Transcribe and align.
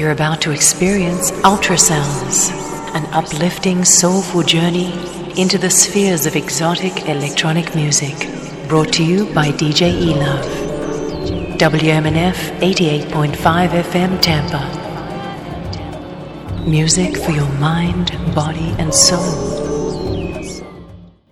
You're 0.00 0.12
about 0.12 0.40
to 0.42 0.50
experience 0.50 1.30
ultrasounds, 1.42 2.50
an 2.94 3.04
uplifting, 3.12 3.84
soulful 3.84 4.42
journey 4.42 4.94
into 5.38 5.58
the 5.58 5.68
spheres 5.68 6.24
of 6.24 6.36
exotic 6.36 7.06
electronic 7.06 7.74
music. 7.74 8.16
Brought 8.66 8.94
to 8.94 9.04
you 9.04 9.26
by 9.34 9.48
DJ 9.50 9.92
E-Love. 9.92 10.46
WMNF 11.58 12.32
88.5 12.60 13.68
FM 13.82 14.22
Tampa. 14.22 14.64
Music 16.66 17.18
for 17.18 17.32
your 17.32 17.52
mind, 17.58 18.10
body, 18.34 18.74
and 18.78 18.94
soul. 18.94 19.60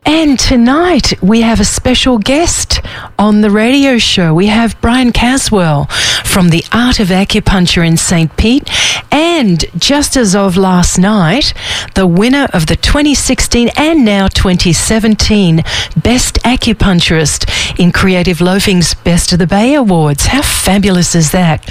And 0.04 0.38
tonight 0.38 1.14
we 1.22 1.40
have 1.40 1.60
a 1.60 1.64
special 1.64 2.18
guest 2.18 2.82
on 3.18 3.40
the 3.40 3.50
radio 3.50 3.96
show. 3.96 4.34
We 4.34 4.48
have 4.48 4.78
Brian 4.82 5.12
Caswell 5.12 5.86
from 6.28 6.50
the 6.50 6.64
Art 6.72 7.00
of 7.00 7.08
Acupuncture 7.08 7.86
in 7.86 7.96
St. 7.96 8.36
Pete. 8.36 8.68
And 9.10 9.64
just 9.76 10.16
as 10.16 10.34
of 10.34 10.56
last 10.56 10.98
night, 10.98 11.54
the 11.94 12.06
winner 12.06 12.46
of 12.52 12.66
the 12.66 12.76
2016 12.76 13.70
and 13.76 14.04
now 14.04 14.28
2017 14.28 15.62
Best 16.02 16.34
Acupuncturist 16.44 17.78
in 17.78 17.92
Creative 17.92 18.38
Loafing's 18.38 18.94
Best 18.94 19.32
of 19.32 19.38
the 19.38 19.46
Bay 19.46 19.74
Awards. 19.74 20.26
How 20.26 20.42
fabulous 20.42 21.14
is 21.14 21.32
that? 21.32 21.68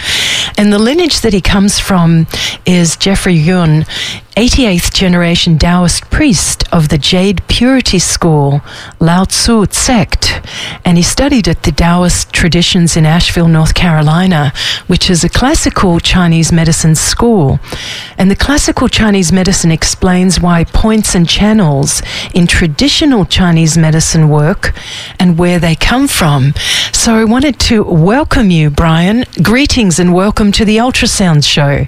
And 0.58 0.73
the 0.73 0.80
lineage 0.80 1.22
that 1.22 1.34
he 1.34 1.42
comes 1.42 1.80
from 1.80 2.28
is 2.66 2.98
Jeffrey 2.98 3.36
Yuen 3.36 3.86
88th 4.38 4.94
generation 4.94 5.58
Taoist 5.58 6.12
priest 6.12 6.64
of 6.72 6.90
the 6.90 7.00
Jade 7.00 7.41
Purity 7.48 7.98
School, 7.98 8.62
Lao 9.00 9.23
Tzu 9.23 9.66
sect, 9.72 10.44
and 10.86 10.95
he 10.95 11.02
studied 11.02 11.48
at 11.48 11.64
the 11.64 11.72
Taoist 11.72 12.32
traditions 12.34 12.95
in 12.95 13.04
Asheville, 13.04 13.48
North 13.48 13.73
Carolina, 13.73 14.54
which 14.86 15.09
is 15.09 15.23
a 15.23 15.30
classical 15.30 16.00
Chinese 16.00 16.52
medicine 16.52 16.94
school. 16.94 17.59
And 18.20 18.30
the 18.30 18.36
classical 18.36 18.88
Chinese 18.88 19.31
medicine 19.31 19.72
explains 19.72 20.40
why 20.40 20.66
points 20.66 21.16
and 21.16 21.28
channels 21.28 22.04
in 22.36 22.45
traditional 22.45 23.26
Chinese 23.26 23.76
medicine 23.76 24.30
work 24.30 24.72
and 25.20 25.39
where 25.39 25.58
they 25.58 25.73
come 25.73 26.08
from. 26.08 26.54
So 26.94 27.16
I 27.16 27.23
wanted 27.23 27.59
to 27.61 27.83
welcome 27.83 28.52
you, 28.52 28.70
Brian. 28.70 29.26
Greetings 29.42 29.98
and 29.98 30.14
welcome 30.14 30.52
to 30.52 30.64
the 30.64 30.78
Ultrasound 30.78 31.44
Show. 31.44 31.88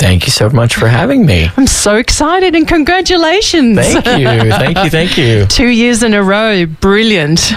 Thank 0.00 0.24
you 0.24 0.30
so 0.32 0.48
much 0.48 0.76
for 0.76 0.88
having 0.88 1.26
me. 1.26 1.50
I'm 1.58 1.66
so 1.66 1.96
excited 1.96 2.54
and 2.54 2.66
congratulations. 2.66 3.76
Thank 3.76 4.06
you. 4.06 4.24
Thank 4.24 4.78
you. 4.78 4.90
Thank 4.90 5.18
you. 5.18 5.44
Two 5.60 5.68
years 5.68 6.02
in 6.02 6.14
a 6.14 6.22
row. 6.22 6.64
Brilliant. 6.64 7.52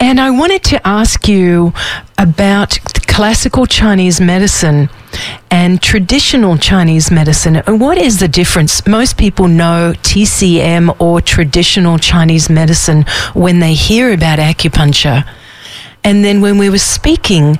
And 0.00 0.18
I 0.20 0.30
wanted 0.30 0.64
to 0.64 0.86
ask 0.86 1.28
you 1.28 1.74
about 2.16 2.78
classical 3.06 3.66
Chinese 3.66 4.22
medicine 4.22 4.88
and 5.50 5.82
traditional 5.82 6.56
Chinese 6.56 7.10
medicine. 7.10 7.56
And 7.56 7.78
what 7.78 7.98
is 7.98 8.20
the 8.20 8.28
difference? 8.28 8.86
Most 8.86 9.18
people 9.18 9.48
know 9.48 9.92
TCM 9.98 10.98
or 10.98 11.20
traditional 11.20 11.98
Chinese 11.98 12.48
medicine 12.48 13.04
when 13.34 13.58
they 13.60 13.74
hear 13.74 14.14
about 14.14 14.38
acupuncture. 14.38 15.28
And 16.02 16.24
then 16.24 16.40
when 16.40 16.56
we 16.56 16.70
were 16.70 16.78
speaking, 16.78 17.58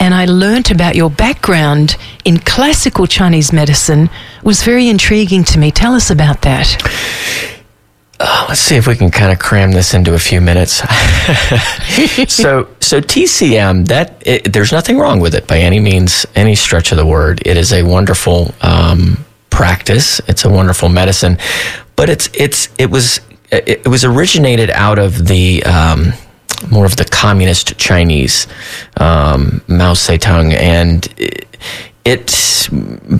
and 0.00 0.14
I 0.14 0.26
learnt 0.26 0.70
about 0.70 0.94
your 0.94 1.10
background 1.10 1.96
in 2.24 2.38
classical 2.38 3.06
Chinese 3.06 3.52
medicine 3.52 4.10
was 4.42 4.62
very 4.62 4.88
intriguing 4.88 5.44
to 5.44 5.58
me. 5.58 5.70
Tell 5.70 5.94
us 5.94 6.10
about 6.10 6.42
that. 6.42 6.76
Uh, 8.20 8.46
let's 8.48 8.60
see 8.60 8.74
if 8.74 8.86
we 8.86 8.96
can 8.96 9.10
kind 9.10 9.30
of 9.30 9.38
cram 9.38 9.70
this 9.70 9.94
into 9.94 10.14
a 10.14 10.18
few 10.18 10.40
minutes. 10.40 10.72
so, 12.32 12.68
so 12.80 13.00
TCM, 13.00 13.86
that 13.88 14.20
it, 14.26 14.52
there's 14.52 14.72
nothing 14.72 14.98
wrong 14.98 15.20
with 15.20 15.34
it 15.34 15.46
by 15.46 15.58
any 15.58 15.78
means, 15.78 16.26
any 16.34 16.56
stretch 16.56 16.90
of 16.90 16.98
the 16.98 17.06
word. 17.06 17.40
It 17.46 17.56
is 17.56 17.72
a 17.72 17.84
wonderful 17.84 18.54
um, 18.60 19.24
practice. 19.50 20.20
It's 20.26 20.44
a 20.44 20.50
wonderful 20.50 20.88
medicine, 20.88 21.38
but 21.94 22.08
it's 22.08 22.28
it's 22.34 22.68
it 22.76 22.90
was 22.90 23.20
it, 23.52 23.68
it 23.68 23.88
was 23.88 24.04
originated 24.04 24.70
out 24.70 24.98
of 24.98 25.28
the 25.28 25.62
um, 25.64 26.12
more 26.70 26.86
of 26.86 26.96
the 26.96 27.04
communist 27.04 27.78
Chinese, 27.78 28.46
um, 28.96 29.62
Mao 29.68 29.92
Zedong, 29.92 30.52
and 30.52 31.06
it, 32.04 32.68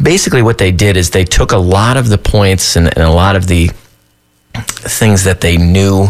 basically 0.02 0.42
what 0.42 0.58
they 0.58 0.72
did 0.72 0.96
is 0.96 1.10
they 1.10 1.24
took 1.24 1.52
a 1.52 1.58
lot 1.58 1.96
of 1.96 2.08
the 2.08 2.18
points 2.18 2.76
and, 2.76 2.86
and 2.86 3.04
a 3.04 3.10
lot 3.10 3.36
of 3.36 3.46
the 3.46 3.70
things 4.54 5.24
that 5.24 5.40
they 5.40 5.56
knew 5.56 6.08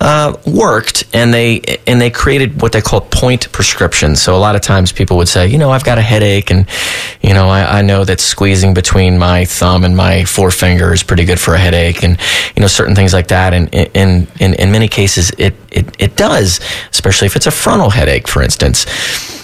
uh, 0.00 0.36
worked, 0.46 1.04
and 1.14 1.32
they 1.32 1.60
and 1.86 2.00
they 2.00 2.10
created 2.10 2.60
what 2.60 2.72
they 2.72 2.80
call 2.80 3.00
point 3.00 3.50
prescriptions. 3.52 4.20
So 4.20 4.36
a 4.36 4.38
lot 4.38 4.54
of 4.54 4.60
times 4.60 4.92
people 4.92 5.16
would 5.16 5.28
say, 5.28 5.46
you 5.46 5.56
know, 5.56 5.70
I've 5.70 5.84
got 5.84 5.98
a 5.98 6.02
headache, 6.02 6.50
and 6.50 6.66
you 7.22 7.32
know, 7.32 7.48
I, 7.48 7.78
I 7.78 7.82
know 7.82 8.04
that 8.04 8.20
squeezing 8.20 8.74
between 8.74 9.18
my 9.18 9.44
thumb 9.44 9.84
and 9.84 9.96
my 9.96 10.24
forefinger 10.24 10.92
is 10.92 11.02
pretty 11.02 11.24
good 11.24 11.40
for 11.40 11.54
a 11.54 11.58
headache, 11.58 12.02
and 12.02 12.18
you 12.54 12.60
know, 12.60 12.66
certain 12.66 12.94
things 12.94 13.12
like 13.12 13.28
that. 13.28 13.54
And 13.54 13.72
in 13.72 14.26
in 14.40 14.54
in 14.54 14.72
many 14.72 14.88
cases, 14.88 15.30
it 15.38 15.54
it 15.74 15.86
it 15.98 16.16
does, 16.16 16.60
especially 16.90 17.26
if 17.26 17.36
it's 17.36 17.46
a 17.46 17.50
frontal 17.50 17.90
headache, 17.90 18.28
for 18.28 18.42
instance. 18.42 18.86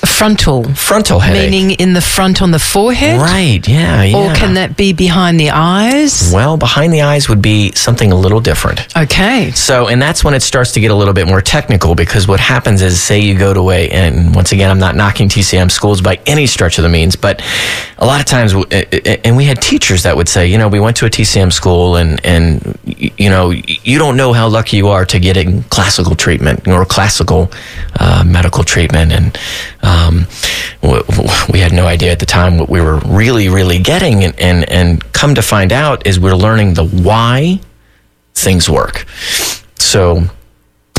Frontal. 0.00 0.64
Frontal 0.74 1.20
headache. 1.20 1.50
Meaning 1.50 1.70
in 1.72 1.92
the 1.92 2.00
front 2.00 2.40
on 2.40 2.52
the 2.52 2.58
forehead? 2.58 3.20
Right, 3.20 3.66
yeah, 3.68 4.02
yeah. 4.02 4.16
Or 4.16 4.34
can 4.34 4.54
that 4.54 4.74
be 4.76 4.94
behind 4.94 5.38
the 5.38 5.50
eyes? 5.50 6.32
Well, 6.32 6.56
behind 6.56 6.92
the 6.92 7.02
eyes 7.02 7.28
would 7.28 7.42
be 7.42 7.72
something 7.72 8.10
a 8.10 8.14
little 8.14 8.40
different. 8.40 8.86
Okay. 8.96 9.50
So, 9.50 9.88
and 9.88 10.00
that's 10.00 10.24
when 10.24 10.32
it 10.32 10.40
starts 10.42 10.72
to 10.72 10.80
get 10.80 10.90
a 10.90 10.94
little 10.94 11.12
bit 11.12 11.26
more 11.26 11.42
technical 11.42 11.94
because 11.94 12.26
what 12.26 12.40
happens 12.40 12.80
is, 12.80 13.02
say 13.02 13.20
you 13.20 13.38
go 13.38 13.52
to 13.52 13.70
a, 13.70 13.90
and 13.90 14.34
once 14.34 14.52
again, 14.52 14.70
I'm 14.70 14.78
not 14.78 14.96
knocking 14.96 15.28
TCM 15.28 15.70
schools 15.70 16.00
by 16.00 16.18
any 16.26 16.46
stretch 16.46 16.78
of 16.78 16.82
the 16.82 16.88
means, 16.88 17.14
but 17.16 17.42
a 17.98 18.06
lot 18.06 18.20
of 18.20 18.26
times, 18.26 18.54
and 18.54 19.36
we 19.36 19.44
had 19.44 19.60
teachers 19.60 20.04
that 20.04 20.16
would 20.16 20.28
say, 20.30 20.46
you 20.46 20.56
know, 20.56 20.68
we 20.68 20.80
went 20.80 20.96
to 20.98 21.06
a 21.06 21.10
TCM 21.10 21.52
school 21.52 21.96
and, 21.96 22.24
and, 22.24 22.78
you 22.86 23.28
know, 23.28 23.50
you 23.50 23.98
don't 23.98 24.16
know 24.16 24.32
how 24.32 24.48
lucky 24.48 24.78
you 24.78 24.88
are 24.88 25.04
to 25.04 25.18
get 25.18 25.36
in 25.36 25.62
classical 25.64 26.14
treatment 26.20 26.68
or 26.68 26.84
classical 26.84 27.50
uh, 27.98 28.22
medical 28.24 28.62
treatment. 28.62 29.10
And, 29.12 29.38
um, 29.82 30.26
we 31.52 31.58
had 31.58 31.72
no 31.72 31.86
idea 31.86 32.12
at 32.12 32.20
the 32.20 32.26
time 32.26 32.58
what 32.58 32.68
we 32.68 32.80
were 32.80 32.98
really, 33.00 33.48
really 33.48 33.78
getting. 33.78 34.22
And, 34.24 34.38
and, 34.38 34.68
and 34.70 35.12
come 35.12 35.34
to 35.34 35.42
find 35.42 35.72
out 35.72 36.06
is 36.06 36.20
we're 36.20 36.36
learning 36.36 36.74
the 36.74 36.84
why 36.84 37.60
things 38.34 38.68
work. 38.68 39.06
So, 39.78 40.24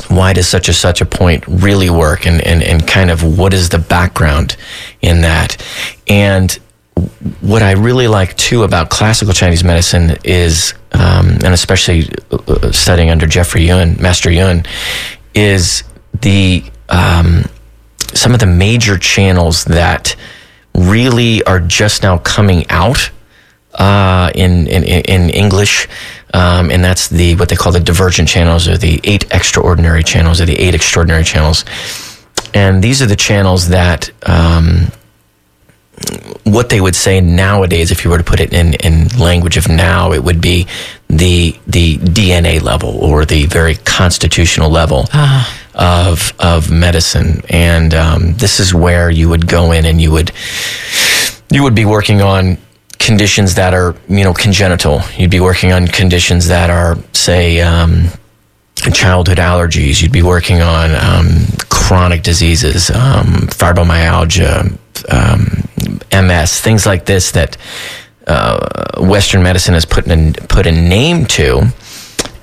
why 0.10 0.34
does 0.34 0.48
such 0.48 0.68
a 0.68 0.74
such 0.74 1.00
a 1.00 1.06
point 1.06 1.46
really 1.48 1.90
work 1.90 2.26
and, 2.26 2.42
and, 2.46 2.62
and 2.62 2.86
kind 2.86 3.10
of 3.10 3.24
what 3.38 3.54
is 3.54 3.70
the 3.70 3.80
background 3.80 4.58
in 5.02 5.22
that? 5.22 5.64
And 6.08 6.60
what 7.42 7.62
I 7.62 7.72
really 7.72 8.08
like 8.08 8.36
too 8.38 8.64
about 8.64 8.90
classical 8.90 9.34
Chinese 9.34 9.64
medicine 9.64 10.18
is, 10.24 10.74
um, 10.94 11.30
and 11.44 11.54
especially 11.54 12.10
uh, 12.32 12.72
studying 12.72 13.10
under 13.10 13.28
Jeffrey 13.28 13.66
Yuen, 13.68 14.02
Master 14.02 14.32
Yuen, 14.32 14.66
is 15.34 15.84
the 16.22 16.64
um, 16.90 17.46
some 18.14 18.34
of 18.34 18.40
the 18.40 18.46
major 18.46 18.98
channels 18.98 19.66
that 19.66 20.16
really 20.76 21.44
are 21.44 21.60
just 21.60 22.04
now 22.04 22.18
coming 22.20 22.66
out 22.70 23.12
uh, 23.74 24.32
in, 24.36 24.68
in, 24.68 24.84
in 24.84 25.30
English. 25.30 25.88
Um, 26.34 26.72
and 26.72 26.84
that's 26.84 27.10
the 27.10 27.36
what 27.36 27.50
they 27.50 27.56
call 27.56 27.72
the 27.72 27.80
divergent 27.80 28.30
channels 28.30 28.68
or 28.68 28.78
the 28.78 29.02
eight 29.04 29.26
extraordinary 29.34 30.04
channels 30.04 30.40
or 30.40 30.46
the 30.46 30.58
eight 30.58 30.76
extraordinary 30.76 31.24
channels. 31.24 31.66
And 32.54 32.84
these 32.84 33.02
are 33.02 33.06
the 33.06 33.16
channels 33.16 33.70
that 33.70 34.12
um, 34.26 34.92
what 36.44 36.70
they 36.70 36.82
would 36.82 36.96
say 36.96 37.22
nowadays, 37.22 37.92
if 37.92 38.04
you 38.04 38.12
were 38.12 38.18
to 38.18 38.24
put 38.24 38.40
it 38.40 38.54
in, 38.54 38.74
in 38.76 39.08
language 39.18 39.58
of 39.58 39.70
now, 39.70 40.12
it 40.12 40.24
would 40.24 40.42
be 40.42 40.68
the 41.08 41.56
the 41.68 41.98
DNA 41.98 42.62
level 42.62 42.98
or 42.98 43.26
the 43.26 43.46
very 43.46 43.76
constitutional 43.76 44.70
level. 44.70 45.08
Uh-huh 45.14 45.58
of 45.74 46.34
of 46.40 46.70
medicine, 46.72 47.42
and 47.50 47.94
um, 47.94 48.34
this 48.34 48.60
is 48.60 48.74
where 48.74 49.10
you 49.10 49.30
would 49.30 49.48
go 49.48 49.72
in 49.72 49.86
and 49.86 50.02
you 50.02 50.12
would 50.12 50.32
you 51.50 51.64
would 51.64 51.76
be 51.76 51.86
working 51.86 52.22
on 52.22 52.58
conditions 53.00 53.56
that 53.56 53.74
are 53.74 53.96
you 54.08 54.24
know 54.24 54.34
congenital. 54.34 55.02
You'd 55.16 55.32
be 55.32 55.40
working 55.40 55.72
on 55.72 55.88
conditions 55.88 56.48
that 56.48 56.70
are 56.70 56.98
say. 57.14 57.62
Um, 57.62 58.08
childhood 58.94 59.38
allergies. 59.38 60.02
You'd 60.02 60.12
be 60.12 60.24
working 60.24 60.60
on 60.60 60.96
um, 60.96 61.46
chronic 61.70 62.24
diseases, 62.24 62.90
um, 62.90 63.48
fibromyalgia, 63.52 64.76
um, 65.12 65.70
MS, 66.12 66.60
things 66.62 66.86
like 66.86 67.06
this 67.06 67.32
that 67.32 67.58
uh, 68.28 69.02
Western 69.02 69.44
medicine 69.44 69.74
has 69.74 69.86
put 69.86 70.08
in, 70.08 70.34
put 70.34 70.68
a 70.68 70.72
name 70.72 71.26
to 71.26 71.72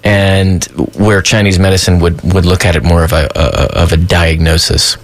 and 0.05 0.65
where 0.97 1.21
Chinese 1.23 1.59
medicine 1.59 2.01
would, 2.01 2.21
would 2.33 2.47
look 2.47 2.65
at 2.65 2.77
it 2.77 2.85
more 2.85 3.05
of 3.05 3.13
a, 3.13 3.29
a 3.35 3.83
of 3.83 3.93
a 3.93 3.97
diagnosis. 3.97 4.97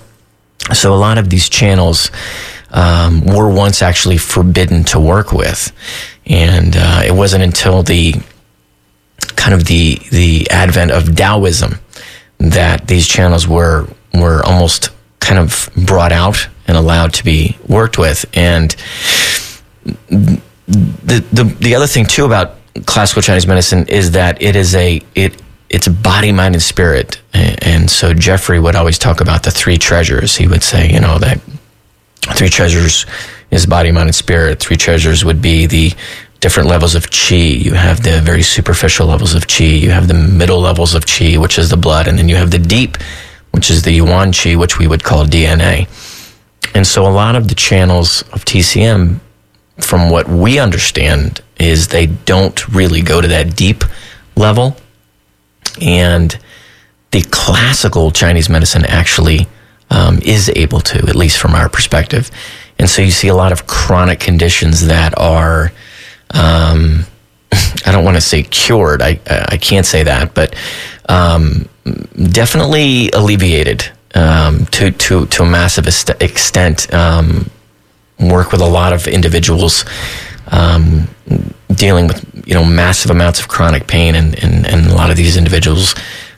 So 0.73 0.95
a 0.95 0.97
lot 0.97 1.19
of 1.19 1.29
these 1.29 1.49
channels 1.49 2.11
um, 2.71 3.25
were 3.25 3.51
once 3.53 3.83
actually 3.83 4.19
forbidden 4.19 4.85
to 4.85 5.01
work 5.01 5.33
with, 5.33 5.73
and 6.27 6.75
uh, 6.77 7.03
it 7.05 7.13
wasn't 7.13 7.45
until 7.45 7.83
the 7.83 8.15
kind 9.37 9.55
of 9.55 9.65
the 9.65 10.01
the 10.11 10.49
advent 10.51 10.91
of 10.91 11.15
Taoism 11.15 11.79
that 12.39 12.89
these 12.89 13.07
channels 13.07 13.47
were 13.47 13.89
were 14.15 14.43
almost 14.45 14.91
kind 15.21 15.39
of 15.39 15.69
brought 15.77 16.13
out 16.13 16.49
and 16.67 16.77
allowed 16.77 17.13
to 17.15 17.25
be 17.25 17.57
worked 17.69 17.99
with, 17.99 18.25
and 18.35 18.75
the, 19.85 20.41
the 21.33 21.57
the 21.61 21.75
other 21.75 21.87
thing 21.87 22.07
too 22.07 22.25
about 22.25 22.57
classical 22.87 23.23
Chinese 23.23 23.47
medicine 23.47 23.87
is 23.89 24.13
that 24.13 24.41
it 24.43 24.57
is 24.57 24.75
a 24.75 25.01
it 25.15 25.41
it's 25.71 25.89
body, 25.89 26.31
mind, 26.31 26.55
and 26.55 26.63
spirit. 26.63 27.21
And 27.33 27.91
so 27.91 28.15
Jeffrey 28.15 28.61
would 28.61 28.77
always 28.77 28.99
talk 28.99 29.21
about 29.21 29.43
the 29.43 29.51
three 29.51 29.77
treasures. 29.77 30.37
He 30.37 30.47
would 30.47 30.63
say, 30.63 30.89
you 30.93 31.01
know, 31.01 31.19
that 31.19 31.41
three 32.37 32.49
treasures 32.49 33.07
is 33.51 33.67
body, 33.67 33.91
mind, 33.91 34.07
and 34.07 34.15
spirit. 34.15 34.61
Three 34.61 34.77
treasures 34.77 35.25
would 35.25 35.43
be 35.43 35.67
the 35.67 35.93
different 36.39 36.69
levels 36.69 36.95
of 36.95 37.11
qi. 37.11 37.61
You 37.61 37.73
have 37.73 38.03
the 38.03 38.21
very 38.21 38.43
superficial 38.43 39.07
levels 39.07 39.35
of 39.35 39.47
qi. 39.47 39.81
You 39.81 39.91
have 39.91 40.07
the 40.07 40.15
middle 40.15 40.61
levels 40.61 40.95
of 40.95 41.07
qi, 41.07 41.39
which 41.39 41.59
is 41.59 41.71
the 41.71 41.77
blood. 41.77 42.07
And 42.07 42.19
then 42.19 42.29
you 42.29 42.37
have 42.37 42.51
the 42.51 42.59
deep, 42.59 42.97
which 43.51 43.71
is 43.71 43.83
the 43.83 43.93
yuan 43.93 44.31
qi, 44.31 44.57
which 44.57 44.79
we 44.79 44.87
would 44.87 45.03
call 45.03 45.25
DNA. 45.25 45.89
And 46.75 46.87
so 46.87 47.07
a 47.07 47.09
lot 47.09 47.37
of 47.37 47.49
the 47.49 47.55
channels 47.55 48.23
of 48.33 48.45
TCM, 48.45 49.21
from 49.79 50.11
what 50.11 50.29
we 50.29 50.59
understand, 50.59 51.41
is 51.59 51.89
they 51.89 52.07
don't 52.07 52.69
really 52.69 53.01
go 53.01 53.21
to 53.21 53.29
that 53.29 53.57
deep 53.57 53.85
level. 54.37 54.77
And 55.81 56.37
the 57.13 57.23
classical 57.31 58.11
Chinese 58.11 58.49
medicine 58.49 58.85
actually 58.85 59.47
um, 59.91 60.19
is 60.23 60.51
able 60.57 60.81
to, 60.81 60.99
at 60.99 61.15
least 61.15 61.39
from 61.39 61.55
our 61.55 61.69
perspective. 61.69 62.31
And 62.79 62.91
so 62.91 63.03
you 63.03 63.13
see 63.13 63.29
a 63.29 63.35
lot 63.35 63.53
of 63.53 63.69
chronic 63.69 64.19
conditions 64.19 64.87
that 64.89 65.17
are, 65.17 65.73
um, 66.31 67.05
I 67.87 67.93
don't 67.93 68.05
want 68.05 68.17
to 68.17 68.21
say 68.21 68.43
cured, 68.43 69.01
I, 69.01 69.21
I 69.27 69.57
can't 69.59 69.87
say 69.87 70.03
that, 70.03 70.35
but 70.35 70.57
um, 71.09 71.69
definitely 72.17 73.11
alleviated 73.11 73.89
um, 74.15 74.67
to, 74.67 74.91
to, 74.91 75.27
to 75.27 75.43
a 75.43 75.47
massive 75.47 75.87
extent. 75.87 76.93
Um, 76.93 77.51
work 78.21 78.53
with 78.53 78.61
a 78.61 78.67
lot 78.67 78.93
of 78.93 79.09
individuals 79.09 79.85
um, 80.49 81.09
dealing 81.75 82.07
with 82.07 82.47
you 82.47 82.55
know 82.55 82.65
massive 82.65 83.11
amounts 83.11 83.41
of 83.41 83.49
chronic 83.49 83.87
pain, 83.87 84.15
and, 84.15 84.43
and, 84.43 84.67
and 84.67 84.87
a 84.87 84.95
lot 84.95 85.11
of 85.11 85.17
these 85.17 85.37
individuals 85.37 85.95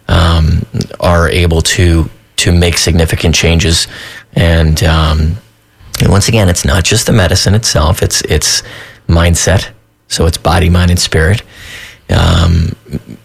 um, 0.09 0.65
are 1.01 1.29
able 1.29 1.61
to 1.61 2.09
to 2.37 2.53
make 2.53 2.77
significant 2.79 3.35
changes. 3.35 3.87
And, 4.35 4.83
um, 4.85 5.37
and 6.01 6.11
once 6.11 6.29
again, 6.29 6.51
it's 6.51 6.65
not 6.65 6.85
just 6.85 7.07
the 7.07 7.13
medicine 7.13 7.55
itself; 7.55 8.03
it's 8.03 8.21
it's 8.23 8.63
mindset. 9.09 9.71
So 10.09 10.27
it's 10.27 10.39
body, 10.39 10.71
mind, 10.71 10.91
and 10.91 11.01
spirit. 11.01 11.43
Um, 12.09 12.77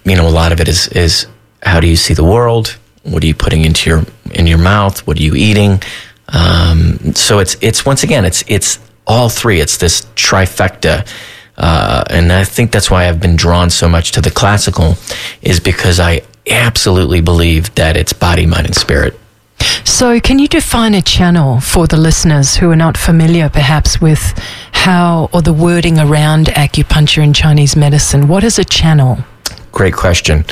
you 0.03 0.15
know, 0.15 0.27
a 0.27 0.31
lot 0.31 0.51
of 0.51 0.59
it 0.59 0.67
is 0.67 0.87
is 0.89 1.27
how 1.61 1.79
do 1.79 1.87
you 1.87 1.95
see 1.95 2.13
the 2.13 2.23
world? 2.23 2.77
What 3.03 3.23
are 3.23 3.27
you 3.27 3.35
putting 3.35 3.65
into 3.65 3.89
your 3.89 4.03
in 4.31 4.47
your 4.47 4.57
mouth? 4.57 5.05
What 5.07 5.17
are 5.19 5.23
you 5.23 5.35
eating? 5.35 5.81
Um, 6.29 7.13
so 7.13 7.39
it's 7.39 7.57
it's 7.61 7.85
once 7.85 8.03
again 8.03 8.25
it's 8.25 8.43
it's 8.47 8.79
all 9.07 9.29
three. 9.29 9.59
It's 9.59 9.77
this 9.77 10.01
trifecta. 10.15 11.07
Uh, 11.57 12.03
and 12.09 12.31
I 12.31 12.43
think 12.43 12.71
that's 12.71 12.89
why 12.89 13.07
I've 13.07 13.19
been 13.19 13.35
drawn 13.35 13.69
so 13.69 13.87
much 13.87 14.11
to 14.13 14.21
the 14.21 14.31
classical, 14.31 14.95
is 15.41 15.59
because 15.59 15.99
I 15.99 16.21
absolutely 16.49 17.21
believe 17.21 17.75
that 17.75 17.95
it's 17.97 18.13
body, 18.13 18.45
mind, 18.45 18.65
and 18.65 18.75
spirit. 18.75 19.19
So, 19.83 20.19
can 20.19 20.39
you 20.39 20.47
define 20.47 20.95
a 20.95 21.01
channel 21.01 21.59
for 21.59 21.85
the 21.85 21.97
listeners 21.97 22.55
who 22.55 22.71
are 22.71 22.75
not 22.75 22.97
familiar, 22.97 23.49
perhaps, 23.49 24.01
with 24.01 24.33
how 24.71 25.29
or 25.33 25.41
the 25.41 25.53
wording 25.53 25.99
around 25.99 26.47
acupuncture 26.47 27.23
in 27.23 27.33
Chinese 27.33 27.75
medicine? 27.75 28.27
What 28.27 28.43
is 28.43 28.57
a 28.57 28.65
channel? 28.65 29.19
Great 29.71 29.93
question. 29.93 30.45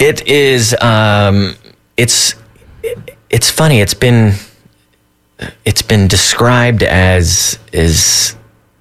It 0.00 0.26
is. 0.26 0.74
Um, 0.80 1.54
it's. 1.96 2.34
It's 3.28 3.48
funny. 3.48 3.80
It's 3.80 3.94
been 3.94 4.34
it's 5.64 5.82
been 5.82 6.08
described 6.08 6.82
as 6.82 7.58
is 7.72 8.36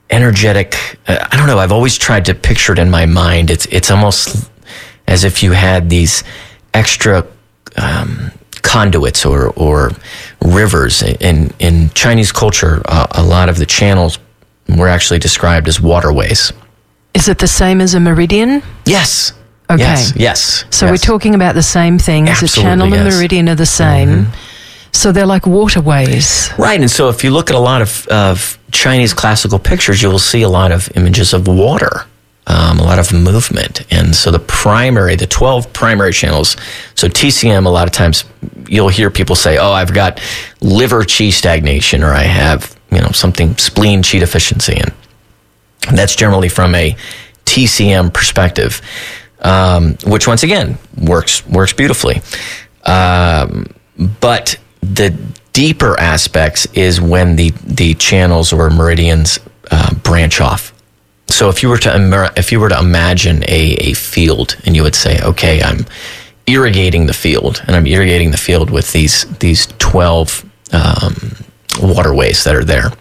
energetic. 0.10 0.76
Uh, 1.08 1.28
I 1.32 1.38
don't 1.38 1.48
know. 1.48 1.60
I've 1.60 1.72
always 1.72 1.98
tried 1.98 2.26
to 2.26 2.34
picture 2.34 2.74
it 2.74 2.80
in 2.80 2.90
my 2.90 3.06
mind. 3.06 3.50
It's 3.50 3.66
it's 3.68 3.92
almost 3.92 4.50
as 5.08 5.24
if 5.24 5.44
you 5.44 5.52
had 5.52 5.90
these 5.90 6.24
extra 6.74 7.26
um, 7.78 8.32
conduits 8.62 9.26
or 9.26 9.50
or 9.56 9.92
rivers 10.42 11.02
in 11.04 11.54
in 11.60 11.90
Chinese 11.92 12.32
culture. 12.32 12.82
Uh, 12.86 13.08
a 13.12 13.24
lot 13.24 13.50
of 13.50 13.58
the 13.58 13.66
channels 13.66 14.20
were 14.68 14.88
actually 14.88 15.20
described 15.20 15.68
as 15.68 15.80
waterways. 15.80 16.52
Is 17.14 17.28
it 17.28 17.40
the 17.40 17.48
same 17.48 17.82
as 17.82 17.94
a 17.94 18.00
meridian? 18.00 18.62
Yes. 18.86 19.34
Okay. 19.72 19.82
Yes. 19.82 20.14
yes 20.16 20.66
so 20.72 20.86
yes. 20.86 20.92
we're 20.92 20.98
talking 20.98 21.36
about 21.36 21.54
the 21.54 21.64
same 21.64 22.00
thing. 22.00 22.28
As 22.28 22.42
a 22.42 22.48
channel 22.48 22.88
yes. 22.88 22.98
and 22.98 23.16
meridian 23.16 23.50
are 23.50 23.56
the 23.56 23.66
same. 23.66 24.10
Mm-hmm. 24.10 24.34
So 24.92 25.12
they're 25.12 25.26
like 25.26 25.46
waterways. 25.46 26.50
Right. 26.58 26.80
And 26.80 26.90
so 26.90 27.10
if 27.10 27.24
you 27.24 27.32
look 27.32 27.50
at 27.50 27.56
a 27.56 27.60
lot 27.60 27.82
of, 27.82 28.08
of 28.08 28.58
Chinese 28.72 29.14
classical 29.14 29.60
pictures, 29.60 30.02
you 30.02 30.10
will 30.10 30.20
see 30.20 30.42
a 30.42 30.50
lot 30.50 30.72
of 30.72 30.90
images 30.96 31.34
of 31.34 31.48
water, 31.48 32.06
um, 32.48 32.80
a 32.80 32.84
lot 32.84 32.98
of 33.00 33.14
movement. 33.14 33.86
And 33.92 34.16
so 34.16 34.32
the 34.32 34.40
primary, 34.40 35.16
the 35.16 35.28
12 35.28 35.72
primary 35.74 36.12
channels, 36.12 36.58
so 36.96 37.08
TCM, 37.08 37.66
a 37.66 37.70
lot 37.70 37.88
of 37.88 37.94
times 37.94 38.24
you'll 38.68 38.90
hear 38.90 39.10
people 39.10 39.36
say, 39.36 39.58
oh, 39.58 39.72
I've 39.72 39.94
got 39.94 40.22
liver 40.62 41.04
qi 41.04 41.32
stagnation 41.32 42.04
or 42.04 42.12
I 42.12 42.24
have, 42.24 42.76
you 42.92 43.00
know, 43.00 43.12
something 43.12 43.56
spleen 43.58 44.02
qi 44.02 44.20
deficiency. 44.20 44.82
And 45.88 45.98
that's 45.98 46.16
generally 46.16 46.50
from 46.50 46.76
a 46.76 46.96
TCM 47.46 48.14
perspective, 48.14 48.82
um, 49.42 49.96
which 50.06 50.28
once 50.28 50.44
again 50.44 50.78
works, 50.98 51.46
works 51.48 51.74
beautifully. 51.74 52.22
Um, 52.84 53.68
but 54.22 54.58
the 54.82 55.18
deeper 55.54 56.00
aspects 56.00 56.66
is 56.74 57.02
when 57.02 57.36
the, 57.36 57.52
the 57.66 57.94
channels 57.96 58.54
or 58.54 58.70
meridians 58.70 59.40
uh, 59.72 59.94
branch 59.96 60.42
off. 60.42 60.74
So 61.28 61.48
if 61.50 61.62
you 61.62 61.70
were 61.70 61.78
to 61.78 62.34
if 62.36 62.52
you 62.52 62.60
were 62.60 62.70
to 62.70 62.80
imagine 62.80 63.44
a, 63.44 63.76
a 63.80 63.94
field 63.94 64.58
and 64.66 64.76
you 64.76 64.84
would 64.84 64.96
say, 64.96 65.22
okay, 65.22 65.62
I'm 65.62 65.86
irrigating 66.48 67.06
the 67.06 67.14
field 67.14 67.62
and 67.68 67.76
I'm 67.76 67.86
irrigating 67.86 68.32
the 68.32 68.38
field 68.38 68.72
with 68.72 68.92
these 68.92 69.26
these 69.38 69.68
twelve 69.78 70.44
um, 70.74 71.36
waterways 71.82 72.44
that 72.44 72.56
are 72.56 72.64
there. 72.64 72.92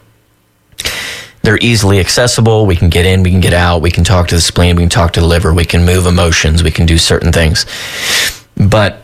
They're 1.49 1.57
easily 1.63 1.99
accessible. 1.99 2.67
We 2.67 2.77
can 2.77 2.91
get 2.91 3.07
in, 3.07 3.23
we 3.23 3.31
can 3.31 3.41
get 3.41 3.55
out, 3.55 3.81
we 3.81 3.91
can 3.91 4.05
talk 4.05 4.29
to 4.29 4.35
the 4.35 4.41
spleen, 4.43 4.77
we 4.77 4.83
can 4.83 4.91
talk 4.91 5.15
to 5.15 5.21
the 5.21 5.27
liver, 5.27 5.55
we 5.55 5.65
can 5.65 5.83
move 5.83 6.05
emotions, 6.05 6.63
we 6.63 6.71
can 6.71 6.85
do 6.85 6.99
certain 6.99 7.33
things. 7.33 7.65
But 8.55 9.01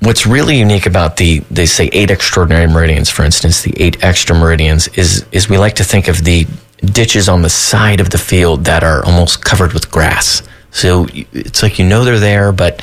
what's 0.00 0.26
really 0.26 0.58
unique 0.58 0.84
about 0.84 1.16
the 1.16 1.38
they 1.52 1.64
say 1.64 1.90
eight 1.92 2.10
extraordinary 2.10 2.66
meridians 2.66 3.08
for 3.08 3.24
instance 3.24 3.62
the 3.62 3.72
eight 3.80 4.02
extra 4.02 4.34
meridians 4.34 4.88
is 4.98 5.24
is 5.30 5.48
we 5.48 5.56
like 5.56 5.74
to 5.74 5.84
think 5.84 6.08
of 6.08 6.24
the 6.24 6.44
ditches 6.80 7.28
on 7.28 7.42
the 7.42 7.50
side 7.50 8.00
of 8.00 8.10
the 8.10 8.18
field 8.18 8.64
that 8.64 8.82
are 8.82 9.04
almost 9.04 9.44
covered 9.44 9.72
with 9.74 9.88
grass 9.92 10.42
so 10.72 11.06
it's 11.12 11.62
like 11.62 11.78
you 11.78 11.84
know 11.84 12.04
they're 12.04 12.18
there 12.18 12.50
but 12.50 12.82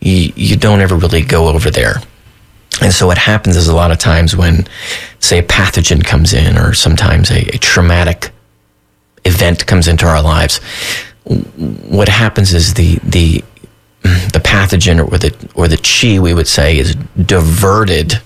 you, 0.00 0.32
you 0.36 0.56
don't 0.56 0.80
ever 0.80 0.96
really 0.96 1.22
go 1.22 1.48
over 1.48 1.70
there 1.70 1.96
and 2.80 2.92
so 2.92 3.06
what 3.06 3.18
happens 3.18 3.56
is 3.56 3.68
a 3.68 3.74
lot 3.74 3.90
of 3.90 3.98
times 3.98 4.36
when 4.36 4.66
say 5.18 5.38
a 5.38 5.42
pathogen 5.42 6.04
comes 6.04 6.32
in 6.32 6.56
or 6.56 6.72
sometimes 6.74 7.30
a, 7.30 7.40
a 7.54 7.58
traumatic 7.58 8.30
event 9.24 9.66
comes 9.66 9.86
into 9.86 10.06
our 10.06 10.22
lives 10.22 10.58
what 11.24 12.08
happens 12.08 12.52
is 12.54 12.74
the 12.74 12.96
the 13.02 13.44
the 14.02 14.40
pathogen 14.42 14.98
or 14.98 15.18
the 15.18 15.34
or 15.54 15.68
the 15.68 15.76
chi 15.76 16.18
we 16.18 16.32
would 16.32 16.48
say 16.48 16.78
is 16.78 16.94
diverted 16.94 18.20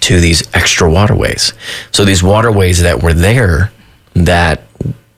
to 0.00 0.20
these 0.20 0.42
extra 0.54 0.90
waterways. 0.90 1.52
So 1.92 2.04
these 2.04 2.22
waterways 2.22 2.80
that 2.82 3.02
were 3.02 3.12
there 3.12 3.72
that 4.14 4.62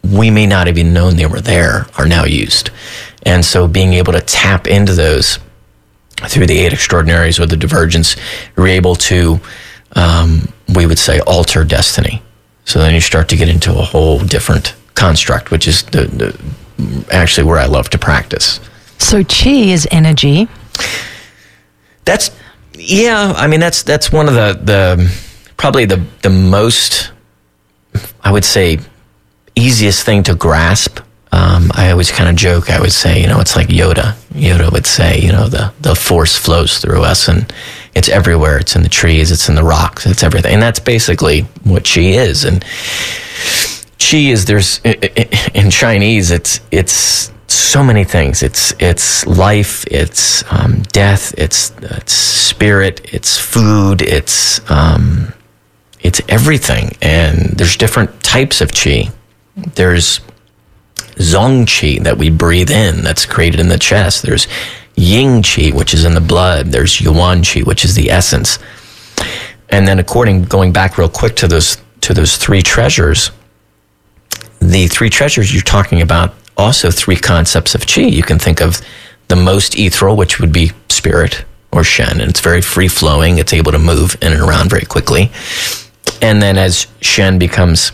we 0.02 0.30
may 0.30 0.47
not 0.47 0.66
have 0.66 0.78
even 0.78 0.92
known 0.92 1.16
they 1.16 1.26
were 1.26 1.40
there 1.40 1.87
are 1.97 2.07
now 2.07 2.25
used. 2.25 2.71
And 3.25 3.45
so 3.45 3.69
being 3.69 3.92
able 3.95 4.12
to 4.12 4.21
tap 4.21 4.66
into 4.66 4.95
those 4.95 5.38
through 6.28 6.46
the 6.46 6.58
eight 6.58 6.72
extraordinaries 6.72 7.38
or 7.40 7.46
the 7.46 7.56
divergence, 7.56 8.16
you're 8.56 8.68
able 8.68 8.94
to, 8.94 9.40
um, 9.96 10.48
we 10.74 10.86
would 10.86 10.98
say, 10.98 11.20
alter 11.20 11.64
destiny. 11.64 12.22
So 12.64 12.78
then 12.78 12.94
you 12.94 13.00
start 13.00 13.28
to 13.30 13.36
get 13.36 13.48
into 13.48 13.70
a 13.70 13.82
whole 13.82 14.18
different 14.18 14.74
construct, 14.94 15.50
which 15.50 15.66
is 15.66 15.82
the, 15.84 16.06
the 16.06 17.04
actually 17.10 17.46
where 17.46 17.58
I 17.58 17.66
love 17.66 17.90
to 17.90 17.98
practice. 17.98 18.60
So 18.98 19.24
chi 19.24 19.50
is 19.50 19.88
energy. 19.90 20.48
That's 22.04 22.30
yeah. 22.74 23.32
I 23.36 23.46
mean, 23.46 23.60
that's 23.60 23.82
that's 23.82 24.12
one 24.12 24.28
of 24.28 24.34
the 24.34 24.58
the 24.62 25.20
probably 25.56 25.84
the 25.84 26.04
the 26.22 26.30
most 26.30 27.12
I 28.22 28.30
would 28.30 28.44
say 28.44 28.78
easiest 29.54 30.04
thing 30.04 30.22
to 30.24 30.34
grasp. 30.34 31.00
Um, 31.32 31.70
I 31.75 31.90
always 31.90 32.10
kind 32.10 32.28
of 32.28 32.37
joke. 32.37 32.70
I 32.70 32.80
would 32.80 32.92
say, 32.92 33.20
you 33.20 33.28
know, 33.28 33.40
it's 33.40 33.54
like 33.54 33.68
Yoda. 33.68 34.14
Yoda 34.32 34.72
would 34.72 34.87
say, 34.87 35.20
you 35.20 35.30
know, 35.30 35.49
the 35.49 35.72
the 35.80 35.94
force 35.94 36.37
flows 36.37 36.78
through 36.78 37.02
us, 37.02 37.28
and 37.28 37.52
it's 37.94 38.08
everywhere. 38.08 38.58
It's 38.58 38.75
in 38.75 38.82
the 38.82 38.88
trees. 38.88 39.30
It's 39.30 39.49
in 39.49 39.54
the 39.54 39.62
rocks. 39.64 40.06
It's 40.06 40.22
everything. 40.22 40.54
And 40.54 40.62
that's 40.62 40.80
basically 40.80 41.42
what 41.62 41.84
chi 41.84 42.00
is. 42.00 42.44
And 42.44 42.64
chi 43.99 44.16
is 44.16 44.46
there's 44.46 44.80
in 45.54 45.70
Chinese. 45.70 46.30
It's 46.32 46.60
it's 46.70 47.30
so 47.50 47.84
many 47.84 48.04
things. 48.04 48.42
It's 48.42 48.75
it's 48.78 49.26
life, 49.26 49.84
it's 49.87 50.44
um, 50.52 50.82
death, 50.92 51.34
it's, 51.37 51.72
it's 51.82 52.12
spirit, 52.12 53.00
it's 53.12 53.38
food, 53.38 54.02
it's 54.02 54.60
um, 54.70 55.32
it's 56.00 56.20
everything. 56.28 56.96
And 57.02 57.50
there's 57.56 57.76
different 57.76 58.22
types 58.22 58.60
of 58.60 58.72
chi. 58.72 59.10
There's 59.56 60.20
zong 61.20 61.66
qi 61.66 62.02
that 62.02 62.18
we 62.18 62.30
breathe 62.30 62.70
in, 62.70 63.02
that's 63.02 63.26
created 63.26 63.60
in 63.60 63.68
the 63.68 63.78
chest. 63.78 64.22
There's 64.22 64.48
ying 64.96 65.42
qi, 65.42 65.72
which 65.72 65.94
is 65.94 66.04
in 66.04 66.14
the 66.14 66.20
blood. 66.20 66.66
There's 66.66 67.00
yuan 67.00 67.42
qi, 67.42 67.64
which 67.64 67.84
is 67.84 67.94
the 67.94 68.10
essence. 68.10 68.58
And 69.68 69.86
then, 69.86 69.98
according 69.98 70.44
going 70.44 70.72
back 70.72 70.98
real 70.98 71.08
quick 71.08 71.36
to 71.36 71.48
those 71.48 71.78
to 72.02 72.14
those 72.14 72.36
three 72.36 72.62
treasures, 72.62 73.30
the 74.60 74.88
three 74.88 75.10
treasures 75.10 75.52
you're 75.52 75.62
talking 75.62 76.00
about 76.00 76.34
also 76.56 76.90
three 76.90 77.16
concepts 77.16 77.74
of 77.74 77.82
qi. 77.82 78.10
You 78.10 78.22
can 78.22 78.38
think 78.38 78.60
of 78.60 78.80
the 79.28 79.36
most 79.36 79.78
ethereal, 79.78 80.16
which 80.16 80.40
would 80.40 80.52
be 80.52 80.72
spirit 80.88 81.44
or 81.72 81.84
shen, 81.84 82.20
and 82.20 82.28
it's 82.30 82.40
very 82.40 82.60
free 82.60 82.88
flowing. 82.88 83.38
It's 83.38 83.52
able 83.52 83.72
to 83.72 83.78
move 83.78 84.16
in 84.20 84.32
and 84.32 84.42
around 84.42 84.70
very 84.70 84.84
quickly. 84.84 85.30
And 86.20 86.42
then 86.42 86.58
as 86.58 86.86
shen 87.00 87.38
becomes 87.38 87.92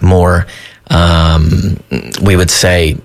more, 0.00 0.46
um, 0.90 1.78
we 2.22 2.36
would 2.36 2.50
say, 2.50 2.96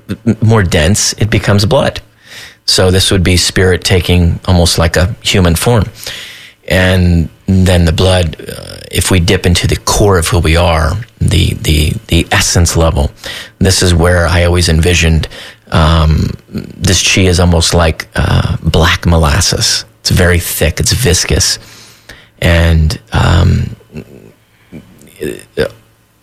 more 0.41 0.63
dense, 0.63 1.13
it 1.13 1.29
becomes 1.29 1.65
blood. 1.65 2.01
So 2.65 2.91
this 2.91 3.11
would 3.11 3.23
be 3.23 3.37
spirit 3.37 3.83
taking 3.83 4.39
almost 4.45 4.77
like 4.77 4.97
a 4.97 5.15
human 5.21 5.55
form. 5.55 5.85
And 6.67 7.29
then 7.45 7.85
the 7.85 7.93
blood, 7.93 8.35
uh, 8.41 8.79
if 8.91 9.09
we 9.09 9.21
dip 9.21 9.45
into 9.45 9.67
the 9.67 9.77
core 9.77 10.17
of 10.17 10.27
who 10.27 10.39
we 10.39 10.57
are, 10.57 10.91
the, 11.19 11.53
the, 11.53 11.93
the 12.07 12.27
essence 12.31 12.75
level, 12.75 13.11
this 13.59 13.81
is 13.81 13.93
where 13.93 14.27
I 14.27 14.43
always 14.43 14.67
envisioned 14.67 15.29
um, 15.71 16.29
this 16.49 17.01
chi 17.03 17.21
is 17.21 17.39
almost 17.39 17.73
like 17.73 18.07
uh, 18.15 18.57
black 18.61 19.05
molasses. 19.05 19.85
It's 20.01 20.11
very 20.11 20.39
thick, 20.39 20.79
it's 20.79 20.93
viscous. 20.93 21.59
And 22.39 22.99
um, 23.11 23.75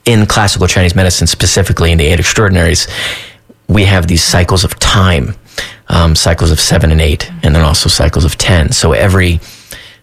in 0.04 0.26
classical 0.26 0.66
Chinese 0.66 0.94
medicine, 0.94 1.26
specifically 1.26 1.92
in 1.92 1.98
the 1.98 2.04
Eight 2.06 2.20
Extraordinaries, 2.20 2.88
we 3.68 3.84
have 3.84 4.06
these 4.06 4.22
cycles 4.22 4.64
of 4.64 4.78
time, 4.78 5.34
um, 5.88 6.14
cycles 6.14 6.50
of 6.50 6.60
seven 6.60 6.92
and 6.92 7.00
eight, 7.00 7.30
and 7.42 7.54
then 7.54 7.62
also 7.62 7.88
cycles 7.88 8.24
of 8.24 8.36
10. 8.36 8.72
So 8.72 8.92
every 8.92 9.40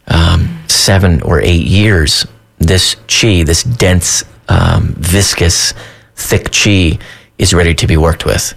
um, 0.08 0.60
seven 0.68 1.22
or 1.22 1.40
eight 1.42 1.66
years, 1.66 2.26
this 2.58 2.96
chi, 3.08 3.44
this 3.44 3.64
dense, 3.64 4.24
um, 4.50 4.96
viscous, 4.98 5.74
thick 6.16 6.52
chi, 6.52 6.98
is 7.38 7.54
ready 7.54 7.74
to 7.76 7.88
be 7.88 7.98
worked 7.98 8.26
with. 8.26 8.54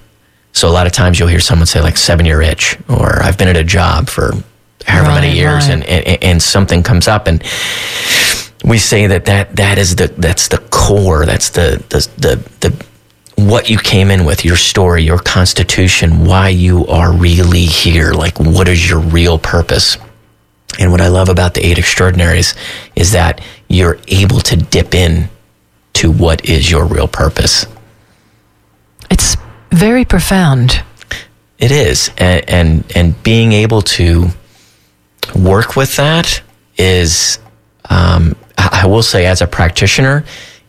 So 0.53 0.69
a 0.69 0.71
lot 0.71 0.87
of 0.87 0.93
times 0.93 1.19
you'll 1.19 1.29
hear 1.29 1.41
someone 1.41 1.67
say 1.67 1.81
like 1.81 1.97
seven 1.97 2.25
year 2.27 2.41
itch, 2.41 2.79
or 2.89 3.23
I've 3.23 3.37
been 3.37 3.49
at 3.49 3.57
a 3.57 3.65
job 3.65 4.09
for 4.09 4.33
however 4.87 5.09
right, 5.09 5.21
many 5.21 5.37
years, 5.37 5.69
right. 5.69 5.75
and, 5.75 5.85
and 5.85 6.23
and 6.23 6.43
something 6.43 6.83
comes 6.83 7.09
up, 7.09 7.27
and 7.27 7.43
we 8.65 8.79
say 8.79 9.07
that 9.07 9.27
that 9.27 9.57
that 9.57 9.79
is 9.79 9.97
the 9.97 10.09
that's 10.09 10.49
the 10.49 10.59
core, 10.71 11.27
that's 11.27 11.51
the 11.51 11.85
the 11.91 12.09
the, 12.17 12.69
the 12.69 12.87
what 13.37 13.69
you 13.69 13.79
came 13.79 14.11
in 14.11 14.25
with, 14.25 14.45
your 14.45 14.57
story, 14.57 15.03
your 15.03 15.19
constitution, 15.19 16.25
why 16.25 16.49
you 16.49 16.87
are 16.87 17.13
really 17.13 17.65
here, 17.65 18.13
like 18.13 18.39
what 18.39 18.69
is 18.69 18.89
your 18.89 19.01
real 19.01 19.39
purpose. 19.39 19.99
And 20.79 20.91
what 20.91 21.01
I 21.01 21.09
love 21.09 21.29
about 21.29 21.55
the 21.55 21.65
eight 21.65 21.79
extraordinaries 21.79 22.55
is 22.97 23.13
that 23.13 23.41
you're 23.69 23.99
able 24.09 24.41
to 24.41 24.57
dip 24.57 24.95
in 24.95 25.29
to 25.95 26.11
what 26.11 26.45
is 26.49 26.71
your 26.71 26.87
real 26.87 27.09
purpose. 27.09 27.67
It's 29.11 29.37
very 29.71 30.05
profound. 30.05 30.83
It 31.59 31.71
is, 31.71 32.11
and 32.19 32.49
and, 32.49 32.93
and 32.97 33.23
being 33.23 33.53
able 33.53 33.83
to 33.83 34.29
work 35.35 35.77
with 35.77 35.97
that 35.97 36.43
is, 36.77 37.39
um, 37.89 38.35
I 38.57 38.87
will 38.87 39.03
say, 39.03 39.27
as 39.27 39.43
a 39.43 39.47
practitioner, 39.47 40.25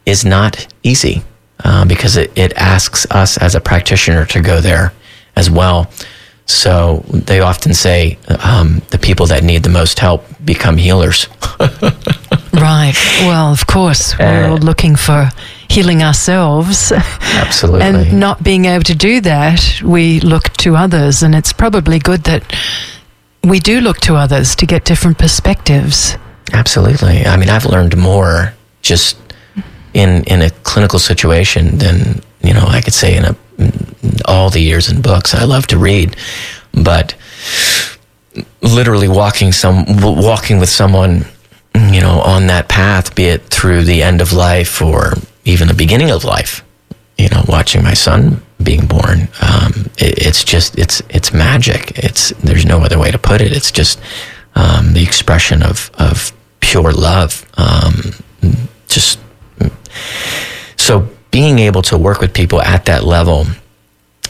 is 0.06 0.26
not 0.26 0.68
easy 0.84 1.24
uh, 1.64 1.86
because 1.86 2.18
it, 2.18 2.32
it 2.38 2.54
asks 2.54 3.06
us 3.12 3.38
as 3.38 3.56
a 3.56 3.62
practitioner 3.62 4.26
to 4.28 4.42
go 4.42 4.62
there 4.62 4.94
as 5.36 5.50
well. 5.50 5.90
So 6.48 7.04
they 7.10 7.40
often 7.40 7.74
say 7.74 8.20
um, 8.44 8.82
the 8.92 9.00
people 9.00 9.26
that 9.28 9.44
need 9.44 9.64
the 9.64 9.70
most 9.70 9.98
help 9.98 10.24
become 10.44 10.78
healers. 10.78 11.28
right. 12.54 12.94
Well, 13.22 13.52
of 13.52 13.66
course, 13.66 14.18
we're 14.20 14.46
uh, 14.46 14.50
all 14.52 14.58
looking 14.58 14.96
for 14.96 15.32
healing 15.70 16.04
ourselves. 16.04 16.92
Absolutely. 16.92 17.82
and 17.82 18.20
not 18.20 18.44
being 18.44 18.66
able 18.66 18.84
to 18.84 18.96
do 18.96 19.22
that, 19.22 19.82
we 19.84 20.20
look 20.20 20.50
to 20.58 20.76
others. 20.76 21.24
And 21.24 21.34
it's 21.34 21.52
probably 21.52 21.98
good 21.98 22.26
that 22.26 22.44
we 23.44 23.60
do 23.60 23.82
look 23.82 23.98
to 24.02 24.16
others 24.16 24.56
to 24.58 24.68
get 24.68 24.86
different 24.86 25.18
perspectives. 25.18 26.16
Absolutely. 26.54 27.26
I 27.26 27.38
mean, 27.38 27.50
I've 27.50 27.66
learned 27.66 27.98
more 27.98 28.54
just 28.82 29.18
in 29.94 30.24
in 30.26 30.42
a 30.42 30.50
clinical 30.64 31.00
situation 31.00 31.78
than 31.78 32.22
you 32.42 32.54
know 32.54 32.66
I 32.68 32.82
could 32.82 32.94
say 32.94 33.18
in 33.18 33.26
a 33.26 33.36
all 34.26 34.50
the 34.50 34.62
years 34.62 34.90
in 34.90 35.02
books. 35.02 35.34
I 35.34 35.46
love 35.46 35.68
to 35.68 35.78
read, 35.78 36.16
but 36.74 37.16
literally 38.62 39.08
walking 39.08 39.52
some 39.52 39.86
walking 40.02 40.60
with 40.60 40.70
someone 40.70 41.26
you 41.92 42.02
know 42.02 42.20
on 42.22 42.48
that 42.48 42.68
path 42.68 43.16
be 43.16 43.26
it 43.26 43.42
through 43.44 43.84
the 43.84 44.02
end 44.04 44.22
of 44.22 44.34
life 44.34 44.82
or 44.82 45.14
even 45.46 45.68
the 45.68 45.74
beginning 45.74 46.12
of 46.12 46.24
life 46.24 46.64
you 47.18 47.30
know 47.30 47.44
watching 47.48 47.84
my 47.84 47.94
son 47.94 48.42
being 48.64 48.86
born 48.86 49.30
um, 49.42 49.72
it, 49.98 50.26
it's 50.26 50.44
just 50.44 50.78
it's 50.78 51.02
it's 51.10 51.32
magic 51.32 51.98
it's 51.98 52.30
there's 52.44 52.66
no 52.66 52.80
other 52.80 52.98
way 53.00 53.12
to 53.12 53.20
put 53.20 53.42
it 53.42 53.52
it's 53.52 53.72
just 53.72 54.00
um, 54.56 54.94
the 54.94 55.04
expression 55.04 55.62
of 55.62 55.92
of 55.98 56.32
pure 56.76 56.92
love 56.92 57.46
um, 57.58 58.12
just 58.90 59.18
so 60.76 61.08
being 61.32 61.58
able 61.58 61.82
to 61.82 61.98
work 61.98 62.20
with 62.20 62.34
people 62.34 62.62
at 62.62 62.84
that 62.84 63.06
level 63.06 63.46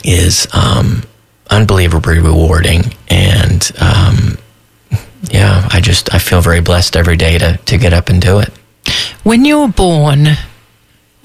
is 0.04 0.48
um, 0.54 1.02
unbelievably 1.50 2.20
rewarding 2.20 2.84
and 3.08 3.72
um, 3.82 4.38
yeah 5.32 5.68
i 5.72 5.82
just 5.82 6.14
i 6.14 6.20
feel 6.20 6.40
very 6.40 6.62
blessed 6.62 6.96
every 6.96 7.18
day 7.18 7.40
to, 7.40 7.58
to 7.66 7.80
get 7.80 7.94
up 7.94 8.10
and 8.10 8.22
do 8.22 8.38
it. 8.38 8.50
When 9.24 9.44
you're 9.44 9.70
born 9.70 10.28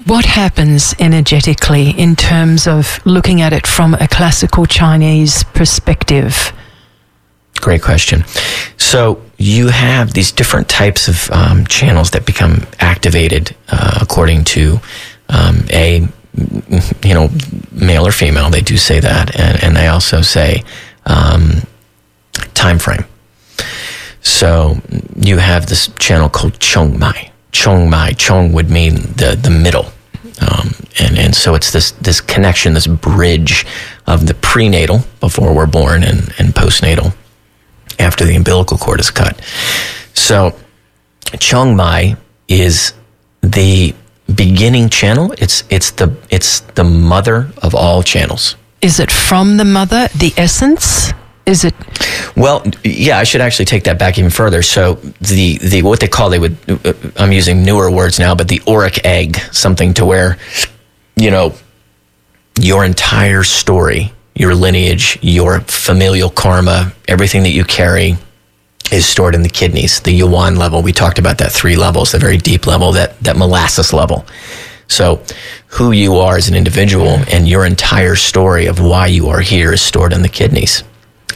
what 0.07 0.25
happens 0.25 0.95
energetically 0.97 1.91
in 1.91 2.15
terms 2.15 2.65
of 2.65 2.99
looking 3.05 3.41
at 3.41 3.53
it 3.53 3.67
from 3.67 3.93
a 3.93 4.07
classical 4.07 4.65
chinese 4.65 5.43
perspective? 5.43 6.51
Great 7.57 7.83
question. 7.83 8.23
So 8.77 9.21
you 9.41 9.67
have 9.67 10.13
these 10.13 10.31
different 10.31 10.67
types 10.69 11.07
of 11.07 11.29
um, 11.31 11.65
channels 11.65 12.11
that 12.11 12.25
become 12.25 12.65
activated 12.79 13.55
uh, 13.69 13.99
according 14.01 14.43
to 14.43 14.79
um, 15.29 15.65
a 15.71 16.07
you 17.03 17.13
know 17.13 17.29
male 17.71 18.07
or 18.07 18.11
female 18.11 18.49
they 18.49 18.61
do 18.61 18.77
say 18.77 18.99
that 18.99 19.37
and, 19.37 19.63
and 19.63 19.75
they 19.75 19.87
also 19.87 20.21
say 20.21 20.63
um, 21.05 21.61
time 22.53 22.79
frame 22.79 23.05
so 24.21 24.77
you 25.15 25.37
have 25.37 25.65
this 25.65 25.89
channel 25.99 26.29
called 26.29 26.59
chong 26.59 26.97
mai 26.97 27.31
chong 27.51 27.89
mai 27.89 28.13
chong 28.13 28.53
would 28.53 28.69
mean 28.69 28.95
the 29.15 29.37
the 29.41 29.49
middle. 29.49 29.91
Um, 30.41 30.73
and 30.99 31.17
and 31.17 31.35
so 31.35 31.53
it's 31.53 31.71
this 31.71 31.91
this 31.91 32.21
connection 32.21 32.73
this 32.73 32.87
bridge 32.87 33.65
of 34.07 34.25
the 34.25 34.33
prenatal 34.33 35.01
before 35.19 35.53
we're 35.53 35.67
born 35.67 36.03
and 36.03 36.33
and 36.39 36.53
postnatal 36.53 37.13
after 38.01 38.25
the 38.25 38.35
umbilical 38.35 38.77
cord 38.77 38.99
is 38.99 39.11
cut 39.11 39.39
so 40.13 40.55
chong 41.39 41.75
mai 41.75 42.15
is 42.47 42.93
the 43.41 43.93
beginning 44.35 44.89
channel. 44.89 45.33
It's 45.37 45.63
it's 45.69 45.91
the 45.91 46.15
it's 46.29 46.61
the 46.75 46.83
mother 46.83 47.49
of 47.61 47.75
all 47.75 48.03
channels. 48.03 48.55
Is 48.81 48.99
it 48.99 49.11
from 49.11 49.57
the 49.57 49.65
mother, 49.65 50.07
the 50.15 50.33
essence? 50.37 51.11
Is 51.45 51.65
it? 51.65 51.73
Well, 52.35 52.63
yeah, 52.83 53.17
I 53.17 53.23
should 53.23 53.41
actually 53.41 53.65
take 53.65 53.83
that 53.85 53.97
back 53.97 54.17
even 54.17 54.31
further. 54.31 54.61
So 54.61 54.95
the 55.19 55.57
the 55.57 55.81
what 55.81 55.99
they 55.99 56.07
call 56.07 56.29
they 56.29 56.39
would 56.39 56.57
uh, 56.69 56.93
I'm 57.17 57.31
using 57.31 57.63
newer 57.63 57.89
words 57.91 58.19
now, 58.19 58.35
but 58.35 58.47
the 58.47 58.61
auric 58.67 59.03
egg, 59.05 59.37
something 59.51 59.93
to 59.95 60.05
where, 60.05 60.37
you 61.15 61.31
know, 61.31 61.53
your 62.59 62.85
entire 62.85 63.43
story, 63.43 64.13
your 64.35 64.55
lineage, 64.55 65.19
your 65.21 65.59
familial 65.61 66.29
karma, 66.29 66.93
everything 67.07 67.43
that 67.43 67.51
you 67.51 67.63
carry 67.63 68.17
is 68.91 69.05
stored 69.05 69.35
in 69.35 69.41
the 69.41 69.49
kidneys, 69.49 70.01
the 70.01 70.11
yuan 70.11 70.55
level. 70.55 70.81
We 70.81 70.93
talked 70.93 71.19
about 71.19 71.37
that 71.37 71.51
three 71.51 71.75
levels, 71.75 72.11
the 72.11 72.19
very 72.19 72.37
deep 72.37 72.67
level, 72.67 72.91
that, 72.93 73.19
that 73.21 73.37
molasses 73.37 73.93
level. 73.93 74.25
So 74.87 75.23
who 75.67 75.91
you 75.91 76.17
are 76.17 76.35
as 76.35 76.49
an 76.49 76.55
individual 76.55 77.19
and 77.31 77.47
your 77.47 77.65
entire 77.65 78.15
story 78.15 78.65
of 78.65 78.81
why 78.81 79.07
you 79.07 79.29
are 79.29 79.39
here 79.39 79.71
is 79.71 79.81
stored 79.81 80.11
in 80.11 80.21
the 80.21 80.29
kidneys. 80.29 80.83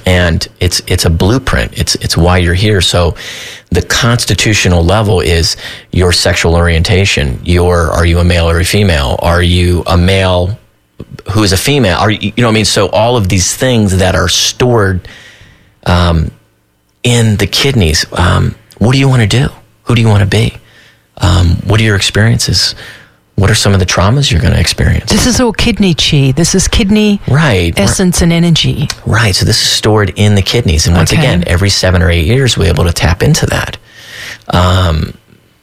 And 0.05 0.45
it's, 0.59 0.81
it's 0.87 1.05
a 1.05 1.09
blueprint. 1.09 1.79
It's, 1.79 1.95
it's 1.95 2.17
why 2.17 2.37
you're 2.39 2.53
here. 2.53 2.81
So 2.81 3.15
the 3.71 3.81
constitutional 3.81 4.83
level 4.83 5.21
is 5.21 5.55
your 5.91 6.11
sexual 6.11 6.53
orientation. 6.53 7.39
Your, 7.43 7.91
are 7.91 8.05
you 8.05 8.19
a 8.19 8.23
male 8.23 8.49
or 8.49 8.59
a 8.59 8.65
female? 8.65 9.17
Are 9.19 9.41
you 9.41 9.83
a 9.87 9.97
male 9.97 10.59
who 11.31 11.43
is 11.43 11.51
a 11.51 11.57
female? 11.57 11.97
Are 11.97 12.11
you, 12.11 12.31
know 12.37 12.47
what 12.47 12.51
I 12.51 12.55
mean? 12.55 12.65
So 12.65 12.89
all 12.89 13.17
of 13.17 13.29
these 13.29 13.55
things 13.55 13.97
that 13.97 14.15
are 14.15 14.29
stored, 14.29 15.07
um, 15.85 16.31
in 17.03 17.37
the 17.37 17.47
kidneys. 17.47 18.05
Um, 18.13 18.55
what 18.79 18.93
do 18.93 18.99
you 18.99 19.07
want 19.07 19.21
to 19.21 19.27
do? 19.27 19.49
Who 19.83 19.95
do 19.95 20.01
you 20.01 20.07
want 20.07 20.23
to 20.23 20.29
be? 20.29 20.57
Um, 21.17 21.57
what 21.67 21.79
are 21.79 21.83
your 21.83 21.95
experiences? 21.95 22.75
what 23.35 23.51
are 23.51 23.55
some 23.55 23.73
of 23.73 23.79
the 23.79 23.85
traumas 23.85 24.31
you're 24.31 24.41
going 24.41 24.53
to 24.53 24.59
experience? 24.59 25.11
This 25.11 25.25
is 25.27 25.39
all 25.41 25.51
kidney 25.51 25.93
chi. 25.93 26.31
This 26.31 26.55
is 26.55 26.67
kidney 26.67 27.19
right. 27.27 27.77
essence 27.77 28.21
and 28.21 28.31
energy. 28.31 28.87
Right. 29.05 29.35
So 29.35 29.45
this 29.45 29.61
is 29.61 29.69
stored 29.69 30.13
in 30.15 30.35
the 30.35 30.41
kidneys. 30.41 30.87
And 30.87 30.95
once 30.95 31.11
Okay. 31.11 31.21
again, 31.21 31.43
every 31.45 31.69
seven 31.69 32.01
or 32.01 32.09
eight 32.09 32.25
years, 32.25 32.57
we're 32.57 32.69
able 32.69 32.85
to 32.85 32.93
tap 32.93 33.21
into 33.21 33.45
that. 33.47 33.77
Um, 34.47 35.17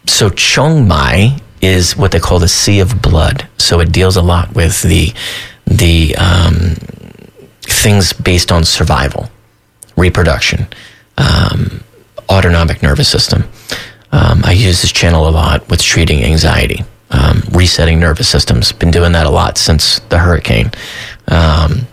so 0.06 0.28
Chongmai 0.28 1.40
is 1.62 1.96
what 1.96 2.10
they 2.10 2.18
call 2.20 2.40
the 2.40 2.48
sea 2.48 2.80
of 2.80 3.00
blood. 3.00 3.48
So 3.56 3.80
it 3.80 3.92
deals 3.92 4.16
a 4.16 4.22
lot 4.22 4.54
with 4.54 4.82
the, 4.82 5.14
the 5.66 6.14
um, 6.16 6.74
things 7.62 8.12
based 8.12 8.52
on 8.52 8.64
survival, 8.64 9.30
reproduction, 9.96 10.66
um, 11.16 11.82
autonomic 12.28 12.82
nervous 12.82 13.08
system. 13.08 13.44
Um, 14.10 14.42
I 14.44 14.52
use 14.52 14.82
this 14.82 14.92
channel 14.92 15.28
a 15.28 15.30
lot 15.30 15.68
with 15.70 15.80
treating 15.80 16.22
anxiety, 16.24 16.84
um, 17.10 17.42
resetting 17.52 18.00
nervous 18.00 18.28
systems. 18.28 18.72
Been 18.72 18.90
doing 18.90 19.12
that 19.12 19.26
a 19.26 19.30
lot 19.30 19.56
since 19.56 20.00
the 20.00 20.18
hurricane. 20.18 20.72
Um, 21.28 21.86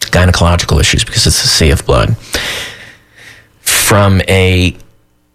gynecological 0.00 0.80
issues 0.80 1.04
because 1.04 1.26
it's 1.26 1.42
the 1.42 1.48
sea 1.48 1.70
of 1.70 1.84
blood. 1.84 2.16
From 3.60 4.22
a 4.28 4.76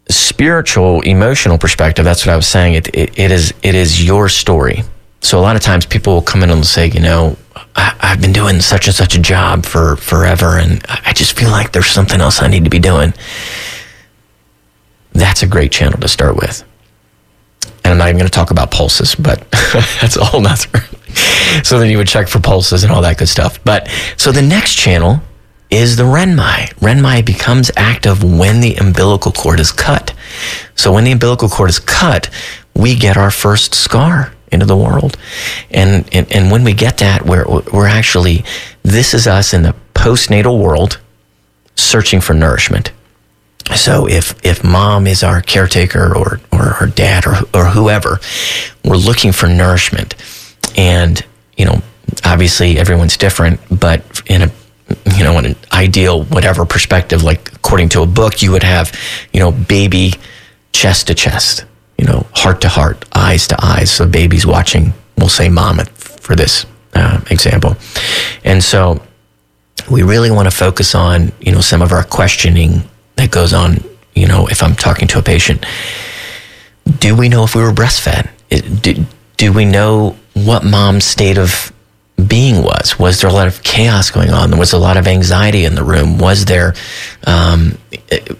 spiritual, 0.09 1.01
emotional 1.01 1.57
perspective, 1.57 2.05
that's 2.05 2.25
what 2.25 2.33
I 2.33 2.35
was 2.35 2.47
saying. 2.47 2.75
It, 2.75 2.87
it, 2.89 3.19
it 3.19 3.31
is 3.31 3.53
it 3.63 3.75
is 3.75 4.05
your 4.05 4.29
story. 4.29 4.83
So 5.21 5.39
a 5.39 5.41
lot 5.41 5.55
of 5.55 5.61
times 5.61 5.85
people 5.85 6.13
will 6.13 6.21
come 6.21 6.43
in 6.43 6.51
and 6.51 6.65
say, 6.65 6.87
you 6.87 6.99
know, 6.99 7.35
I, 7.75 7.95
I've 7.99 8.21
been 8.21 8.33
doing 8.33 8.61
such 8.61 8.85
and 8.85 8.95
such 8.95 9.15
a 9.15 9.19
job 9.19 9.65
for 9.65 9.95
forever, 9.95 10.57
and 10.59 10.85
I 10.87 11.13
just 11.13 11.37
feel 11.37 11.49
like 11.49 11.71
there's 11.71 11.87
something 11.87 12.21
else 12.21 12.41
I 12.41 12.47
need 12.47 12.63
to 12.65 12.69
be 12.69 12.79
doing. 12.79 13.13
That's 15.13 15.41
a 15.41 15.47
great 15.47 15.71
channel 15.71 15.99
to 15.99 16.07
start 16.07 16.35
with. 16.35 16.63
And 17.83 17.91
I'm 17.91 17.97
not 17.97 18.09
even 18.09 18.17
going 18.17 18.27
to 18.27 18.33
talk 18.33 18.51
about 18.51 18.71
pulses, 18.71 19.15
but 19.15 19.49
that's 20.01 20.17
a 20.17 20.25
whole 20.25 20.41
nother. 20.41 20.79
so 21.63 21.79
then 21.79 21.89
you 21.89 21.97
would 21.97 22.07
check 22.07 22.27
for 22.27 22.39
pulses 22.39 22.83
and 22.83 22.91
all 22.91 23.01
that 23.01 23.17
good 23.17 23.29
stuff. 23.29 23.63
But 23.63 23.87
so 24.17 24.31
the 24.31 24.41
next 24.41 24.75
channel 24.75 25.21
is 25.75 25.97
the 25.97 26.03
Renmai. 26.03 26.73
Renmai 26.75 27.25
becomes 27.25 27.69
active 27.75 28.23
when 28.23 28.61
the 28.61 28.75
umbilical 28.75 29.33
cord 29.33 29.59
is 29.59 29.73
cut. 29.73 30.13
So 30.75 30.93
when 30.93 31.03
the 31.03 31.11
umbilical 31.11 31.49
cord 31.49 31.69
is 31.69 31.79
cut, 31.79 32.29
we 32.73 32.95
get 32.95 33.17
our 33.17 33.29
first 33.29 33.75
scar 33.75 34.33
into 34.53 34.65
the 34.65 34.77
world. 34.77 35.17
And, 35.69 36.07
and, 36.13 36.31
and 36.31 36.49
when 36.49 36.63
we 36.63 36.73
get 36.73 36.99
that, 36.99 37.25
we're, 37.25 37.45
we're 37.73 37.87
actually, 37.87 38.45
this 38.83 39.13
is 39.13 39.27
us 39.27 39.53
in 39.53 39.63
the 39.63 39.75
postnatal 39.93 40.61
world 40.63 40.99
searching 41.75 42.21
for 42.21 42.33
nourishment. 42.33 42.93
So 43.75 44.07
if 44.07 44.35
if 44.45 44.63
mom 44.63 45.07
is 45.07 45.23
our 45.23 45.41
caretaker 45.41 46.15
or 46.15 46.39
or 46.51 46.75
our 46.79 46.85
dad 46.85 47.25
or 47.25 47.37
or 47.51 47.65
whoever, 47.65 48.19
we're 48.83 48.95
looking 48.95 49.31
for 49.31 49.47
nourishment, 49.47 50.13
and 50.77 51.25
you 51.57 51.65
know 51.65 51.81
obviously 52.23 52.77
everyone's 52.77 53.17
different, 53.17 53.59
but 53.71 54.21
in 54.27 54.43
a 54.43 54.51
you 55.17 55.23
know 55.23 55.37
in 55.39 55.45
an 55.45 55.55
ideal 55.71 56.23
whatever 56.23 56.65
perspective, 56.65 57.23
like 57.23 57.51
according 57.53 57.89
to 57.89 58.01
a 58.01 58.05
book, 58.05 58.41
you 58.41 58.51
would 58.51 58.63
have 58.63 58.91
you 59.33 59.39
know 59.39 59.51
baby 59.51 60.13
chest 60.71 61.07
to 61.07 61.15
chest, 61.15 61.65
you 61.97 62.05
know 62.05 62.25
heart 62.33 62.61
to 62.61 62.69
heart, 62.69 63.05
eyes 63.13 63.47
to 63.47 63.55
eyes. 63.61 63.91
So 63.91 64.07
baby's 64.07 64.45
watching, 64.45 64.93
we'll 65.17 65.29
say 65.29 65.49
mom 65.49 65.79
for 65.95 66.35
this 66.35 66.65
uh, 66.93 67.21
example, 67.29 67.75
and 68.43 68.63
so 68.63 69.01
we 69.89 70.03
really 70.03 70.31
want 70.31 70.49
to 70.49 70.55
focus 70.55 70.95
on 70.95 71.31
you 71.39 71.51
know 71.51 71.61
some 71.61 71.81
of 71.81 71.91
our 71.91 72.03
questioning 72.03 72.83
that 73.15 73.31
goes 73.31 73.53
on 73.53 73.77
you 74.13 74.27
know 74.27 74.47
if 74.47 74.63
i'm 74.63 74.75
talking 74.75 75.07
to 75.07 75.19
a 75.19 75.23
patient. 75.23 75.65
Do 76.99 77.15
we 77.15 77.29
know 77.29 77.43
if 77.43 77.55
we 77.55 77.63
were 77.63 77.71
breastfed? 77.71 78.29
Do, 78.81 79.05
do 79.37 79.51
we 79.51 79.65
know 79.65 80.15
what 80.35 80.63
mom's 80.63 81.03
state 81.03 81.37
of 81.39 81.73
being 82.27 82.63
was 82.63 82.97
was 82.97 83.19
there 83.21 83.29
a 83.29 83.33
lot 83.33 83.47
of 83.47 83.61
chaos 83.63 84.09
going 84.09 84.29
on? 84.31 84.49
There 84.49 84.59
was 84.59 84.73
a 84.73 84.77
lot 84.77 84.97
of 84.97 85.07
anxiety 85.07 85.65
in 85.65 85.75
the 85.75 85.83
room? 85.83 86.17
Was 86.17 86.45
there 86.45 86.73
um, 87.27 87.77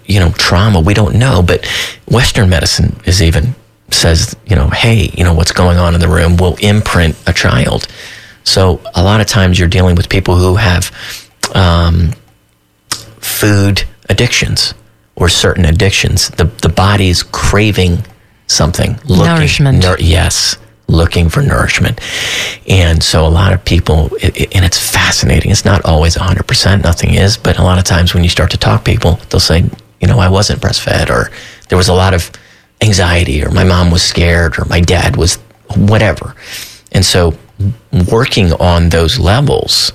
you 0.06 0.18
know 0.20 0.30
trauma? 0.32 0.80
We 0.80 0.94
don't 0.94 1.16
know 1.16 1.42
but 1.42 1.66
western 2.10 2.48
medicine 2.48 2.98
is 3.04 3.22
even 3.22 3.54
says 3.90 4.34
you 4.46 4.56
know 4.56 4.68
hey 4.68 5.10
you 5.14 5.22
know 5.24 5.32
what's 5.34 5.52
going 5.52 5.78
on 5.78 5.94
in 5.94 6.00
the 6.00 6.08
room 6.08 6.36
will 6.36 6.56
imprint 6.60 7.16
a 7.26 7.32
child. 7.32 7.86
So 8.44 8.80
a 8.94 9.02
lot 9.02 9.20
of 9.20 9.26
times 9.26 9.58
you're 9.58 9.68
dealing 9.68 9.94
with 9.96 10.08
people 10.08 10.36
who 10.36 10.56
have 10.56 10.90
um, 11.54 12.12
food 13.20 13.84
addictions 14.08 14.74
or 15.16 15.28
certain 15.28 15.64
addictions. 15.64 16.28
The 16.30 16.44
the 16.62 16.68
body 16.68 17.08
is 17.08 17.22
craving 17.22 18.04
something, 18.46 18.98
looking, 19.04 19.24
Nourishment. 19.34 19.82
nour- 19.82 19.98
yes, 20.00 20.56
looking 20.88 21.28
for 21.28 21.42
nourishment. 21.42 22.00
And 22.68 23.02
so 23.02 23.26
a 23.26 23.28
lot 23.28 23.52
of 23.52 23.64
people, 23.64 24.14
it, 24.16 24.36
it- 24.40 24.54
and 24.56 24.64
it's 24.64 24.78
fascinating. 24.78 25.50
It's 25.50 25.64
not 25.64 25.84
always 25.84 26.16
100%, 26.16 26.82
nothing 26.82 27.14
is, 27.14 27.36
but 27.36 27.58
a 27.58 27.62
lot 27.62 27.78
of 27.78 27.84
times 27.84 28.14
when 28.14 28.22
you 28.22 28.30
start 28.30 28.50
to 28.52 28.56
talk 28.58 28.84
people, 28.84 29.18
they'll 29.30 29.40
say, 29.40 29.64
you 30.00 30.06
know, 30.06 30.18
I 30.18 30.28
wasn't 30.28 30.60
breastfed, 30.60 31.10
or 31.10 31.30
there 31.68 31.78
was 31.78 31.88
a 31.88 31.94
lot 31.94 32.14
of 32.14 32.30
anxiety, 32.82 33.42
or 33.44 33.50
my 33.50 33.64
mom 33.64 33.90
was 33.90 34.02
scared, 34.02 34.58
or 34.58 34.64
my 34.66 34.80
dad 34.80 35.16
was 35.16 35.36
whatever. 35.76 36.34
And 36.92 37.04
so 37.04 37.34
working 38.10 38.52
on 38.54 38.90
those 38.90 39.18
levels, 39.18 39.92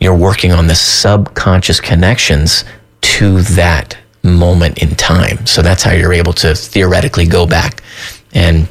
you're 0.00 0.16
working 0.16 0.52
on 0.52 0.66
the 0.66 0.74
subconscious 0.74 1.80
connections 1.80 2.64
to 3.02 3.42
that 3.42 3.96
moment 4.22 4.78
in 4.82 4.90
time. 4.96 5.46
So 5.46 5.62
that's 5.62 5.82
how 5.82 5.92
you're 5.92 6.12
able 6.12 6.32
to 6.34 6.54
theoretically 6.54 7.26
go 7.26 7.46
back 7.46 7.82
and 8.32 8.66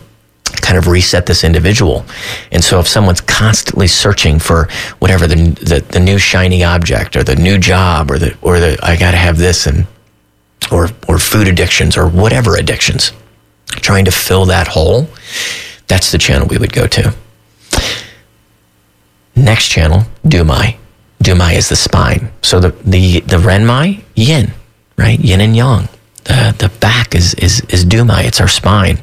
kind 0.50 0.78
of 0.78 0.88
reset 0.88 1.26
this 1.26 1.44
individual. 1.44 2.06
And 2.52 2.64
so 2.64 2.80
if 2.80 2.88
someone's 2.88 3.22
constantly 3.22 3.88
searching 3.88 4.40
for 4.40 4.68
whatever 5.00 5.28
the 5.28 5.36
the, 5.36 5.86
the 5.90 6.00
new 6.00 6.18
shiny 6.18 6.64
object 6.64 7.16
or 7.16 7.24
the 7.24 7.36
new 7.36 7.58
job 7.58 8.12
or 8.12 8.18
the 8.20 8.38
or 8.42 8.60
the 8.60 8.78
I 8.84 8.96
got 8.96 9.12
to 9.12 9.18
have 9.18 9.38
this 9.38 9.68
and 9.68 9.88
or 10.72 10.90
or 11.08 11.18
food 11.18 11.48
addictions 11.48 11.98
or 11.98 12.08
whatever 12.08 12.56
addictions, 12.56 13.12
trying 13.68 14.06
to 14.06 14.12
fill 14.12 14.46
that 14.46 14.68
hole, 14.68 15.08
that's 15.88 16.12
the 16.12 16.18
channel 16.18 16.48
we 16.48 16.58
would 16.58 16.74
go 16.74 16.88
to. 16.88 17.14
Next 19.36 19.68
channel, 19.68 20.04
Dumai. 20.26 20.78
Dumai 21.24 21.56
is 21.56 21.70
the 21.70 21.76
spine. 21.76 22.32
So 22.42 22.60
the 22.60 22.70
the 22.84 23.22
the 23.22 23.38
Renmai, 23.38 24.04
Yin, 24.16 24.52
right? 24.98 25.20
Yin 25.20 25.42
and 25.42 25.56
Yang. 25.56 25.90
The 26.24 26.56
the 26.58 26.70
back 26.80 27.16
is 27.16 27.34
is 27.36 27.62
is 27.70 27.86
Dumai. 27.86 28.26
It's 28.26 28.42
our 28.42 28.48
spine. 28.48 29.00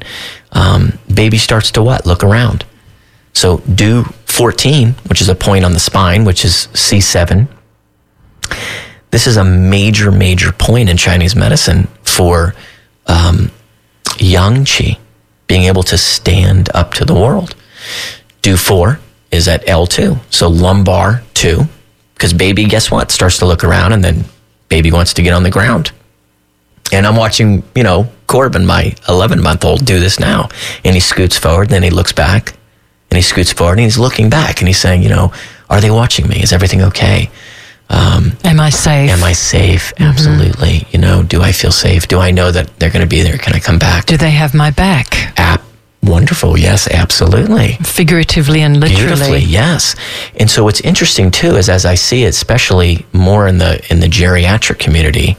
Um, 0.55 0.97
baby 1.13 1.37
starts 1.37 1.69
to 1.71 1.83
what? 1.83 2.05
Look 2.05 2.23
around. 2.23 2.65
So 3.33 3.57
do 3.59 4.05
14, 4.25 4.93
which 5.07 5.21
is 5.21 5.29
a 5.29 5.35
point 5.35 5.65
on 5.65 5.73
the 5.73 5.79
spine, 5.79 6.25
which 6.25 6.43
is 6.43 6.69
C7. 6.73 7.47
This 9.11 9.27
is 9.27 9.37
a 9.37 9.43
major, 9.43 10.11
major 10.11 10.51
point 10.51 10.89
in 10.89 10.97
Chinese 10.97 11.35
medicine 11.35 11.87
for 12.03 12.55
um, 13.07 13.51
yang 14.17 14.65
qi, 14.65 14.97
being 15.47 15.63
able 15.63 15.83
to 15.83 15.97
stand 15.97 16.69
up 16.73 16.93
to 16.95 17.05
the 17.05 17.13
world. 17.13 17.55
Do 18.41 18.57
four 18.57 18.99
is 19.31 19.47
at 19.47 19.65
L2. 19.65 20.19
So 20.29 20.47
lumbar 20.47 21.23
two, 21.33 21.63
because 22.13 22.33
baby, 22.33 22.65
guess 22.65 22.89
what? 22.89 23.11
Starts 23.11 23.37
to 23.39 23.45
look 23.45 23.63
around 23.63 23.93
and 23.93 24.03
then 24.03 24.25
baby 24.69 24.91
wants 24.91 25.13
to 25.15 25.21
get 25.21 25.33
on 25.33 25.43
the 25.43 25.51
ground. 25.51 25.91
And 26.91 27.05
I'm 27.05 27.15
watching, 27.15 27.63
you 27.75 27.83
know, 27.83 28.09
Corbin, 28.27 28.65
my 28.65 28.93
11 29.07 29.41
month 29.41 29.63
old, 29.65 29.85
do 29.85 29.99
this 29.99 30.19
now. 30.19 30.49
And 30.83 30.95
he 30.95 30.99
scoots 31.01 31.37
forward, 31.37 31.67
and 31.67 31.71
then 31.71 31.83
he 31.83 31.89
looks 31.89 32.11
back, 32.13 32.53
and 33.11 33.17
he 33.17 33.21
scoots 33.21 33.51
forward, 33.53 33.73
and 33.73 33.81
he's 33.81 33.97
looking 33.97 34.29
back, 34.29 34.59
and 34.59 34.67
he's 34.67 34.79
saying, 34.79 35.03
you 35.03 35.09
know, 35.09 35.31
are 35.69 35.81
they 35.81 35.91
watching 35.91 36.27
me? 36.27 36.41
Is 36.41 36.53
everything 36.53 36.81
okay? 36.81 37.29
Um, 37.89 38.31
Am 38.43 38.59
I 38.59 38.71
safe? 38.71 39.11
am 39.11 39.23
I 39.23 39.33
safe? 39.33 39.93
Absolutely. 39.99 40.87
You 40.89 40.97
know, 40.99 41.21
do 41.21 41.41
I 41.41 41.51
feel 41.51 41.71
safe? 41.71 42.07
Do 42.07 42.19
I 42.19 42.31
know 42.31 42.51
that 42.51 42.79
they're 42.79 42.89
going 42.89 43.03
to 43.07 43.07
be 43.09 43.21
there? 43.21 43.37
Can 43.37 43.53
I 43.53 43.59
come 43.59 43.77
back? 43.77 44.05
Do 44.07 44.17
they 44.17 44.31
have 44.31 44.53
my 44.55 44.71
back? 44.71 45.39
App. 45.39 45.61
Wonderful. 46.01 46.57
Yes, 46.57 46.87
absolutely. 46.87 47.73
Figuratively 47.83 48.61
and 48.61 48.79
literally. 48.79 49.05
Beautifully, 49.05 49.39
yes. 49.39 49.95
And 50.39 50.49
so 50.49 50.63
what's 50.63 50.81
interesting 50.81 51.31
too 51.31 51.55
is 51.57 51.67
as 51.69 51.83
I 51.85 51.95
see 51.95 52.23
it, 52.25 52.29
especially 52.29 53.05
more 53.13 53.47
in 53.47 53.57
the 53.57 53.83
in 53.91 53.99
the 54.01 54.07
geriatric 54.07 54.77
community, 54.77 55.35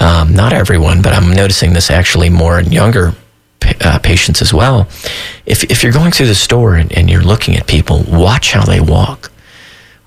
um, 0.00 0.34
not 0.34 0.52
everyone, 0.52 1.02
but 1.02 1.12
I'm 1.12 1.30
noticing 1.32 1.72
this 1.72 1.90
actually 1.90 2.30
more 2.30 2.58
in 2.58 2.72
younger 2.72 3.14
uh, 3.82 3.98
patients 3.98 4.42
as 4.42 4.52
well. 4.52 4.88
If 5.46 5.64
if 5.64 5.82
you're 5.82 5.92
going 5.92 6.12
through 6.12 6.26
the 6.28 6.34
store 6.34 6.74
and, 6.74 6.90
and 6.92 7.08
you're 7.10 7.22
looking 7.22 7.56
at 7.56 7.66
people, 7.66 8.04
watch 8.08 8.52
how 8.52 8.64
they 8.64 8.80
walk. 8.80 9.30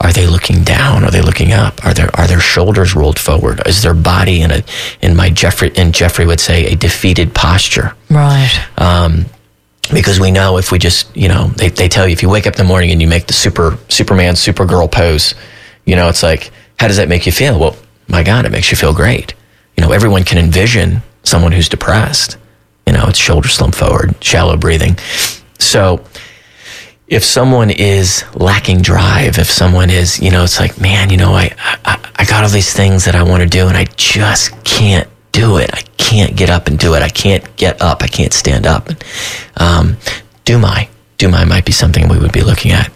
Are 0.02 0.12
they 0.12 0.28
looking 0.28 0.64
down? 0.64 1.06
Are 1.06 1.12
they 1.12 1.22
looking 1.22 1.54
up? 1.54 1.86
Are 1.86 1.94
their 1.94 2.10
are 2.20 2.28
their 2.28 2.42
shoulders 2.42 2.94
rolled 2.94 3.18
forward? 3.20 3.62
Is 3.66 3.84
their 3.84 3.94
body 3.94 4.42
in 4.42 4.52
a 4.52 4.64
in 5.02 5.16
my 5.16 5.30
Jeffrey 5.30 5.72
and 5.78 5.94
Jeffrey 5.94 6.26
would 6.26 6.42
say 6.42 6.66
a 6.66 6.76
defeated 6.76 7.34
posture? 7.34 7.94
Right. 8.10 8.52
um, 8.78 9.26
because 9.94 10.20
we 10.20 10.32
know 10.32 10.58
if 10.58 10.72
we 10.72 10.80
just 10.80 11.16
you 11.16 11.28
know 11.30 11.48
they, 11.56 11.70
they 11.70 11.88
tell 11.88 12.08
you 12.08 12.14
if 12.14 12.22
you 12.24 12.30
wake 12.30 12.48
up 12.48 12.54
in 12.54 12.58
the 12.58 12.64
morning 12.68 12.92
and 12.92 13.02
you 13.02 13.08
make 13.08 13.28
the 13.28 13.34
super 13.34 13.78
superman 13.90 14.34
supergirl 14.36 14.90
pose 14.90 15.36
you 15.86 15.96
know 15.98 16.08
it's 16.08 16.24
like 16.24 16.52
how 16.80 16.88
does 16.88 16.96
that 16.98 17.10
make 17.10 17.26
you 17.26 17.34
feel 17.34 17.60
well 17.60 17.76
my 18.08 18.24
god 18.24 18.46
it 18.46 18.52
makes 18.52 18.72
you 18.72 18.78
feel 18.78 18.94
great 18.94 19.34
you 19.78 19.84
know 19.84 19.92
everyone 19.92 20.24
can 20.24 20.38
envision 20.38 21.02
someone 21.24 21.52
who's 21.52 21.70
depressed 21.70 22.38
you 22.86 22.94
know 22.94 23.06
it's 23.08 23.20
shoulder 23.20 23.48
slump 23.48 23.76
forward 23.76 24.16
shallow 24.24 24.58
breathing 24.58 24.98
so 25.60 26.04
if 27.08 27.24
someone 27.24 27.70
is 27.70 28.24
lacking 28.34 28.82
drive, 28.82 29.38
if 29.38 29.48
someone 29.48 29.90
is, 29.90 30.20
you 30.20 30.32
know, 30.32 30.44
it's 30.44 30.60
like, 30.60 30.80
man, 30.80 31.10
you 31.10 31.18
know, 31.18 31.32
I, 31.34 31.54
I, 31.86 32.12
I 32.16 32.26
got 32.26 32.44
all 32.44 32.50
these 32.50 32.74
things 32.74 33.06
that 33.06 33.14
I 33.14 33.24
want 33.24 33.44
to 33.44 33.50
do 33.50 33.68
and 33.68 33.78
I 33.78 33.86
just 33.98 34.52
can't 34.64 35.08
do 35.32 35.58
it. 35.58 35.70
I 35.74 35.82
can't 35.98 36.36
get 36.36 36.50
up 36.50 36.68
and 36.68 36.80
do 36.80 36.96
it. 36.96 37.04
I 37.04 37.10
can't 37.10 37.56
get 37.56 37.82
up. 37.82 38.02
I 38.02 38.08
can't 38.08 38.34
stand 38.34 38.66
up. 38.66 38.90
Um, 39.58 39.98
Dumai, 40.46 40.90
Dumai 41.18 41.48
might 41.48 41.66
be 41.66 41.72
something 41.72 42.08
we 42.08 42.18
would 42.18 42.32
be 42.32 42.42
looking 42.42 42.72
at. 42.72 42.92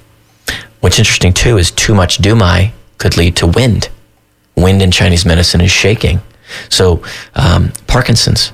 What's 0.80 1.00
interesting 1.00 1.34
too 1.34 1.58
is 1.58 1.72
too 1.72 1.94
much 1.94 2.20
Dumai 2.20 2.72
could 2.98 3.18
lead 3.18 3.36
to 3.38 3.48
wind. 3.48 3.90
Wind 4.56 4.82
in 4.82 4.92
Chinese 4.92 5.26
medicine 5.26 5.62
is 5.62 5.72
shaking. 5.72 6.22
So, 6.70 7.04
um, 7.36 7.74
Parkinson's, 7.88 8.52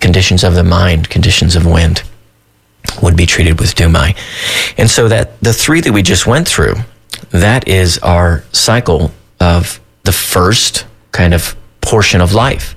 conditions 0.00 0.44
of 0.44 0.54
the 0.54 0.64
mind, 0.64 1.08
conditions 1.08 1.56
of 1.56 1.66
wind 1.66 2.02
would 3.02 3.16
be 3.16 3.26
treated 3.26 3.58
with 3.58 3.74
Dumai. 3.74 4.16
And 4.78 4.90
so 4.90 5.08
that 5.08 5.40
the 5.40 5.52
three 5.52 5.80
that 5.80 5.92
we 5.92 6.02
just 6.02 6.26
went 6.26 6.46
through, 6.48 6.74
that 7.30 7.66
is 7.66 7.98
our 7.98 8.44
cycle 8.52 9.10
of 9.40 9.80
the 10.04 10.12
first 10.12 10.86
kind 11.12 11.34
of 11.34 11.56
portion 11.80 12.20
of 12.20 12.32
life. 12.32 12.74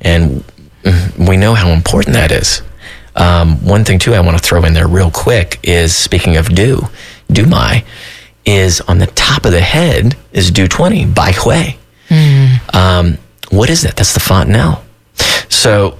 And 0.00 0.44
we 1.18 1.36
know 1.36 1.54
how 1.54 1.70
important 1.70 2.14
that 2.14 2.30
is. 2.32 2.62
Um, 3.14 3.64
one 3.64 3.84
thing 3.84 3.98
too 3.98 4.14
I 4.14 4.20
want 4.20 4.38
to 4.38 4.42
throw 4.42 4.64
in 4.64 4.72
there 4.72 4.88
real 4.88 5.10
quick 5.10 5.60
is 5.62 5.94
speaking 5.94 6.36
of 6.36 6.48
Du, 6.48 6.88
Dumai 7.28 7.84
is 8.44 8.80
on 8.82 8.98
the 8.98 9.06
top 9.06 9.44
of 9.44 9.52
the 9.52 9.60
head 9.60 10.16
is 10.32 10.50
Du 10.50 10.66
20, 10.66 11.06
Bai 11.06 11.32
Hui. 11.32 11.76
Mm. 12.08 12.74
Um, 12.74 13.18
what 13.52 13.70
is 13.70 13.82
that? 13.82 13.96
That's 13.96 14.14
the 14.14 14.20
fontanelle. 14.20 14.82
So 15.48 15.98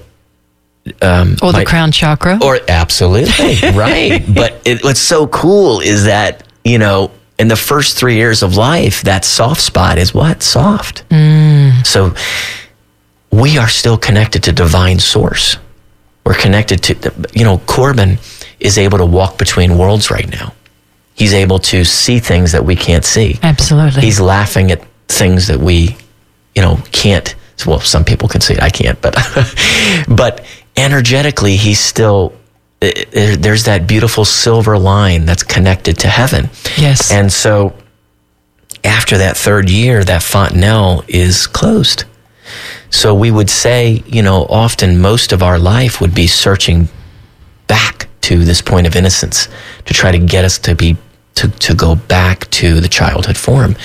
um, 1.01 1.35
or 1.41 1.51
the 1.51 1.59
my, 1.59 1.63
crown 1.63 1.91
chakra. 1.91 2.39
Or 2.43 2.59
absolutely 2.67 3.55
right. 3.71 4.23
But 4.27 4.61
it, 4.65 4.83
what's 4.83 4.99
so 4.99 5.27
cool 5.27 5.79
is 5.79 6.05
that 6.05 6.43
you 6.65 6.77
know 6.77 7.11
in 7.39 7.47
the 7.47 7.55
first 7.55 7.97
three 7.97 8.15
years 8.15 8.43
of 8.43 8.57
life, 8.57 9.03
that 9.03 9.25
soft 9.25 9.61
spot 9.61 9.97
is 9.97 10.13
what 10.13 10.43
soft. 10.43 11.07
Mm. 11.09 11.85
So 11.85 12.13
we 13.31 13.57
are 13.57 13.69
still 13.69 13.97
connected 13.97 14.43
to 14.43 14.51
divine 14.51 14.99
source. 14.99 15.57
We're 16.25 16.35
connected 16.35 16.83
to 16.83 17.29
you 17.33 17.43
know 17.43 17.59
Corbin 17.59 18.17
is 18.59 18.77
able 18.77 18.97
to 18.97 19.05
walk 19.05 19.37
between 19.37 19.77
worlds 19.77 20.09
right 20.09 20.29
now. 20.29 20.53
He's 21.15 21.33
able 21.33 21.59
to 21.59 21.85
see 21.85 22.19
things 22.19 22.53
that 22.53 22.65
we 22.65 22.75
can't 22.75 23.05
see. 23.05 23.39
Absolutely. 23.43 24.01
He's 24.01 24.19
laughing 24.19 24.71
at 24.71 24.83
things 25.07 25.47
that 25.47 25.59
we, 25.59 25.95
you 26.55 26.61
know, 26.61 26.79
can't. 26.91 27.35
Well, 27.65 27.79
some 27.79 28.03
people 28.03 28.27
can 28.27 28.41
see 28.41 28.53
it. 28.53 28.61
I 28.61 28.69
can't, 28.69 29.01
but, 29.01 29.15
but 30.07 30.45
energetically, 30.75 31.55
he's 31.55 31.79
still 31.79 32.33
uh, 32.83 32.87
uh, 32.87 33.35
there's 33.39 33.63
that 33.63 33.87
beautiful 33.87 34.25
silver 34.25 34.77
line 34.77 35.25
that's 35.25 35.43
connected 35.43 35.97
to 35.99 36.07
heaven. 36.09 36.49
Yes. 36.77 37.11
And 37.11 37.31
so 37.31 37.73
after 38.83 39.17
that 39.19 39.37
third 39.37 39.69
year, 39.69 40.03
that 40.03 40.21
fontanelle 40.21 41.05
is 41.07 41.47
closed. 41.47 42.03
So 42.89 43.15
we 43.15 43.31
would 43.31 43.49
say, 43.49 44.03
you 44.05 44.21
know, 44.21 44.45
often 44.49 44.99
most 44.99 45.31
of 45.31 45.41
our 45.41 45.57
life 45.57 46.01
would 46.01 46.13
be 46.13 46.27
searching 46.27 46.89
back 47.67 48.09
to 48.21 48.43
this 48.43 48.61
point 48.61 48.85
of 48.85 48.95
innocence 48.95 49.47
to 49.85 49.93
try 49.93 50.11
to 50.11 50.19
get 50.19 50.43
us 50.43 50.57
to 50.59 50.75
be 50.75 50.97
to, 51.35 51.47
to 51.49 51.73
go 51.73 51.95
back 51.95 52.49
to 52.51 52.79
the 52.79 52.87
childhood 52.87 53.37
form. 53.37 53.75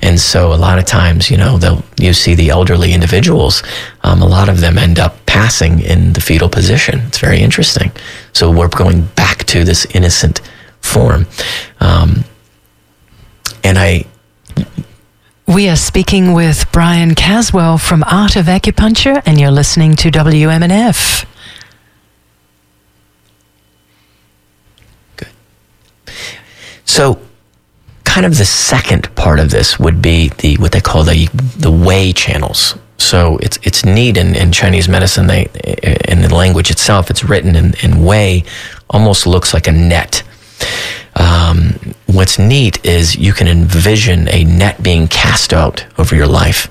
And 0.00 0.18
so 0.18 0.52
a 0.52 0.56
lot 0.56 0.78
of 0.78 0.86
times, 0.86 1.30
you 1.30 1.36
know, 1.36 1.58
they'll, 1.58 1.82
you 1.98 2.12
see 2.12 2.34
the 2.34 2.50
elderly 2.50 2.92
individuals, 2.92 3.62
um, 4.02 4.22
a 4.22 4.26
lot 4.26 4.48
of 4.48 4.60
them 4.60 4.78
end 4.78 4.98
up 4.98 5.24
passing 5.26 5.80
in 5.80 6.14
the 6.14 6.20
fetal 6.20 6.48
position. 6.48 7.00
It's 7.00 7.18
very 7.18 7.40
interesting. 7.40 7.92
So 8.32 8.50
we're 8.50 8.68
going 8.68 9.06
back 9.16 9.44
to 9.44 9.64
this 9.64 9.86
innocent 9.94 10.40
form. 10.80 11.26
Um, 11.80 12.24
and 13.62 13.78
I, 13.78 14.06
we 15.46 15.68
are 15.68 15.76
speaking 15.76 16.32
with 16.32 16.70
Brian 16.72 17.14
Caswell 17.14 17.78
from 17.78 18.02
Art 18.04 18.36
of 18.36 18.46
Acupuncture, 18.46 19.22
and 19.26 19.38
you're 19.38 19.50
listening 19.50 19.94
to 19.96 20.10
WMNF. 20.10 21.26
So, 26.84 27.20
kind 28.04 28.26
of 28.26 28.38
the 28.38 28.44
second 28.44 29.12
part 29.16 29.40
of 29.40 29.50
this 29.50 29.78
would 29.78 30.00
be 30.00 30.28
the 30.38 30.56
what 30.56 30.72
they 30.72 30.80
call 30.80 31.04
the 31.04 31.26
the 31.56 31.70
Wei 31.70 32.12
channels. 32.12 32.76
So 32.98 33.38
it's 33.38 33.58
it's 33.62 33.84
neat 33.84 34.16
in, 34.16 34.34
in 34.34 34.52
Chinese 34.52 34.88
medicine. 34.88 35.26
They 35.26 35.46
in 36.08 36.22
the 36.22 36.34
language 36.34 36.70
itself, 36.70 37.10
it's 37.10 37.24
written 37.24 37.56
in, 37.56 37.74
in 37.82 38.04
almost 38.88 39.26
looks 39.26 39.52
like 39.52 39.66
a 39.66 39.72
net. 39.72 40.22
Um, 41.16 41.94
what's 42.06 42.38
neat 42.38 42.84
is 42.84 43.16
you 43.16 43.32
can 43.32 43.46
envision 43.46 44.28
a 44.28 44.44
net 44.44 44.82
being 44.82 45.06
cast 45.08 45.52
out 45.52 45.84
over 45.98 46.14
your 46.14 46.26
life, 46.26 46.70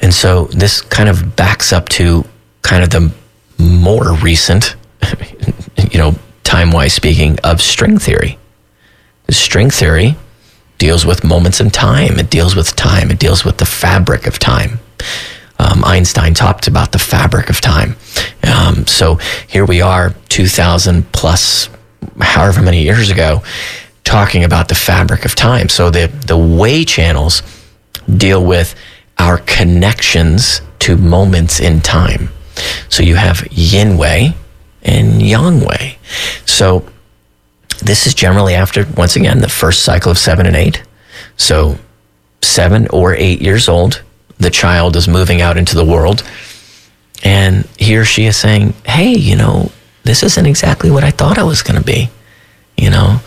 and 0.00 0.12
so 0.12 0.44
this 0.46 0.80
kind 0.80 1.08
of 1.08 1.36
backs 1.36 1.72
up 1.72 1.88
to 1.90 2.24
kind 2.62 2.82
of 2.82 2.90
the 2.90 3.12
more 3.58 4.14
recent, 4.14 4.76
you 5.90 5.98
know, 5.98 6.14
time 6.44 6.70
wise 6.70 6.92
speaking, 6.92 7.38
of 7.44 7.60
string 7.62 7.98
theory. 7.98 8.38
String 9.30 9.70
theory 9.70 10.16
deals 10.78 11.04
with 11.04 11.24
moments 11.24 11.60
in 11.60 11.70
time. 11.70 12.18
It 12.18 12.30
deals 12.30 12.54
with 12.54 12.76
time. 12.76 13.10
It 13.10 13.18
deals 13.18 13.44
with 13.44 13.58
the 13.58 13.66
fabric 13.66 14.26
of 14.26 14.38
time. 14.38 14.78
Um, 15.58 15.84
Einstein 15.84 16.34
talked 16.34 16.68
about 16.68 16.92
the 16.92 16.98
fabric 16.98 17.48
of 17.48 17.60
time. 17.60 17.96
Um, 18.42 18.86
so 18.86 19.16
here 19.46 19.64
we 19.64 19.80
are, 19.80 20.14
2000 20.28 21.10
plus, 21.12 21.68
however 22.20 22.60
many 22.60 22.82
years 22.82 23.10
ago, 23.10 23.42
talking 24.04 24.44
about 24.44 24.68
the 24.68 24.74
fabric 24.74 25.24
of 25.24 25.34
time. 25.34 25.68
So 25.68 25.90
the, 25.90 26.08
the 26.26 26.36
Wei 26.36 26.84
channels 26.84 27.42
deal 28.16 28.44
with 28.44 28.74
our 29.18 29.38
connections 29.38 30.60
to 30.80 30.96
moments 30.96 31.58
in 31.58 31.80
time. 31.80 32.28
So 32.88 33.02
you 33.02 33.16
have 33.16 33.46
Yin 33.50 33.96
Wei 33.96 34.34
and 34.82 35.22
Yang 35.22 35.60
Wei. 35.60 35.98
So 36.44 36.86
this 37.80 38.06
is 38.06 38.14
generally 38.14 38.54
after, 38.54 38.86
once 38.96 39.16
again, 39.16 39.40
the 39.40 39.48
first 39.48 39.84
cycle 39.84 40.10
of 40.10 40.18
seven 40.18 40.46
and 40.46 40.56
eight. 40.56 40.82
So, 41.36 41.78
seven 42.42 42.88
or 42.88 43.14
eight 43.14 43.40
years 43.40 43.68
old, 43.68 44.02
the 44.38 44.50
child 44.50 44.96
is 44.96 45.08
moving 45.08 45.40
out 45.40 45.56
into 45.56 45.74
the 45.74 45.84
world. 45.84 46.22
And 47.24 47.66
he 47.78 47.96
or 47.96 48.04
she 48.04 48.26
is 48.26 48.36
saying, 48.36 48.74
Hey, 48.84 49.14
you 49.14 49.36
know, 49.36 49.70
this 50.04 50.22
isn't 50.22 50.46
exactly 50.46 50.90
what 50.90 51.04
I 51.04 51.10
thought 51.10 51.38
I 51.38 51.42
was 51.44 51.62
going 51.62 51.78
to 51.78 51.84
be. 51.84 52.08
You 52.76 52.90
know, 52.90 53.20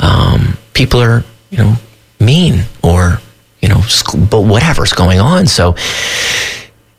um, 0.00 0.58
people 0.74 1.00
are, 1.00 1.24
you 1.50 1.58
know, 1.58 1.74
mean 2.18 2.64
or, 2.82 3.20
you 3.60 3.68
know, 3.68 3.82
but 4.30 4.42
whatever's 4.42 4.92
going 4.92 5.20
on. 5.20 5.46
So, 5.46 5.76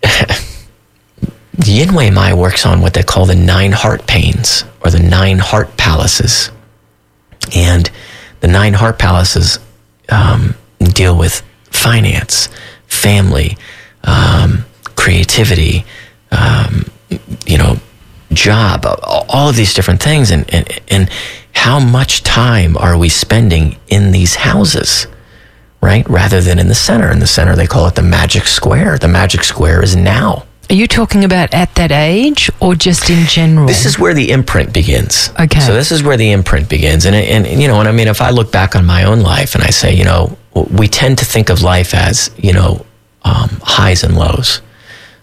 Yin 1.65 1.93
Wei 1.93 2.09
Mai 2.09 2.33
works 2.33 2.65
on 2.65 2.81
what 2.81 2.93
they 2.93 3.03
call 3.03 3.25
the 3.25 3.35
nine 3.35 3.73
heart 3.73 4.07
pains 4.07 4.63
or 4.83 4.91
the 4.91 4.99
nine 4.99 5.39
heart 5.39 5.75
palaces. 5.75 6.51
And 7.55 7.89
the 8.39 8.47
nine 8.47 8.73
heart 8.73 8.99
palaces 8.99 9.59
um, 10.09 10.55
deal 10.79 11.17
with 11.17 11.43
finance, 11.71 12.49
family, 12.87 13.57
um, 14.03 14.65
creativity, 14.95 15.85
um, 16.31 16.85
you 17.45 17.57
know, 17.57 17.77
job, 18.31 18.85
all 19.03 19.49
of 19.49 19.55
these 19.55 19.73
different 19.73 20.01
things. 20.01 20.31
And, 20.31 20.51
and, 20.53 20.81
and 20.89 21.09
how 21.53 21.79
much 21.79 22.23
time 22.23 22.77
are 22.77 22.97
we 22.97 23.09
spending 23.09 23.77
in 23.87 24.11
these 24.11 24.35
houses? 24.35 25.07
Right? 25.81 26.07
Rather 26.09 26.41
than 26.41 26.59
in 26.59 26.67
the 26.67 26.75
center. 26.75 27.09
In 27.09 27.19
the 27.19 27.27
center, 27.27 27.55
they 27.55 27.67
call 27.67 27.87
it 27.87 27.95
the 27.95 28.01
magic 28.01 28.43
square. 28.43 28.97
The 28.97 29.07
magic 29.07 29.43
square 29.43 29.81
is 29.81 29.95
now. 29.95 30.45
Are 30.69 30.75
you 30.75 30.85
talking 30.85 31.23
about 31.23 31.51
at 31.51 31.73
that 31.75 31.91
age 31.91 32.51
or 32.59 32.75
just 32.75 33.09
in 33.09 33.25
general? 33.25 33.65
This 33.65 33.87
is 33.87 33.97
where 33.97 34.13
the 34.13 34.29
imprint 34.29 34.71
begins. 34.71 35.31
Okay. 35.39 35.59
So 35.61 35.73
this 35.73 35.91
is 35.91 36.03
where 36.03 36.15
the 36.15 36.31
imprint 36.31 36.69
begins. 36.69 37.05
And, 37.05 37.15
and, 37.15 37.47
and, 37.47 37.59
you 37.59 37.67
know, 37.67 37.79
and 37.79 37.89
I 37.89 37.91
mean, 37.91 38.07
if 38.07 38.21
I 38.21 38.29
look 38.29 38.51
back 38.51 38.75
on 38.75 38.85
my 38.85 39.03
own 39.03 39.21
life 39.21 39.55
and 39.55 39.63
I 39.63 39.71
say, 39.71 39.95
you 39.95 40.05
know, 40.05 40.37
we 40.53 40.87
tend 40.87 41.17
to 41.19 41.25
think 41.25 41.49
of 41.49 41.63
life 41.63 41.95
as, 41.95 42.29
you 42.37 42.53
know, 42.53 42.85
um, 43.23 43.49
highs 43.63 44.03
and 44.03 44.15
lows. 44.15 44.61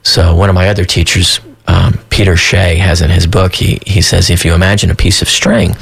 So 0.02 0.35
one 0.35 0.48
of 0.48 0.56
my 0.56 0.68
other 0.68 0.85
teachers, 0.85 1.38
um, 1.68 2.00
Peter 2.11 2.37
Shea, 2.37 2.74
has 2.76 3.00
in 3.00 3.11
his 3.11 3.28
book, 3.28 3.54
he, 3.54 3.78
he 3.87 4.02
says, 4.02 4.30
if 4.30 4.44
you 4.44 4.52
imagine 4.52 4.90
a 4.90 4.96
piece 4.96 5.22
of 5.22 5.28
string, 5.28 5.76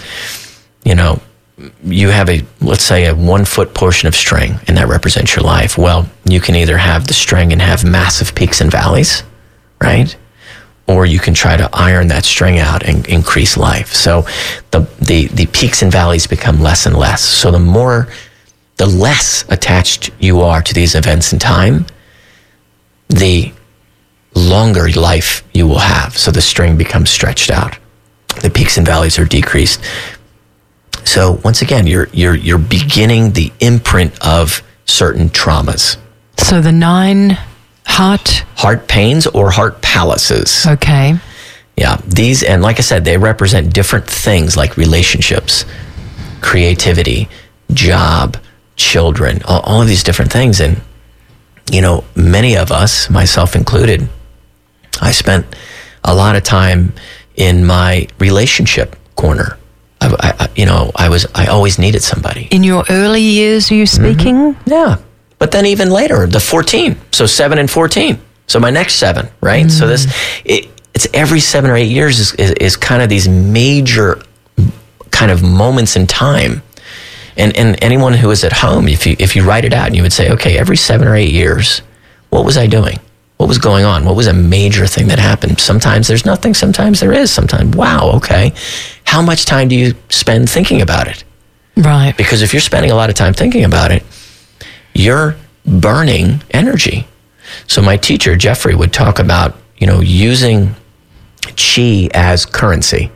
you 0.85 0.95
know, 0.95 1.23
you 1.83 2.11
have 2.11 2.29
a, 2.29 2.43
let's 2.61 2.85
say, 2.85 3.07
a 3.07 3.15
one 3.15 3.47
foot 3.47 3.73
portion 3.73 4.09
of 4.09 4.15
string, 4.15 4.59
and 4.69 4.77
that 4.77 4.89
represents 4.89 5.35
your 5.35 5.45
life. 5.45 5.79
Well, 5.79 6.07
you 6.27 6.41
can 6.41 6.55
either 6.55 6.77
have 6.77 7.07
the 7.07 7.15
string 7.15 7.53
and 7.53 7.63
have 7.63 7.83
massive 7.83 8.35
peaks 8.35 8.61
and 8.61 8.71
valleys 8.71 9.23
right? 9.85 10.17
Or 10.87 11.07
you 11.07 11.19
can 11.19 11.35
try 11.35 11.57
to 11.57 11.69
iron 11.73 12.09
that 12.09 12.25
string 12.25 12.59
out 12.59 12.83
and 12.83 13.07
increase 13.07 13.57
life. 13.57 13.93
So 13.93 14.27
the, 14.71 14.81
the, 15.01 15.29
the 15.29 15.47
peaks 15.47 15.83
and 15.83 15.91
valleys 15.91 16.27
become 16.27 16.61
less 16.61 16.87
and 16.87 16.97
less. 16.97 17.23
So 17.23 17.51
the 17.51 17.59
more, 17.59 18.09
the 18.77 18.87
less 18.87 19.45
attached 19.49 20.11
you 20.19 20.41
are 20.41 20.61
to 20.63 20.75
these 20.75 20.95
events 20.95 21.33
in 21.33 21.39
time, 21.39 21.87
the 23.09 23.53
longer 24.35 24.91
life 24.91 25.43
you 25.55 25.67
will 25.69 25.79
have. 25.79 26.19
So 26.19 26.31
the 26.31 26.43
string 26.43 26.77
becomes 26.77 27.11
stretched 27.11 27.51
out. 27.51 27.79
The 28.43 28.51
peaks 28.51 28.77
and 28.77 28.87
valleys 28.87 29.19
are 29.19 29.25
decreased. 29.25 29.81
So 31.05 31.41
once 31.45 31.63
again, 31.63 31.87
you're 31.87 32.09
you're 32.13 32.35
you're 32.35 32.59
beginning 32.59 33.33
the 33.33 33.53
imprint 33.61 34.19
of 34.27 34.63
certain 34.87 35.29
traumas, 35.29 35.97
So 36.39 36.61
the 36.61 36.73
nine 36.73 37.39
heart. 37.87 38.45
heart 38.57 38.89
pains 38.89 39.27
or 39.27 39.51
heart 39.51 39.81
palaces. 39.83 40.67
Okay. 40.67 41.17
Yeah, 41.77 42.01
these 42.07 42.43
and 42.43 42.63
like 42.63 42.79
I 42.79 42.83
said, 42.83 43.05
they 43.05 43.17
represent 43.19 43.75
different 43.75 44.07
things 44.07 44.57
like 44.57 44.77
relationships, 44.77 45.65
creativity, 46.41 47.29
job, 47.73 48.37
children, 48.77 49.43
all, 49.45 49.61
all 49.61 49.83
of 49.83 49.89
these 49.89 50.05
different 50.05 50.31
things. 50.33 50.61
And 50.61 50.81
you 51.73 51.81
know, 51.81 52.05
many 52.15 52.57
of 52.57 52.71
us, 52.71 53.11
myself 53.11 53.57
included, 53.57 54.09
I 55.01 55.11
spent 55.11 55.47
a 56.05 56.15
lot 56.15 56.37
of 56.37 56.45
time 56.45 56.93
in 57.35 57.65
my 57.65 58.07
relationship 58.19 58.95
corner. 59.17 59.59
I, 60.01 60.35
I, 60.39 60.49
you 60.55 60.67
know, 60.67 60.93
I 60.95 61.09
was 61.09 61.27
I 61.35 61.47
always 61.47 61.79
needed 61.79 62.03
somebody. 62.03 62.47
In 62.51 62.63
your 62.63 62.85
early 62.89 63.23
years, 63.23 63.71
are 63.73 63.75
you 63.75 63.87
speaking? 63.87 64.55
Mm-hmm. 64.55 64.71
Yeah. 64.71 64.97
But 65.39 65.51
then 65.51 65.67
even 65.67 65.91
later, 65.91 66.27
the 66.27 66.41
14. 66.41 66.97
So 67.13 67.27
7 67.27 67.59
and 67.59 67.71
14. 67.71 68.19
So 68.47 68.61
my 68.61 68.71
next 68.71 68.97
7, 68.97 69.29
right? 69.41 69.71
So 69.71 69.87
this 69.87 70.07
it, 70.45 70.69
it's 70.95 71.09
every 71.13 71.41
7 71.41 71.71
or 71.71 71.77
8 71.77 71.85
years 71.85 72.19
is, 72.21 72.35
is 72.35 72.53
is 72.53 72.77
kind 72.77 73.03
of 73.03 73.09
these 73.09 73.29
major 73.29 74.23
kind 75.11 75.31
of 75.31 75.43
moments 75.43 75.97
in 75.97 76.07
time. 76.07 76.63
And 77.37 77.57
and 77.57 77.83
anyone 77.83 78.15
who 78.15 78.31
is 78.31 78.45
at 78.45 78.53
home, 78.53 78.87
if 78.87 79.07
you 79.07 79.17
if 79.19 79.35
you 79.35 79.45
write 79.45 79.65
it 79.65 79.73
out 79.73 79.87
and 79.87 79.97
you 79.97 80.03
would 80.03 80.13
say, 80.13 80.31
okay, 80.33 80.59
every 80.59 80.77
7 80.77 81.07
or 81.09 81.17
8 81.17 81.31
years, 81.31 81.83
what 82.31 82.45
was 82.45 82.57
I 82.57 82.67
doing? 82.67 82.99
What 83.39 83.49
was 83.49 83.59
going 83.59 83.85
on? 83.85 84.05
What 84.05 84.15
was 84.15 84.27
a 84.29 84.33
major 84.33 84.87
thing 84.87 85.09
that 85.09 85.19
happened? 85.19 85.59
Sometimes 85.59 86.07
there's 86.07 86.25
nothing, 86.25 86.55
sometimes 86.55 87.01
there 87.01 87.13
is. 87.13 87.33
Sometimes, 87.33 87.77
wow, 87.77 88.13
okay. 88.15 88.53
How 89.05 89.21
much 89.21 89.45
time 89.45 89.69
do 89.69 89.77
you 89.77 89.95
spend 90.09 90.49
thinking 90.49 90.81
about 90.81 91.09
it? 91.09 91.25
Right. 91.77 92.17
Because 92.17 92.43
if 92.43 92.53
you're 92.53 92.61
spending 92.61 92.93
a 92.93 92.95
lot 92.95 93.11
of 93.11 93.17
time 93.17 93.35
thinking 93.35 93.65
about 93.65 93.91
it, 93.91 94.05
you're 94.95 95.37
burning 95.67 96.43
energy. 96.51 97.07
So 97.67 97.83
my 97.83 97.97
teacher 97.97 98.37
Jeffrey 98.37 98.75
would 98.75 98.93
talk 98.93 99.19
about, 99.19 99.57
you 99.79 99.87
know, 99.87 100.01
using 100.01 100.75
chi 101.57 102.09
as 102.15 102.47
currency, 102.47 103.11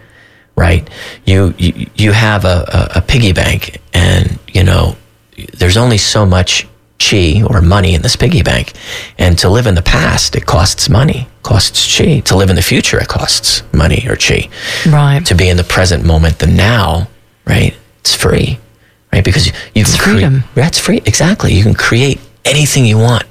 right? 0.57 0.89
You 1.25 1.55
you, 1.59 1.89
you 1.95 2.13
have 2.13 2.45
a, 2.45 2.91
a, 2.95 2.99
a 2.99 3.01
piggy 3.03 3.33
bank 3.33 3.81
and, 3.95 4.39
you 4.49 4.65
know, 4.65 4.97
there's 5.55 5.77
only 5.77 5.99
so 5.99 6.27
much 6.27 6.67
chi 6.99 7.43
or 7.49 7.63
money 7.63 7.95
in 7.95 8.03
this 8.03 8.17
piggy 8.17 8.43
bank. 8.43 8.73
And 9.19 9.39
to 9.39 9.49
live 9.49 9.67
in 9.67 9.75
the 9.77 9.83
past, 9.83 10.35
it 10.37 10.47
costs 10.47 10.89
money, 10.91 11.29
costs 11.43 11.97
chi. 11.97 12.21
To 12.21 12.37
live 12.37 12.51
in 12.51 12.57
the 12.57 12.63
future, 12.63 12.99
it 13.01 13.09
costs 13.09 13.63
money 13.73 14.05
or 14.09 14.17
chi 14.17 14.49
Right. 14.87 15.25
to 15.27 15.35
be 15.35 15.49
in 15.49 15.57
the 15.57 15.65
present 15.65 16.05
moment, 16.05 16.39
the 16.41 16.49
now, 16.49 17.09
right? 17.47 17.75
It's 18.01 18.15
free, 18.15 18.59
right? 19.13 19.25
Because 19.25 19.47
you, 19.47 19.53
you 19.75 19.83
It's 19.83 19.95
can 20.01 20.13
freedom. 20.15 20.45
yeah, 20.57 20.67
it's 20.67 20.79
free. 20.79 20.99
Exactly. 21.07 21.53
You 21.53 21.63
can 21.63 21.75
create 21.75 22.21
anything 22.45 22.85
you 22.85 22.99
want. 22.99 23.25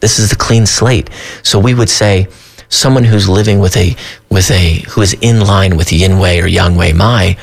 This 0.00 0.18
is 0.18 0.30
the 0.30 0.36
clean 0.36 0.66
slate. 0.66 1.08
So 1.42 1.58
we 1.58 1.74
would 1.74 1.88
say 1.90 2.28
someone 2.68 3.04
who's 3.04 3.28
living 3.28 3.58
with 3.60 3.76
a 3.76 3.96
with 4.30 4.50
a 4.50 4.84
who 4.90 5.00
is 5.02 5.14
in 5.20 5.40
line 5.40 5.76
with 5.76 5.92
Yin 5.92 6.18
Wei 6.18 6.40
or 6.40 6.46
Yang 6.46 6.76
Wei 6.76 6.92
Mai 6.92 7.36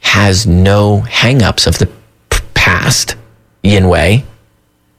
has 0.00 0.46
no 0.46 1.00
hangups 1.06 1.66
of 1.66 1.78
the 1.78 1.86
p- 2.30 2.40
past 2.54 3.14
Yin 3.62 3.88
Wei, 3.88 4.24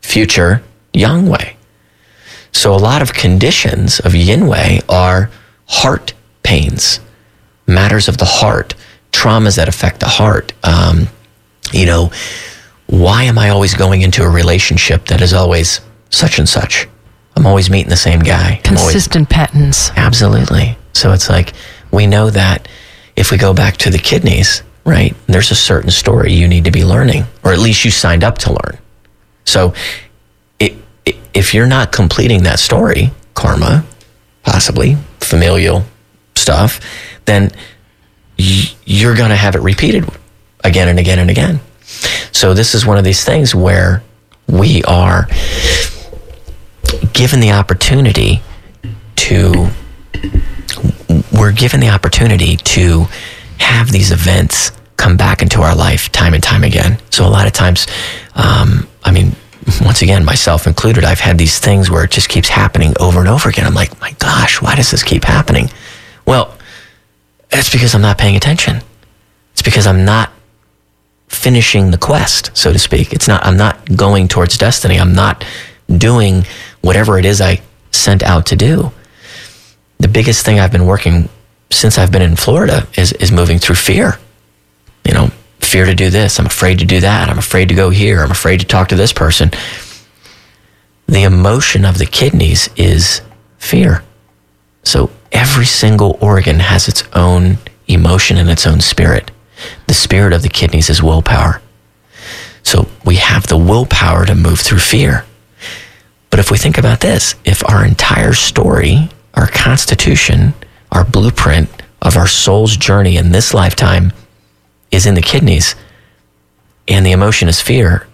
future 0.01 0.63
Yang 0.93 1.27
Wei. 1.27 1.55
So 2.51 2.73
a 2.73 2.77
lot 2.77 3.01
of 3.01 3.13
conditions 3.13 3.99
of 3.99 4.15
Yin 4.15 4.47
Wei 4.47 4.79
are 4.87 5.29
heart 5.67 6.13
pains, 6.43 6.99
matters 7.67 8.07
of 8.07 8.17
the 8.17 8.25
heart, 8.25 8.75
traumas 9.11 9.55
that 9.57 9.67
affect 9.67 9.99
the 9.99 10.07
heart. 10.07 10.53
Um, 10.63 11.07
you 11.73 11.85
know, 11.85 12.11
why 12.87 13.23
am 13.23 13.37
I 13.39 13.49
always 13.49 13.73
going 13.73 14.01
into 14.01 14.23
a 14.23 14.29
relationship 14.29 15.05
that 15.05 15.21
is 15.21 15.33
always 15.33 15.81
such 16.09 16.37
and 16.39 16.47
such? 16.47 16.87
I'm 17.35 17.45
always 17.47 17.69
meeting 17.69 17.89
the 17.89 17.97
same 17.97 18.19
guy. 18.19 18.61
I'm 18.65 18.77
always- 18.77 18.93
Consistent 18.93 19.29
patterns. 19.29 19.91
Absolutely. 19.95 20.77
So 20.93 21.11
it's 21.13 21.29
like 21.29 21.53
we 21.91 22.05
know 22.07 22.29
that 22.29 22.67
if 23.15 23.31
we 23.31 23.37
go 23.37 23.53
back 23.53 23.77
to 23.77 23.89
the 23.89 23.97
kidneys, 23.97 24.61
right, 24.85 25.15
there's 25.27 25.49
a 25.51 25.55
certain 25.55 25.89
story 25.91 26.33
you 26.33 26.47
need 26.47 26.65
to 26.65 26.71
be 26.71 26.83
learning, 26.85 27.25
or 27.43 27.51
at 27.53 27.59
least 27.59 27.85
you 27.85 27.91
signed 27.91 28.23
up 28.23 28.37
to 28.39 28.49
learn. 28.51 28.77
So 29.45 29.73
it, 30.59 30.75
it, 31.05 31.15
if 31.33 31.53
you're 31.53 31.67
not 31.67 31.91
completing 31.91 32.43
that 32.43 32.59
story, 32.59 33.11
karma, 33.33 33.83
possibly 34.43 34.97
familial 35.19 35.85
stuff, 36.35 36.79
then 37.25 37.51
y- 38.37 38.65
you're 38.85 39.15
going 39.15 39.29
to 39.29 39.35
have 39.35 39.55
it 39.55 39.61
repeated 39.61 40.05
again 40.63 40.87
and 40.87 40.99
again 40.99 41.19
and 41.19 41.29
again. 41.29 41.59
So 42.31 42.53
this 42.53 42.75
is 42.75 42.85
one 42.85 42.97
of 42.97 43.03
these 43.03 43.23
things 43.23 43.53
where 43.53 44.03
we 44.47 44.83
are 44.83 45.27
given 47.13 47.39
the 47.39 47.51
opportunity 47.51 48.41
to 49.15 49.69
we're 51.31 51.51
given 51.51 51.79
the 51.79 51.89
opportunity 51.89 52.57
to 52.57 53.05
have 53.59 53.91
these 53.91 54.11
events 54.11 54.71
come 54.97 55.17
back 55.17 55.41
into 55.41 55.61
our 55.61 55.75
life 55.75 56.11
time 56.11 56.33
and 56.33 56.43
time 56.43 56.63
again. 56.63 56.97
So 57.09 57.25
a 57.25 57.29
lot 57.29 57.47
of 57.47 57.53
times, 57.53 57.87
um, 58.35 58.87
I 59.03 59.11
mean, 59.11 59.35
once 59.81 60.01
again, 60.01 60.25
myself 60.25 60.67
included, 60.67 61.03
I've 61.03 61.19
had 61.19 61.37
these 61.37 61.59
things 61.59 61.89
where 61.89 62.03
it 62.03 62.11
just 62.11 62.29
keeps 62.29 62.49
happening 62.49 62.93
over 62.99 63.19
and 63.19 63.29
over 63.29 63.49
again. 63.49 63.65
I'm 63.65 63.73
like, 63.73 63.99
my 64.01 64.11
gosh, 64.19 64.61
why 64.61 64.75
does 64.75 64.91
this 64.91 65.03
keep 65.03 65.23
happening? 65.23 65.69
Well, 66.25 66.55
it's 67.51 67.71
because 67.71 67.95
I'm 67.95 68.01
not 68.01 68.17
paying 68.17 68.35
attention. 68.35 68.81
It's 69.53 69.61
because 69.61 69.87
I'm 69.87 70.05
not 70.05 70.32
finishing 71.33 71.91
the 71.91 71.97
quest, 71.97 72.51
so 72.55 72.71
to 72.71 72.79
speak. 72.79 73.13
It's 73.13 73.27
not, 73.27 73.45
I'm 73.45 73.57
not 73.57 73.95
going 73.95 74.27
towards 74.27 74.57
destiny. 74.57 74.99
I'm 74.99 75.13
not 75.13 75.45
doing 75.89 76.45
whatever 76.81 77.17
it 77.17 77.25
is 77.25 77.41
I 77.41 77.61
sent 77.91 78.23
out 78.23 78.45
to 78.47 78.55
do. 78.55 78.91
The 79.99 80.07
biggest 80.07 80.45
thing 80.45 80.59
I've 80.59 80.71
been 80.71 80.85
working 80.85 81.29
since 81.71 81.97
I've 81.97 82.11
been 82.11 82.21
in 82.21 82.35
Florida 82.35 82.87
is, 82.97 83.13
is 83.13 83.31
moving 83.31 83.59
through 83.59 83.75
fear. 83.75 84.17
You 85.05 85.13
know, 85.13 85.31
fear 85.59 85.85
to 85.85 85.95
do 85.95 86.09
this. 86.09 86.39
I'm 86.39 86.45
afraid 86.45 86.79
to 86.79 86.85
do 86.85 86.99
that. 86.99 87.29
I'm 87.29 87.39
afraid 87.39 87.69
to 87.69 87.75
go 87.75 87.89
here. 87.89 88.21
I'm 88.21 88.31
afraid 88.31 88.59
to 88.59 88.65
talk 88.65 88.89
to 88.89 88.95
this 88.95 89.13
person. 89.13 89.51
The 91.07 91.23
emotion 91.23 91.83
of 91.83 91.97
the 91.97 92.05
kidneys 92.05 92.69
is 92.75 93.21
fear. 93.57 94.03
So 94.83 95.11
every 95.31 95.65
single 95.65 96.17
organ 96.21 96.59
has 96.59 96.87
its 96.87 97.03
own 97.13 97.57
emotion 97.87 98.37
and 98.37 98.49
its 98.49 98.67
own 98.67 98.81
spirit. 98.81 99.31
The 99.87 99.93
spirit 99.93 100.33
of 100.33 100.41
the 100.41 100.49
kidneys 100.49 100.89
is 100.89 101.03
willpower. 101.03 101.61
So 102.63 102.87
we 103.05 103.15
have 103.15 103.47
the 103.47 103.57
willpower 103.57 104.25
to 104.25 104.35
move 104.35 104.59
through 104.59 104.79
fear. 104.79 105.25
But 106.29 106.39
if 106.39 106.49
we 106.49 106.57
think 106.57 106.77
about 106.77 107.01
this, 107.01 107.35
if 107.45 107.67
our 107.69 107.85
entire 107.85 108.33
story, 108.33 109.09
our 109.33 109.47
constitution, 109.47 110.53
our 110.91 111.03
blueprint 111.03 111.69
of 112.01 112.17
our 112.17 112.27
soul's 112.27 112.75
journey 112.75 113.17
in 113.17 113.31
this 113.31 113.53
lifetime 113.53 114.11
is 114.91 115.05
in 115.05 115.15
the 115.15 115.21
kidneys 115.21 115.75
and 116.87 117.05
the 117.05 117.11
emotion 117.11 117.47
is 117.47 117.61
fear, 117.61 118.07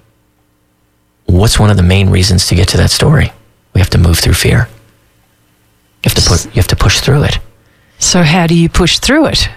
what's 1.26 1.60
one 1.60 1.70
of 1.70 1.78
the 1.78 1.84
main 1.84 2.10
reasons 2.10 2.48
to 2.48 2.56
get 2.56 2.68
to 2.70 2.78
that 2.78 2.92
story? 2.92 3.32
We 3.74 3.82
have 3.82 3.90
to 3.92 3.98
move 3.98 4.20
through 4.20 4.34
fear. 4.34 4.68
You 6.04 6.12
have 6.12 6.16
to 6.16 6.48
you 6.50 6.56
have 6.56 6.68
to 6.68 6.76
push 6.76 7.00
through 7.00 7.24
it. 7.24 7.40
So 8.00 8.24
how 8.24 8.48
do 8.48 8.56
you 8.56 8.70
push 8.70 9.00
through 9.00 9.28
it? 9.28 9.50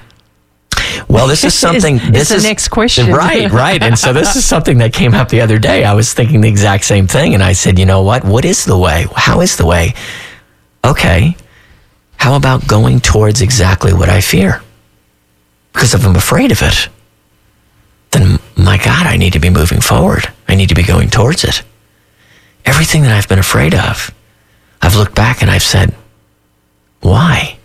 Well, 1.08 1.26
this 1.26 1.44
is 1.44 1.54
something. 1.58 1.96
Is 1.96 2.10
this 2.10 2.28
the 2.28 2.36
is 2.36 2.44
next 2.44 2.68
question. 2.68 3.10
Right, 3.12 3.50
right. 3.50 3.82
And 3.82 3.98
so 3.98 4.12
this 4.12 4.36
is 4.36 4.44
something 4.52 4.78
that 4.78 4.92
came 4.92 5.14
up 5.14 5.28
the 5.28 5.40
other 5.40 5.58
day. 5.58 5.84
I 5.84 5.94
was 5.94 6.12
thinking 6.12 6.40
the 6.40 6.48
exact 6.48 6.84
same 6.84 7.06
thing, 7.06 7.34
and 7.34 7.42
I 7.42 7.52
said, 7.52 7.78
you 7.78 7.86
know 7.86 8.02
what? 8.02 8.24
What 8.24 8.44
is 8.44 8.64
the 8.64 8.78
way? 8.78 9.06
How 9.14 9.40
is 9.40 9.56
the 9.56 9.66
way? 9.66 9.94
Okay. 10.84 11.36
How 12.16 12.36
about 12.36 12.66
going 12.68 13.00
towards 13.00 13.40
exactly 13.40 13.92
what 13.92 14.08
I 14.08 14.20
fear? 14.20 14.62
Because 15.72 15.94
if 15.94 16.06
I'm 16.06 16.14
afraid 16.14 16.52
of 16.52 16.62
it, 16.62 16.88
then 18.12 18.38
my 18.56 18.76
God, 18.76 19.06
I 19.06 19.16
need 19.16 19.32
to 19.32 19.40
be 19.40 19.50
moving 19.50 19.80
forward. 19.80 20.32
I 20.46 20.54
need 20.54 20.68
to 20.68 20.74
be 20.74 20.82
going 20.82 21.10
towards 21.10 21.44
it. 21.44 21.62
Everything 22.64 23.02
that 23.02 23.12
I've 23.12 23.28
been 23.28 23.38
afraid 23.38 23.74
of, 23.74 24.14
I've 24.80 24.94
looked 24.94 25.14
back 25.14 25.42
and 25.42 25.50
I've 25.50 25.62
said, 25.62 25.94
why? 27.00 27.58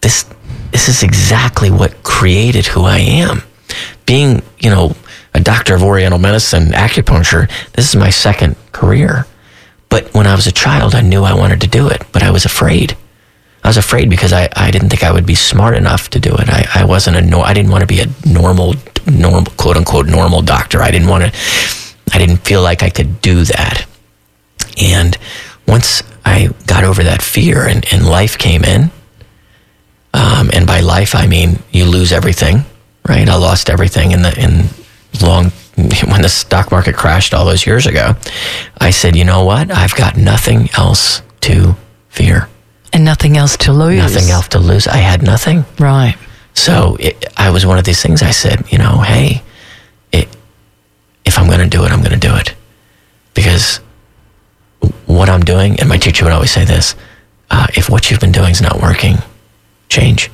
This 0.00 0.26
this 0.82 0.96
is 0.96 1.02
exactly 1.04 1.70
what 1.70 2.02
created 2.02 2.66
who 2.66 2.82
I 2.82 2.98
am. 2.98 3.42
Being, 4.04 4.42
you 4.58 4.68
know, 4.68 4.96
a 5.32 5.38
doctor 5.38 5.76
of 5.76 5.84
oriental 5.84 6.18
medicine, 6.18 6.72
acupuncture, 6.72 7.48
this 7.74 7.88
is 7.88 7.94
my 7.94 8.10
second 8.10 8.56
career. 8.72 9.24
But 9.88 10.12
when 10.12 10.26
I 10.26 10.34
was 10.34 10.48
a 10.48 10.52
child, 10.52 10.96
I 10.96 11.00
knew 11.00 11.22
I 11.22 11.34
wanted 11.34 11.60
to 11.60 11.68
do 11.68 11.86
it, 11.86 12.02
but 12.10 12.24
I 12.24 12.32
was 12.32 12.44
afraid. 12.44 12.96
I 13.62 13.68
was 13.68 13.76
afraid 13.76 14.10
because 14.10 14.32
I, 14.32 14.48
I 14.56 14.72
didn't 14.72 14.88
think 14.88 15.04
I 15.04 15.12
would 15.12 15.24
be 15.24 15.36
smart 15.36 15.76
enough 15.76 16.10
to 16.10 16.18
do 16.18 16.34
it. 16.34 16.48
I, 16.48 16.66
I 16.74 16.84
wasn't 16.84 17.16
a 17.16 17.20
no, 17.20 17.42
I 17.42 17.54
didn't 17.54 17.70
want 17.70 17.82
to 17.82 17.86
be 17.86 18.00
a 18.00 18.08
normal, 18.26 18.74
normal, 19.06 19.52
quote 19.56 19.76
unquote, 19.76 20.06
normal 20.06 20.42
doctor. 20.42 20.82
I 20.82 20.90
didn't 20.90 21.08
want 21.08 21.22
to, 21.22 21.32
I 22.12 22.18
didn't 22.18 22.38
feel 22.38 22.60
like 22.60 22.82
I 22.82 22.90
could 22.90 23.20
do 23.20 23.44
that. 23.44 23.86
And 24.82 25.16
once 25.68 26.02
I 26.24 26.48
got 26.66 26.82
over 26.82 27.04
that 27.04 27.22
fear 27.22 27.68
and, 27.68 27.86
and 27.92 28.04
life 28.04 28.36
came 28.36 28.64
in, 28.64 28.90
um, 30.14 30.50
and 30.52 30.66
by 30.66 30.80
life 30.80 31.14
I 31.14 31.26
mean 31.26 31.58
you 31.70 31.84
lose 31.84 32.12
everything, 32.12 32.64
right? 33.08 33.28
I 33.28 33.36
lost 33.36 33.70
everything 33.70 34.12
in 34.12 34.22
the 34.22 34.38
in 34.38 34.66
long 35.20 35.52
when 35.76 36.22
the 36.22 36.28
stock 36.28 36.70
market 36.70 36.94
crashed 36.94 37.34
all 37.34 37.44
those 37.44 37.66
years 37.66 37.86
ago. 37.86 38.14
I 38.78 38.90
said, 38.90 39.16
you 39.16 39.24
know 39.24 39.44
what? 39.44 39.70
I've 39.70 39.94
got 39.94 40.16
nothing 40.16 40.68
else 40.76 41.22
to 41.42 41.76
fear. 42.08 42.48
And 42.92 43.04
nothing 43.04 43.36
else 43.36 43.56
to 43.58 43.72
lose. 43.72 43.98
Nothing 43.98 44.30
else 44.30 44.48
to 44.48 44.58
lose. 44.58 44.86
I 44.86 44.96
had 44.96 45.22
nothing. 45.22 45.64
Right. 45.78 46.16
So 46.54 46.96
it, 47.00 47.24
I 47.38 47.50
was 47.50 47.64
one 47.64 47.78
of 47.78 47.84
these 47.84 48.02
things. 48.02 48.22
I 48.22 48.32
said, 48.32 48.70
you 48.70 48.76
know, 48.76 48.98
hey, 48.98 49.42
it, 50.12 50.28
if 51.24 51.38
I'm 51.38 51.46
going 51.46 51.60
to 51.60 51.68
do 51.68 51.84
it, 51.84 51.90
I'm 51.90 52.00
going 52.00 52.12
to 52.12 52.28
do 52.28 52.36
it 52.36 52.54
because 53.34 53.78
what 55.06 55.28
I'm 55.28 55.40
doing, 55.40 55.80
and 55.80 55.88
my 55.88 55.96
teacher 55.96 56.24
would 56.24 56.32
always 56.32 56.50
say 56.50 56.64
this: 56.64 56.94
uh, 57.50 57.66
if 57.74 57.88
what 57.88 58.10
you've 58.10 58.20
been 58.20 58.32
doing 58.32 58.50
is 58.50 58.60
not 58.60 58.80
working, 58.80 59.16
change. 59.92 60.30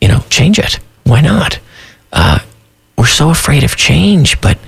You 0.00 0.08
know, 0.08 0.20
change 0.30 0.58
it. 0.58 0.78
Why 1.04 1.20
not? 1.20 1.58
Uh, 2.12 2.38
we're 2.96 3.06
so 3.06 3.30
afraid 3.30 3.64
of 3.64 3.76
change, 3.76 4.40
but 4.40 4.58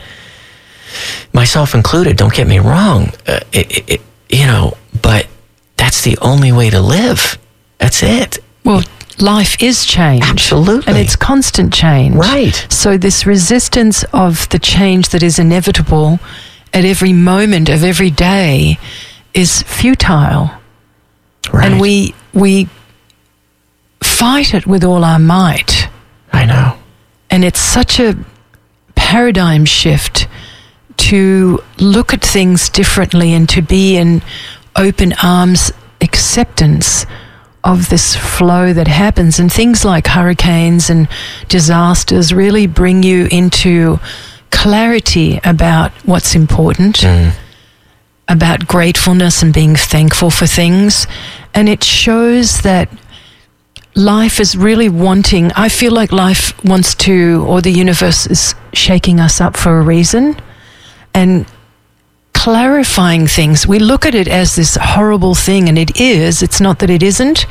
myself 1.33 1.75
included. 1.75 2.17
Don't 2.17 2.33
get 2.33 2.47
me 2.47 2.59
wrong. 2.59 3.13
Uh, 3.27 3.41
it, 3.53 3.89
it, 3.89 4.01
you 4.29 4.47
know, 4.47 4.77
but 5.03 5.27
that's 5.77 6.03
the 6.03 6.17
only 6.23 6.53
way 6.53 6.71
to 6.71 6.81
live. 6.81 7.39
That's 7.79 8.03
it. 8.03 8.39
Well, 8.65 8.83
life 9.19 9.63
is 9.63 9.85
change. 9.85 10.25
Absolutely. 10.25 10.93
And 10.93 10.99
it's 10.99 11.17
constant 11.17 11.73
change. 11.73 12.15
Right. 12.15 12.67
So, 12.69 12.97
this 12.97 13.27
resistance 13.27 14.05
of 14.13 14.49
the 14.49 14.59
change 14.59 15.11
that 15.11 15.23
is 15.23 15.39
inevitable 15.39 16.19
at 16.73 16.85
every 16.85 17.13
moment 17.13 17.69
of 17.69 17.85
every 17.85 18.11
day 18.11 18.79
is 19.35 19.63
futile. 19.63 20.51
Right. 21.53 21.73
And 21.73 21.81
we, 21.81 22.15
we 22.33 22.69
fight 24.21 24.53
it 24.53 24.67
with 24.67 24.85
all 24.85 25.03
our 25.03 25.19
might. 25.19 25.89
I 26.31 26.45
know. 26.45 26.77
And 27.31 27.43
it's 27.43 27.59
such 27.59 27.99
a 27.99 28.15
paradigm 28.95 29.65
shift 29.65 30.29
to 31.09 31.65
look 31.79 32.13
at 32.13 32.23
things 32.23 32.69
differently 32.69 33.33
and 33.33 33.49
to 33.49 33.63
be 33.63 33.97
in 33.97 34.21
open 34.77 35.15
arms 35.23 35.73
acceptance 36.03 37.07
of 37.65 37.89
this 37.89 38.15
flow 38.15 38.75
that 38.75 38.89
happens. 38.89 39.39
And 39.39 39.51
things 39.51 39.87
like 39.87 40.07
hurricanes 40.07 40.91
and 40.91 41.09
disasters 41.49 42.35
really 42.35 42.67
bring 42.67 43.03
you 43.03 43.27
into 43.31 44.01
clarity 44.51 45.41
about 45.45 45.93
what's 46.05 46.35
important, 46.35 46.97
mm. 46.99 47.33
about 48.29 48.67
gratefulness 48.67 49.43
and 49.43 49.55
being 49.55 49.77
thankful 49.77 50.31
for 50.31 50.47
things. 50.47 51.07
And 51.55 51.71
it 51.71 51.83
shows 51.83 52.61
that 52.61 52.91
life 53.95 54.41
is 54.41 54.57
really 54.57 54.89
wanting, 54.89 55.53
I 55.53 55.69
feel 55.69 55.93
like 55.93 56.13
life 56.13 56.53
wants 56.65 56.95
to, 56.97 57.45
or 57.47 57.61
the 57.61 57.71
universe 57.73 58.27
is 58.27 58.55
shaking 58.73 59.21
us 59.21 59.41
up 59.41 59.57
for 59.57 59.79
a 59.79 59.83
reason 59.83 60.37
and 61.13 61.47
clarifying 62.33 63.27
things. 63.27 63.67
We 63.67 63.79
look 63.79 64.07
at 64.07 64.15
it 64.15 64.29
as 64.29 64.57
this 64.57 64.79
horrible 64.81 65.35
thing, 65.35 65.69
and 65.69 65.79
it 65.79 66.01
is. 66.01 66.43
It's 66.43 66.61
not 66.61 66.79
that 66.79 66.89
it 66.89 67.03
isn't, 67.03 67.47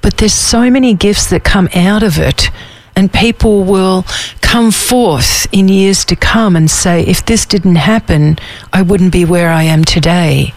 but 0.00 0.16
there's 0.16 0.32
so 0.32 0.70
many 0.70 0.94
gifts 0.94 1.30
that 1.30 1.44
come 1.44 1.68
out 1.74 2.02
of 2.02 2.18
it. 2.18 2.50
And 2.96 3.12
people 3.12 3.64
will 3.64 4.04
come 4.40 4.70
forth 4.70 5.46
in 5.52 5.68
years 5.68 6.04
to 6.06 6.16
come 6.16 6.56
and 6.56 6.70
say, 6.70 7.02
if 7.02 7.24
this 7.26 7.44
didn't 7.44 7.76
happen, 7.76 8.38
I 8.72 8.82
wouldn't 8.82 9.12
be 9.12 9.24
where 9.24 9.50
I 9.50 9.64
am 9.64 9.84
today. 9.84 10.54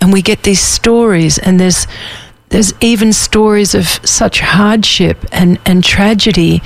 And 0.00 0.12
we 0.12 0.22
get 0.22 0.42
these 0.44 0.60
stories, 0.60 1.38
and 1.38 1.60
there's 1.60 1.86
there's 2.50 2.74
even 2.80 3.12
stories 3.12 3.74
of 3.74 3.86
such 4.04 4.40
hardship 4.40 5.24
and, 5.32 5.58
and 5.64 5.82
tragedy 5.82 6.62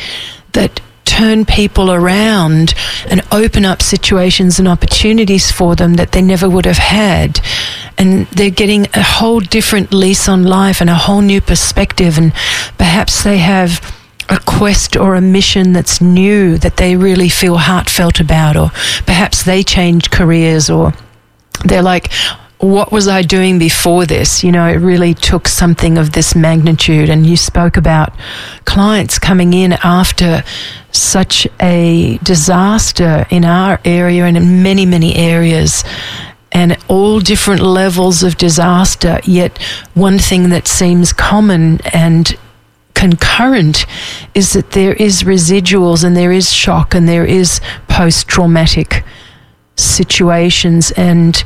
that 0.53 0.81
turn 1.05 1.45
people 1.45 1.93
around 1.93 2.75
and 3.09 3.21
open 3.31 3.65
up 3.65 3.83
situations 3.83 4.59
and 4.59 4.67
opportunities 4.67 5.51
for 5.51 5.77
them 5.77 5.95
that 5.95 6.13
they 6.13 6.23
never 6.23 6.49
would 6.49 6.65
have 6.65 6.79
had. 6.79 7.41
And 7.99 8.27
they're 8.29 8.51
getting 8.51 8.87
a 8.95 9.03
whole 9.03 9.41
different 9.41 9.93
lease 9.93 10.29
on 10.29 10.45
life 10.45 10.81
and 10.81 10.91
a 10.91 10.95
whole 10.95 11.21
new 11.21 11.41
perspective. 11.41 12.19
And 12.19 12.33
perhaps 12.79 13.23
they 13.23 13.39
have 13.39 13.95
a 14.29 14.39
quest 14.41 14.97
or 14.97 15.15
a 15.15 15.21
mission 15.21 15.73
that's 15.75 16.01
new 16.01 16.57
that 16.59 16.79
they 16.79 16.97
really 16.97 17.29
feel 17.29 17.59
heartfelt 17.59 18.21
about, 18.21 18.57
or 18.57 18.71
perhaps 19.05 19.43
they 19.43 19.63
change 19.63 20.11
careers, 20.11 20.71
or 20.71 20.95
they're 21.65 21.83
like, 21.83 22.11
what 22.65 22.91
was 22.91 23.09
I 23.09 23.23
doing 23.23 23.59
before 23.59 24.07
this? 24.07 24.43
You 24.43 24.51
know, 24.51 24.67
it 24.67 24.77
really 24.77 25.13
took 25.15 25.49
something 25.49 25.99
of 25.99 26.13
this 26.13 26.35
magnitude. 26.35 27.11
And 27.11 27.27
you 27.27 27.37
spoke 27.37 27.77
about 27.77 28.15
clients 28.65 29.19
coming 29.19 29.53
in 29.53 29.75
after 29.85 30.43
such 30.91 31.47
a 31.61 32.19
disaster 32.23 33.27
in 33.31 33.45
our 33.45 33.81
area 33.85 34.25
and 34.25 34.37
in 34.37 34.63
many, 34.63 34.87
many 34.87 35.15
areas. 35.15 35.85
And 36.53 36.79
all 36.89 37.21
different 37.21 37.61
levels 37.61 38.23
of 38.23 38.37
disaster, 38.37 39.21
yet 39.25 39.59
one 39.95 40.19
thing 40.19 40.49
that 40.51 40.67
seems 40.67 41.13
common 41.13 41.81
and 41.93 42.37
concurrent 42.95 43.87
is 44.35 44.53
that 44.53 44.71
there 44.71 44.95
is 44.95 45.25
residuals 45.25 46.05
and 46.05 46.17
there 46.17 46.33
is 46.33 46.53
shock 46.53 46.95
and 46.95 47.09
there 47.09 47.25
is 47.25 47.61
post 47.89 48.29
traumatic 48.29 49.05
situations 49.77 50.93
and 50.93 51.45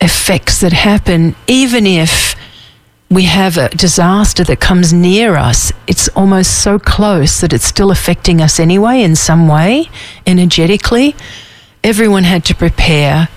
effects 0.00 0.60
that 0.60 0.72
happen, 0.72 1.34
even 1.46 1.86
if 1.86 2.34
we 3.08 3.24
have 3.24 3.56
a 3.56 3.68
disaster 3.70 4.42
that 4.44 4.60
comes 4.60 4.92
near 4.92 5.36
us, 5.36 5.72
it's 5.86 6.08
almost 6.08 6.62
so 6.62 6.78
close 6.78 7.40
that 7.40 7.52
it's 7.52 7.64
still 7.64 7.90
affecting 7.90 8.40
us 8.40 8.58
anyway 8.58 9.02
in 9.02 9.14
some 9.14 9.46
way, 9.46 9.88
energetically. 10.26 11.14
Everyone 11.84 12.24
had 12.24 12.44
to 12.46 12.54
prepare. 12.54 13.28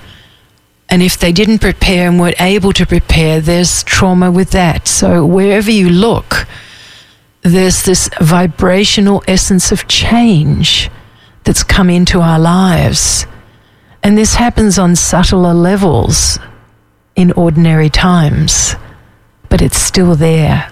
And 0.89 1.03
if 1.03 1.19
they 1.19 1.31
didn't 1.31 1.59
prepare 1.59 2.09
and 2.09 2.19
weren't 2.19 2.41
able 2.41 2.73
to 2.73 2.85
prepare, 2.85 3.41
there's 3.41 3.83
trauma 3.83 4.31
with 4.31 4.49
that. 4.51 4.87
So 4.87 5.23
wherever 5.23 5.69
you 5.69 5.89
look, 5.89 6.47
there's 7.41 7.83
this 7.83 8.09
vibrational 8.19 9.23
essence 9.27 9.71
of 9.71 9.87
change 9.87 10.89
that's 11.43 11.63
come 11.63 11.91
into 11.91 12.21
our 12.21 12.39
lives. 12.39 13.27
And 14.01 14.17
this 14.17 14.35
happens 14.35 14.79
on 14.79 14.95
subtler 14.95 15.53
levels 15.53 16.39
in 17.19 17.33
ordinary 17.33 17.89
times, 17.89 18.75
but 19.49 19.61
it's 19.61 19.77
still 19.77 20.15
there. 20.15 20.71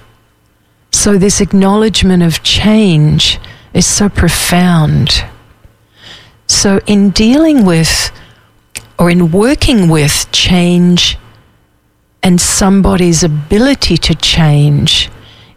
So, 0.94 1.18
this 1.18 1.42
acknowledgement 1.42 2.24
of 2.24 2.42
change 2.42 3.38
is 3.74 3.86
so 3.86 4.08
profound. 4.08 5.26
So, 6.48 6.80
in 6.88 7.10
dealing 7.10 7.66
with 7.66 8.12
or 8.98 9.10
in 9.10 9.30
working 9.30 9.90
with 9.90 10.32
change 10.32 11.18
and 12.24 12.40
somebody's 12.40 13.24
ability 13.24 13.98
to 13.98 14.16
change, 14.16 15.10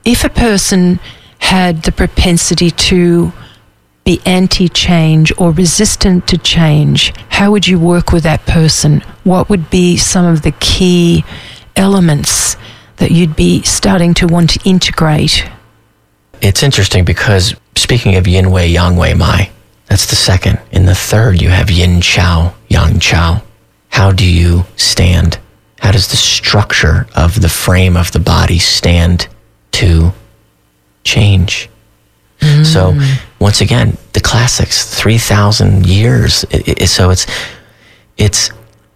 if 0.04 0.24
a 0.24 0.28
person 0.28 0.98
had 1.38 1.84
the 1.84 1.92
propensity 1.92 2.72
to 2.72 3.32
be 4.04 4.20
anti 4.24 4.68
change 4.68 5.32
or 5.38 5.52
resistant 5.52 6.26
to 6.28 6.38
change, 6.38 7.12
how 7.28 7.50
would 7.50 7.66
you 7.66 7.78
work 7.78 8.12
with 8.12 8.22
that 8.24 8.44
person? 8.46 9.00
What 9.24 9.48
would 9.48 9.70
be 9.70 9.96
some 9.96 10.26
of 10.26 10.42
the 10.42 10.52
key 10.52 11.24
elements 11.76 12.56
that 12.96 13.10
you'd 13.10 13.36
be 13.36 13.62
starting 13.62 14.14
to 14.14 14.26
want 14.26 14.50
to 14.50 14.60
integrate? 14.68 15.48
It's 16.42 16.62
interesting 16.62 17.04
because 17.04 17.54
speaking 17.76 18.16
of 18.16 18.26
yin 18.26 18.50
wei, 18.50 18.66
yang 18.68 18.96
wei, 18.96 19.14
mai, 19.14 19.50
that's 19.86 20.06
the 20.06 20.16
second. 20.16 20.58
In 20.70 20.86
the 20.86 20.94
third, 20.94 21.40
you 21.40 21.48
have 21.48 21.70
yin 21.70 22.00
chao, 22.00 22.54
yang 22.68 23.00
chao. 23.00 23.42
How 23.88 24.12
do 24.12 24.24
you 24.24 24.64
stand? 24.76 25.38
How 25.80 25.92
does 25.92 26.08
the 26.08 26.16
structure 26.16 27.06
of 27.16 27.40
the 27.40 27.48
frame 27.48 27.96
of 27.96 28.12
the 28.12 28.20
body 28.20 28.58
stand 28.58 29.28
to 29.72 30.12
change? 31.04 31.69
So 32.64 32.98
once 33.38 33.60
again, 33.60 33.96
the 34.12 34.20
classics, 34.20 34.84
three 34.94 35.18
thousand 35.18 35.86
years. 35.86 36.44
It, 36.50 36.82
it, 36.82 36.88
so 36.88 37.10
it's 37.10 37.26
it's 38.16 38.50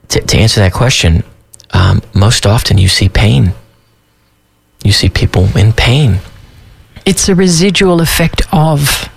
to, 0.09 0.21
to 0.21 0.37
answer 0.39 0.61
that 0.61 0.73
question. 0.73 1.23
Um, 1.73 2.03
most 2.15 2.47
often, 2.47 2.79
you 2.79 2.89
see 2.89 3.09
pain. 3.09 3.53
You 4.85 4.93
see 4.93 5.09
people 5.09 5.49
in 5.57 5.73
pain. 5.73 6.19
It's 7.07 7.29
a 7.29 7.35
residual 7.35 8.01
effect 8.01 8.43
of. 8.53 9.09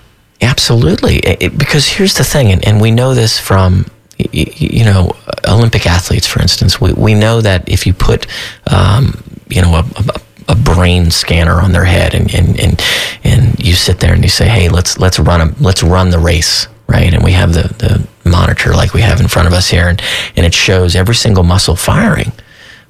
Absolutely, 0.42 1.18
It- 1.18 1.58
because 1.58 1.88
here's 1.88 2.14
the 2.16 2.24
thing, 2.24 2.52
and, 2.52 2.64
and 2.68 2.80
we 2.82 2.92
know 2.92 3.14
this 3.16 3.40
from 3.40 3.86
you 4.18 4.84
know 4.84 5.12
Olympic 5.48 5.86
athletes, 5.86 6.28
for 6.28 6.42
instance. 6.42 6.80
We 6.82 6.94
we 6.94 7.14
know 7.14 7.42
that 7.42 7.68
if 7.70 7.86
you 7.88 7.94
put 7.94 8.28
um, 8.72 9.24
you 9.50 9.62
know 9.62 9.76
a, 9.76 9.80
a, 9.96 10.22
a 10.48 10.56
brain 10.56 11.12
scanner 11.12 11.62
on 11.62 11.72
their 11.72 11.86
head, 11.86 12.14
and, 12.14 12.34
and 12.34 12.60
and 12.60 12.84
and 13.24 13.60
you 13.60 13.74
sit 13.74 14.00
there 14.00 14.14
and 14.14 14.24
you 14.24 14.30
say, 14.30 14.48
hey, 14.48 14.70
let's 14.70 14.98
let's 15.00 15.20
run 15.20 15.42
a 15.42 15.54
let's 15.62 15.84
run 15.84 16.10
the 16.10 16.20
race, 16.20 16.68
right? 16.88 17.14
And 17.14 17.24
we 17.24 17.32
have 17.34 17.54
the 17.54 17.74
the 17.80 18.08
monitor 18.30 18.74
like 18.74 18.94
we 18.94 19.02
have 19.02 19.20
in 19.20 19.28
front 19.28 19.48
of 19.48 19.54
us 19.54 19.70
here, 19.70 19.88
and 19.88 20.02
and 20.36 20.46
it 20.46 20.54
shows 20.54 20.96
every 20.96 21.16
single 21.16 21.44
muscle 21.44 21.76
firing, 21.76 22.32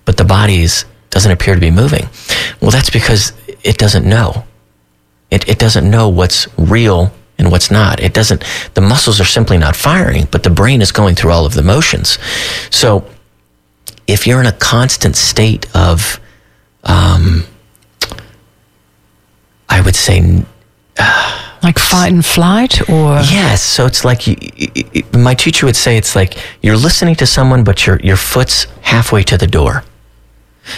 but 0.05 0.17
the 0.17 0.25
body's 0.25 0.85
doesn't 1.09 1.31
appear 1.31 1.55
to 1.55 1.61
be 1.61 1.71
moving. 1.71 2.07
Well, 2.61 2.71
that's 2.71 2.89
because 2.89 3.33
it 3.63 3.77
doesn't 3.77 4.05
know. 4.05 4.45
It, 5.31 5.47
it 5.47 5.59
doesn't 5.59 5.89
know 5.89 6.09
what's 6.09 6.47
real 6.57 7.11
and 7.37 7.51
what's 7.51 7.69
not. 7.71 7.99
It 7.99 8.13
doesn't, 8.13 8.43
the 8.73 8.81
muscles 8.81 9.19
are 9.19 9.25
simply 9.25 9.57
not 9.57 9.75
firing, 9.75 10.27
but 10.31 10.43
the 10.43 10.49
brain 10.49 10.81
is 10.81 10.91
going 10.91 11.15
through 11.15 11.31
all 11.31 11.45
of 11.45 11.53
the 11.53 11.63
motions. 11.63 12.17
So 12.69 13.09
if 14.07 14.25
you're 14.25 14.39
in 14.39 14.45
a 14.45 14.53
constant 14.53 15.15
state 15.15 15.65
of, 15.75 16.19
um, 16.83 17.43
I 19.69 19.81
would 19.81 19.95
say, 19.95 20.43
like 21.63 21.77
fight 21.79 22.11
and 22.13 22.25
flight, 22.25 22.87
or 22.89 23.15
yes. 23.19 23.61
So 23.63 23.85
it's 23.85 24.05
like 24.05 24.27
you, 24.27 24.35
you- 24.93 25.03
my 25.13 25.33
teacher 25.33 25.65
would 25.65 25.75
say, 25.75 25.97
it's 25.97 26.15
like 26.15 26.37
you're 26.61 26.77
listening 26.77 27.15
to 27.15 27.25
someone, 27.25 27.63
but 27.63 27.85
your 27.85 27.99
your 27.99 28.15
foot's 28.17 28.65
halfway 28.81 29.23
to 29.23 29.37
the 29.37 29.47
door. 29.47 29.83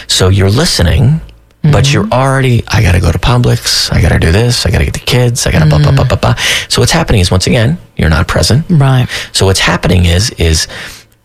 So 0.08 0.28
you're 0.28 0.50
listening, 0.50 1.20
but 1.62 1.92
you're 1.92 2.08
already. 2.08 2.64
I 2.68 2.82
got 2.82 2.92
to 2.92 3.00
go 3.00 3.12
to 3.12 3.18
Publix. 3.18 3.92
I 3.92 4.00
got 4.00 4.10
to 4.10 4.18
do 4.18 4.32
this. 4.32 4.66
I 4.66 4.70
got 4.70 4.78
to 4.78 4.84
get 4.84 4.94
the 4.94 5.00
kids. 5.00 5.46
I 5.46 5.52
got 5.52 5.60
to 5.60 5.66
blah 5.68 5.78
blah 5.78 5.92
blah 5.92 6.04
blah 6.04 6.16
blah. 6.16 6.34
So 6.68 6.80
what's 6.80 6.92
happening 6.92 7.20
is 7.20 7.30
once 7.30 7.46
again 7.46 7.78
you're 7.96 8.10
not 8.10 8.26
present. 8.28 8.66
right? 8.70 9.06
So 9.32 9.46
what's 9.46 9.60
happening 9.60 10.04
is 10.06 10.30
is 10.32 10.66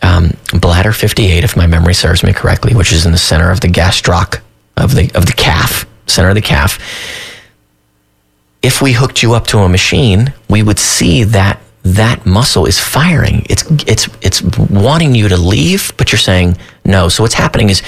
um, 0.03 0.31
bladder 0.59 0.91
58, 0.91 1.43
if 1.43 1.55
my 1.57 1.65
memory 1.65 1.93
serves 1.95 2.23
me 2.23 2.31
correctly, 2.33 2.75
which 2.75 2.91
is 2.91 3.05
in 3.07 3.11
the 3.11 3.17
center 3.17 3.49
of 3.49 3.61
the 3.61 3.67
gastroc 3.69 4.41
of 4.77 4.95
the 4.95 5.11
of 5.15 5.25
the 5.25 5.33
calf, 5.33 5.85
center 6.07 6.29
of 6.29 6.35
the 6.35 6.41
calf. 6.41 6.79
If 8.61 8.81
we 8.81 8.93
hooked 8.93 9.21
you 9.21 9.33
up 9.33 9.47
to 9.47 9.59
a 9.59 9.69
machine, 9.69 10.33
we 10.49 10.63
would 10.63 10.79
see 10.79 11.23
that 11.23 11.59
that 11.83 12.25
muscle 12.25 12.65
is 12.65 12.79
firing. 12.79 13.45
It's 13.49 13.63
it's 13.87 14.07
it's 14.21 14.41
wanting 14.69 15.13
you 15.15 15.29
to 15.29 15.37
leave, 15.37 15.93
but 15.97 16.11
you're 16.11 16.19
saying 16.19 16.57
no. 16.83 17.09
So 17.09 17.23
what's 17.23 17.35
happening 17.35 17.69
is 17.69 17.83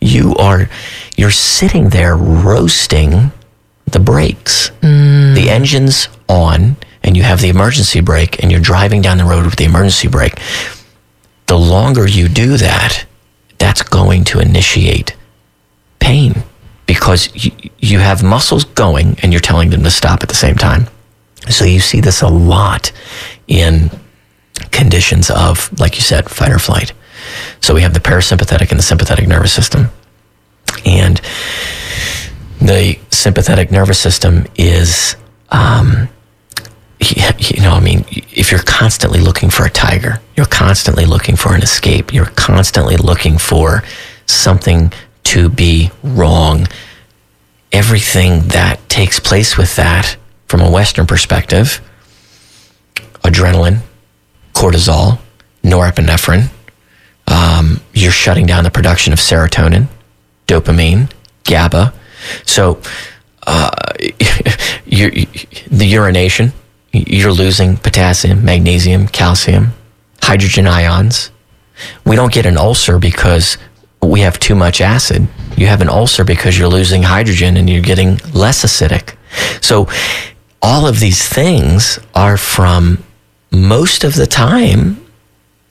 you 0.00 0.34
are 0.34 0.68
you're 1.16 1.30
sitting 1.30 1.90
there 1.90 2.16
roasting 2.16 3.30
the 3.86 4.00
brakes. 4.00 4.70
Mm. 4.82 5.34
The 5.34 5.48
engine's 5.48 6.08
on 6.28 6.76
and 7.02 7.16
you 7.16 7.22
have 7.22 7.40
the 7.40 7.48
emergency 7.48 8.00
brake 8.00 8.42
and 8.42 8.50
you're 8.50 8.60
driving 8.60 9.00
down 9.00 9.16
the 9.16 9.24
road 9.24 9.44
with 9.44 9.56
the 9.56 9.64
emergency 9.64 10.08
brake. 10.08 10.34
The 11.46 11.56
longer 11.56 12.06
you 12.06 12.28
do 12.28 12.56
that, 12.56 13.06
that's 13.58 13.82
going 13.82 14.24
to 14.24 14.40
initiate 14.40 15.15
pain 16.06 16.44
because 16.86 17.28
you, 17.34 17.50
you 17.78 17.98
have 17.98 18.22
muscles 18.22 18.64
going 18.64 19.16
and 19.22 19.32
you're 19.32 19.40
telling 19.40 19.70
them 19.70 19.82
to 19.82 19.90
stop 19.90 20.22
at 20.22 20.28
the 20.28 20.36
same 20.36 20.54
time. 20.54 20.86
So 21.50 21.64
you 21.64 21.80
see 21.80 22.00
this 22.00 22.22
a 22.22 22.28
lot 22.28 22.92
in 23.48 23.90
conditions 24.70 25.30
of, 25.30 25.68
like 25.80 25.96
you 25.96 26.02
said, 26.02 26.30
fight 26.30 26.52
or 26.52 26.60
flight. 26.60 26.92
So 27.60 27.74
we 27.74 27.82
have 27.82 27.92
the 27.92 28.00
parasympathetic 28.00 28.70
and 28.70 28.78
the 28.78 28.84
sympathetic 28.84 29.26
nervous 29.26 29.52
system. 29.52 29.90
And 30.84 31.20
the 32.60 32.98
sympathetic 33.10 33.72
nervous 33.72 33.98
system 33.98 34.46
is, 34.54 35.16
um, 35.50 36.08
you 37.00 37.62
know, 37.62 37.72
I 37.72 37.80
mean, 37.80 38.04
if 38.08 38.52
you're 38.52 38.62
constantly 38.62 39.20
looking 39.20 39.50
for 39.50 39.66
a 39.66 39.70
tiger, 39.70 40.20
you're 40.36 40.46
constantly 40.46 41.04
looking 41.04 41.34
for 41.34 41.54
an 41.54 41.62
escape, 41.62 42.14
you're 42.14 42.32
constantly 42.36 42.96
looking 42.96 43.38
for 43.38 43.82
something 44.26 44.92
to 45.26 45.48
be 45.48 45.90
wrong. 46.02 46.68
Everything 47.72 48.48
that 48.48 48.88
takes 48.88 49.18
place 49.18 49.56
with 49.58 49.74
that 49.76 50.16
from 50.46 50.60
a 50.60 50.70
Western 50.70 51.06
perspective 51.06 51.80
adrenaline, 53.24 53.80
cortisol, 54.54 55.18
norepinephrine, 55.64 56.48
um, 57.26 57.80
you're 57.92 58.12
shutting 58.12 58.46
down 58.46 58.62
the 58.62 58.70
production 58.70 59.12
of 59.12 59.18
serotonin, 59.18 59.88
dopamine, 60.46 61.10
GABA. 61.42 61.92
So, 62.44 62.80
uh, 63.48 63.70
the 64.86 65.26
urination, 65.66 66.52
you're 66.92 67.32
losing 67.32 67.76
potassium, 67.76 68.44
magnesium, 68.44 69.08
calcium, 69.08 69.72
hydrogen 70.22 70.68
ions. 70.68 71.32
We 72.04 72.14
don't 72.14 72.32
get 72.32 72.46
an 72.46 72.56
ulcer 72.56 73.00
because 73.00 73.58
we 74.02 74.20
have 74.20 74.38
too 74.38 74.54
much 74.54 74.80
acid. 74.80 75.26
You 75.56 75.66
have 75.66 75.80
an 75.80 75.88
ulcer 75.88 76.24
because 76.24 76.58
you're 76.58 76.68
losing 76.68 77.02
hydrogen 77.02 77.56
and 77.56 77.68
you're 77.68 77.82
getting 77.82 78.18
less 78.32 78.64
acidic. 78.64 79.16
So, 79.60 79.88
all 80.62 80.86
of 80.86 81.00
these 81.00 81.28
things 81.28 81.98
are 82.14 82.36
from 82.36 83.04
most 83.50 84.04
of 84.04 84.14
the 84.14 84.26
time 84.26 85.06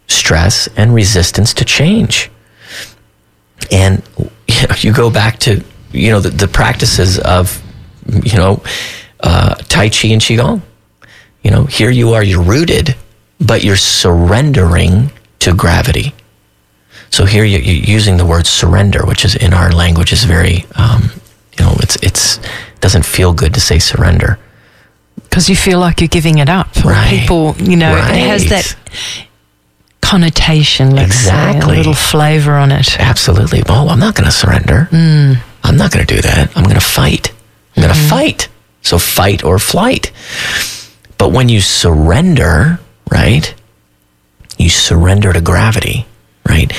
stress 0.08 0.68
and 0.78 0.94
resistance 0.94 1.54
to 1.56 1.66
change. 1.66 2.30
And 3.72 4.04
you, 4.48 4.68
know, 4.68 4.76
you 4.80 4.94
go 4.94 5.10
back 5.10 5.40
to 5.40 5.64
you 5.92 6.12
know 6.12 6.20
the, 6.20 6.30
the 6.30 6.48
practices 6.48 7.20
of 7.20 7.62
you 8.08 8.38
know 8.38 8.62
uh, 9.22 9.56
Tai 9.56 9.90
Chi 9.90 10.10
and 10.10 10.22
Qigong. 10.22 10.62
You 11.44 11.52
know, 11.52 11.66
here 11.66 11.92
you 11.92 12.14
are, 12.14 12.24
you're 12.24 12.42
rooted, 12.42 12.96
but 13.40 13.64
you're 13.64 13.76
surrendering 13.76 15.12
to 15.40 15.54
gravity. 15.54 16.15
So 17.16 17.24
here 17.24 17.46
you, 17.46 17.60
you're 17.60 17.86
using 17.96 18.18
the 18.18 18.26
word 18.26 18.46
surrender, 18.46 19.06
which 19.06 19.24
is 19.24 19.36
in 19.36 19.54
our 19.54 19.72
language 19.72 20.12
is 20.12 20.26
very, 20.26 20.66
um, 20.76 21.04
you 21.58 21.64
know, 21.64 21.74
it's 21.80 21.96
it's 22.04 22.42
doesn't 22.82 23.06
feel 23.06 23.32
good 23.32 23.54
to 23.54 23.62
say 23.62 23.80
surrender. 23.80 24.38
Because 25.24 25.48
you 25.50 25.56
feel 25.56 25.80
like 25.80 26.02
you're 26.02 26.10
giving 26.10 26.40
it 26.40 26.50
up. 26.50 26.76
Right. 26.84 27.08
people, 27.22 27.56
you 27.58 27.78
know, 27.78 27.96
it 27.96 28.28
has 28.28 28.50
that 28.50 28.76
connotation, 30.02 30.92
let's 30.94 31.16
say, 31.16 31.30
Exactly. 31.30 31.76
a 31.76 31.78
little 31.78 31.94
flavor 31.94 32.52
on 32.54 32.74
it. 32.74 33.00
Absolutely. 33.00 33.64
Oh, 33.70 33.88
I'm 33.88 34.00
not 34.00 34.16
going 34.16 34.26
to 34.26 34.32
surrender. 34.36 34.90
I'm 34.92 35.78
not 35.78 35.92
going 35.94 36.06
to 36.06 36.16
do 36.16 36.22
that. 36.22 36.52
I'm 36.58 36.64
going 36.64 36.76
to 36.76 36.82
fight. 36.82 37.32
I'm 37.78 37.84
going 37.84 37.94
to 37.96 38.00
fight. 38.10 38.50
So 38.82 38.98
fight 38.98 39.42
or 39.42 39.58
flight. 39.58 40.12
But 41.18 41.32
when 41.32 41.48
you 41.48 41.62
surrender, 41.62 42.80
right? 43.10 43.54
You 44.58 44.70
surrender 44.70 45.32
to 45.32 45.40
gravity, 45.42 46.06
right? 46.48 46.72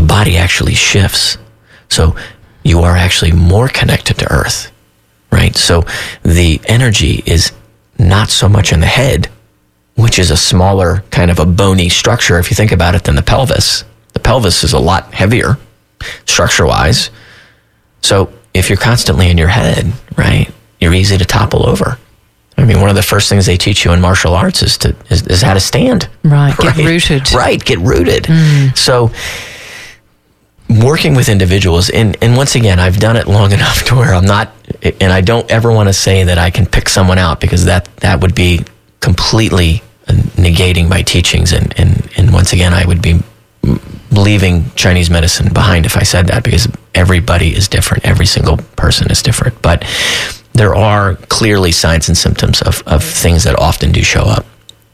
The 0.00 0.06
body 0.06 0.38
actually 0.38 0.72
shifts. 0.72 1.36
So 1.90 2.16
you 2.62 2.80
are 2.80 2.96
actually 2.96 3.32
more 3.32 3.68
connected 3.68 4.16
to 4.20 4.32
earth, 4.32 4.72
right? 5.30 5.54
So 5.54 5.84
the 6.22 6.58
energy 6.64 7.22
is 7.26 7.52
not 7.98 8.30
so 8.30 8.48
much 8.48 8.72
in 8.72 8.80
the 8.80 8.86
head, 8.86 9.28
which 9.96 10.18
is 10.18 10.30
a 10.30 10.38
smaller 10.38 11.04
kind 11.10 11.30
of 11.30 11.38
a 11.38 11.44
bony 11.44 11.90
structure 11.90 12.38
if 12.38 12.50
you 12.50 12.54
think 12.54 12.72
about 12.72 12.94
it 12.94 13.04
than 13.04 13.14
the 13.14 13.22
pelvis. 13.22 13.84
The 14.14 14.20
pelvis 14.20 14.64
is 14.64 14.72
a 14.72 14.78
lot 14.78 15.12
heavier 15.12 15.58
structure 16.24 16.64
wise. 16.64 17.10
So 18.00 18.32
if 18.54 18.70
you're 18.70 18.78
constantly 18.78 19.28
in 19.28 19.36
your 19.36 19.48
head, 19.48 19.92
right, 20.16 20.50
you're 20.80 20.94
easy 20.94 21.18
to 21.18 21.26
topple 21.26 21.66
over. 21.68 21.98
I 22.56 22.64
mean, 22.64 22.80
one 22.80 22.88
of 22.88 22.96
the 22.96 23.02
first 23.02 23.28
things 23.28 23.44
they 23.44 23.58
teach 23.58 23.84
you 23.84 23.92
in 23.92 24.00
martial 24.00 24.32
arts 24.32 24.62
is 24.62 24.78
to 24.78 24.96
is, 25.10 25.26
is 25.26 25.42
how 25.42 25.52
to 25.52 25.60
stand. 25.60 26.08
Right, 26.24 26.56
get 26.56 26.76
rooted. 26.86 27.32
Right, 27.32 27.62
get 27.62 27.78
rooted. 27.80 28.24
Mm. 28.24 28.78
So 28.78 29.10
working 30.82 31.14
with 31.14 31.28
individuals 31.28 31.90
and, 31.90 32.16
and 32.22 32.36
once 32.36 32.54
again 32.54 32.78
I've 32.78 32.98
done 32.98 33.16
it 33.16 33.26
long 33.26 33.52
enough 33.58 33.84
to 33.84 33.96
where 33.96 34.14
I'm 34.14 34.24
not 34.24 34.52
and 34.82 35.12
I 35.12 35.20
don't 35.20 35.50
ever 35.50 35.72
want 35.72 35.88
to 35.88 35.92
say 35.92 36.24
that 36.24 36.38
I 36.38 36.50
can 36.50 36.66
pick 36.66 36.88
someone 36.88 37.18
out 37.18 37.40
because 37.40 37.64
that 37.64 37.84
that 37.96 38.20
would 38.20 38.34
be 38.34 38.64
completely 39.00 39.82
negating 40.06 40.88
my 40.88 41.02
teachings 41.02 41.52
and 41.52 41.78
and, 41.78 42.08
and 42.16 42.32
once 42.32 42.52
again 42.52 42.72
I 42.72 42.86
would 42.86 43.02
be 43.02 43.20
leaving 44.10 44.70
Chinese 44.74 45.10
medicine 45.10 45.52
behind 45.52 45.86
if 45.86 45.96
I 45.96 46.02
said 46.02 46.26
that 46.26 46.44
because 46.44 46.68
everybody 46.94 47.54
is 47.54 47.68
different. 47.68 48.04
Every 48.04 48.26
single 48.26 48.58
person 48.76 49.10
is 49.10 49.22
different. 49.22 49.60
But 49.62 49.84
there 50.52 50.74
are 50.74 51.14
clearly 51.28 51.72
signs 51.72 52.08
and 52.08 52.18
symptoms 52.18 52.60
of, 52.62 52.82
of 52.86 53.04
things 53.04 53.44
that 53.44 53.58
often 53.58 53.92
do 53.92 54.02
show 54.02 54.22
up 54.22 54.44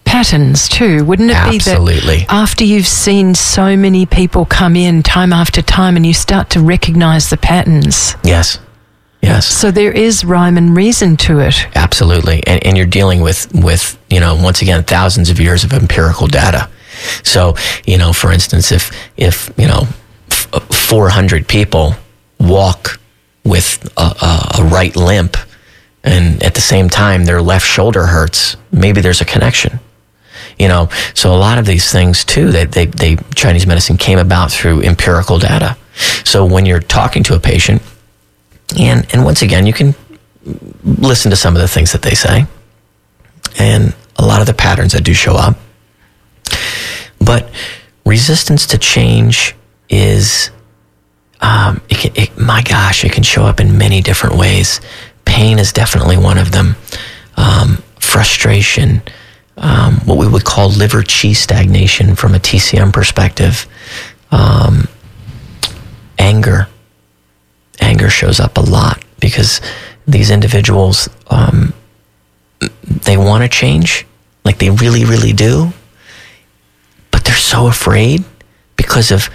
Patterns 0.06 0.68
too, 0.68 1.04
wouldn't 1.04 1.30
it 1.30 1.50
be 1.50 1.56
Absolutely. 1.56 2.18
that 2.20 2.26
after 2.32 2.64
you've 2.64 2.86
seen 2.86 3.34
so 3.34 3.76
many 3.76 4.06
people 4.06 4.46
come 4.46 4.74
in 4.74 5.02
time 5.02 5.32
after 5.32 5.60
time 5.60 5.94
and 5.96 6.06
you 6.06 6.14
start 6.14 6.48
to 6.50 6.60
recognize 6.60 7.28
the 7.28 7.36
patterns? 7.36 8.14
yes 8.24 8.58
yes 9.22 9.46
So 9.46 9.70
there 9.70 9.92
is 9.92 10.24
rhyme 10.24 10.56
and 10.56 10.74
reason 10.76 11.16
to 11.18 11.40
it. 11.40 11.66
Absolutely, 11.74 12.42
and, 12.46 12.64
and 12.64 12.76
you're 12.78 12.86
dealing 12.86 13.20
with 13.20 13.52
with 13.54 13.98
you 14.08 14.20
know 14.20 14.34
once 14.34 14.62
again 14.62 14.84
thousands 14.84 15.28
of 15.28 15.38
years 15.40 15.64
of 15.64 15.72
empirical 15.72 16.26
data. 16.28 16.70
So 17.22 17.54
you 17.84 17.98
know, 17.98 18.12
for 18.14 18.32
instance, 18.32 18.72
if 18.72 18.90
if 19.18 19.50
you 19.58 19.66
know 19.66 19.82
f- 20.30 20.48
400 20.70 21.46
people 21.48 21.94
walk 22.38 23.00
with 23.44 23.68
a, 23.98 24.00
a, 24.22 24.60
a 24.60 24.64
right 24.64 24.94
limp, 24.96 25.36
and 26.04 26.42
at 26.42 26.54
the 26.54 26.60
same 26.60 26.88
time 26.88 27.24
their 27.26 27.42
left 27.42 27.66
shoulder 27.66 28.06
hurts, 28.06 28.56
maybe 28.72 29.00
there's 29.02 29.20
a 29.20 29.24
connection. 29.26 29.78
You 30.58 30.68
know, 30.68 30.88
so 31.14 31.34
a 31.34 31.36
lot 31.36 31.58
of 31.58 31.66
these 31.66 31.92
things 31.92 32.24
too, 32.24 32.50
they, 32.50 32.64
they, 32.64 32.86
they 32.86 33.16
Chinese 33.34 33.66
medicine 33.66 33.96
came 33.96 34.18
about 34.18 34.50
through 34.50 34.82
empirical 34.82 35.38
data. 35.38 35.76
So 36.24 36.46
when 36.46 36.66
you're 36.66 36.80
talking 36.80 37.22
to 37.24 37.34
a 37.34 37.40
patient, 37.40 37.82
and 38.78 39.06
and 39.12 39.24
once 39.24 39.42
again, 39.42 39.66
you 39.66 39.72
can 39.72 39.94
listen 40.84 41.30
to 41.30 41.36
some 41.36 41.54
of 41.54 41.60
the 41.60 41.68
things 41.68 41.92
that 41.92 42.02
they 42.02 42.14
say 42.14 42.46
and 43.58 43.94
a 44.16 44.24
lot 44.24 44.40
of 44.40 44.46
the 44.46 44.54
patterns 44.54 44.92
that 44.92 45.02
do 45.04 45.14
show 45.14 45.34
up. 45.34 45.56
But 47.20 47.50
resistance 48.04 48.66
to 48.68 48.78
change 48.78 49.54
is, 49.88 50.50
um, 51.40 51.80
it 51.88 51.98
can, 51.98 52.12
it, 52.14 52.38
my 52.38 52.62
gosh, 52.62 53.04
it 53.04 53.12
can 53.12 53.22
show 53.22 53.44
up 53.44 53.60
in 53.60 53.78
many 53.78 54.00
different 54.00 54.36
ways. 54.36 54.80
Pain 55.24 55.58
is 55.58 55.72
definitely 55.72 56.16
one 56.16 56.38
of 56.38 56.52
them. 56.52 56.76
Um, 57.36 57.82
frustration, 58.00 59.02
um, 59.56 59.96
what 60.04 60.18
we 60.18 60.28
would 60.28 60.44
call 60.44 60.68
liver 60.68 61.02
chi 61.02 61.32
stagnation 61.32 62.14
from 62.14 62.34
a 62.34 62.38
TCM 62.38 62.92
perspective, 62.92 63.66
um, 64.30 64.88
anger. 66.18 66.68
Anger 67.80 68.08
shows 68.08 68.40
up 68.40 68.56
a 68.56 68.60
lot 68.60 69.02
because 69.20 69.60
these 70.06 70.30
individuals 70.30 71.08
um, 71.28 71.74
they 72.60 73.16
want 73.16 73.42
to 73.42 73.48
change, 73.48 74.06
like 74.44 74.58
they 74.58 74.70
really, 74.70 75.04
really 75.04 75.32
do, 75.32 75.72
but 77.10 77.24
they're 77.24 77.34
so 77.34 77.66
afraid 77.66 78.24
because 78.76 79.10
of 79.10 79.28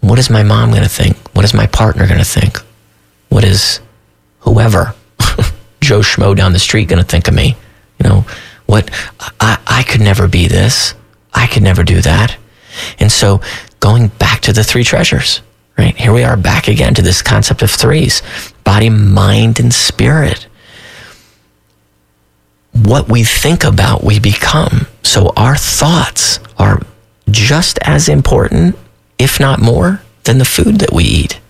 what 0.00 0.18
is 0.18 0.30
my 0.30 0.42
mom 0.42 0.70
going 0.70 0.82
to 0.82 0.88
think? 0.88 1.16
What 1.34 1.44
is 1.44 1.54
my 1.54 1.66
partner 1.66 2.06
going 2.06 2.18
to 2.18 2.24
think? 2.24 2.58
What 3.28 3.44
is 3.44 3.80
whoever, 4.40 4.94
Joe 5.80 6.00
Schmo 6.00 6.36
down 6.36 6.52
the 6.52 6.58
street, 6.58 6.88
going 6.88 7.02
to 7.02 7.08
think 7.08 7.28
of 7.28 7.34
me? 7.34 7.56
You 7.98 8.08
know, 8.08 8.26
what 8.66 8.90
I, 9.40 9.58
I 9.66 9.82
could 9.82 10.00
never 10.00 10.28
be 10.28 10.48
this. 10.48 10.94
I 11.32 11.46
could 11.46 11.62
never 11.62 11.82
do 11.82 12.00
that. 12.02 12.36
And 12.98 13.10
so 13.10 13.40
going 13.80 14.08
back 14.08 14.40
to 14.42 14.52
the 14.52 14.64
three 14.64 14.84
treasures, 14.84 15.42
right? 15.76 15.96
Here 15.96 16.12
we 16.12 16.24
are 16.24 16.36
back 16.36 16.68
again 16.68 16.94
to 16.94 17.02
this 17.02 17.22
concept 17.22 17.62
of 17.62 17.70
threes 17.70 18.22
body, 18.64 18.88
mind, 18.88 19.60
and 19.60 19.72
spirit. 19.72 20.46
What 22.72 23.08
we 23.08 23.22
think 23.22 23.62
about, 23.62 24.02
we 24.02 24.18
become. 24.18 24.86
So 25.02 25.32
our 25.36 25.56
thoughts 25.56 26.40
are 26.58 26.80
just 27.30 27.78
as 27.82 28.08
important, 28.08 28.76
if 29.18 29.38
not 29.38 29.60
more, 29.60 30.02
than 30.24 30.38
the 30.38 30.44
food 30.44 30.76
that 30.80 30.92
we 30.92 31.04
eat. 31.04 31.40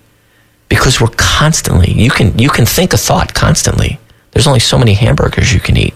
Because 0.68 1.00
we're 1.00 1.08
constantly, 1.16 1.92
you 1.92 2.10
can, 2.10 2.36
you 2.38 2.50
can 2.50 2.66
think 2.66 2.92
a 2.92 2.98
thought 2.98 3.32
constantly. 3.32 3.98
There's 4.32 4.46
only 4.46 4.60
so 4.60 4.76
many 4.76 4.94
hamburgers 4.94 5.52
you 5.52 5.60
can 5.60 5.76
eat. 5.76 5.94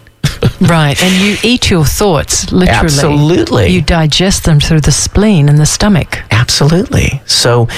Right, 0.60 1.00
and 1.02 1.14
you 1.14 1.36
eat 1.42 1.70
your 1.70 1.84
thoughts 1.84 2.50
literally. 2.52 2.84
Absolutely. 2.84 3.68
You 3.68 3.82
digest 3.82 4.44
them 4.44 4.60
through 4.60 4.80
the 4.80 4.92
spleen 4.92 5.48
and 5.48 5.58
the 5.58 5.66
stomach. 5.66 6.18
Absolutely. 6.30 7.22
So, 7.26 7.68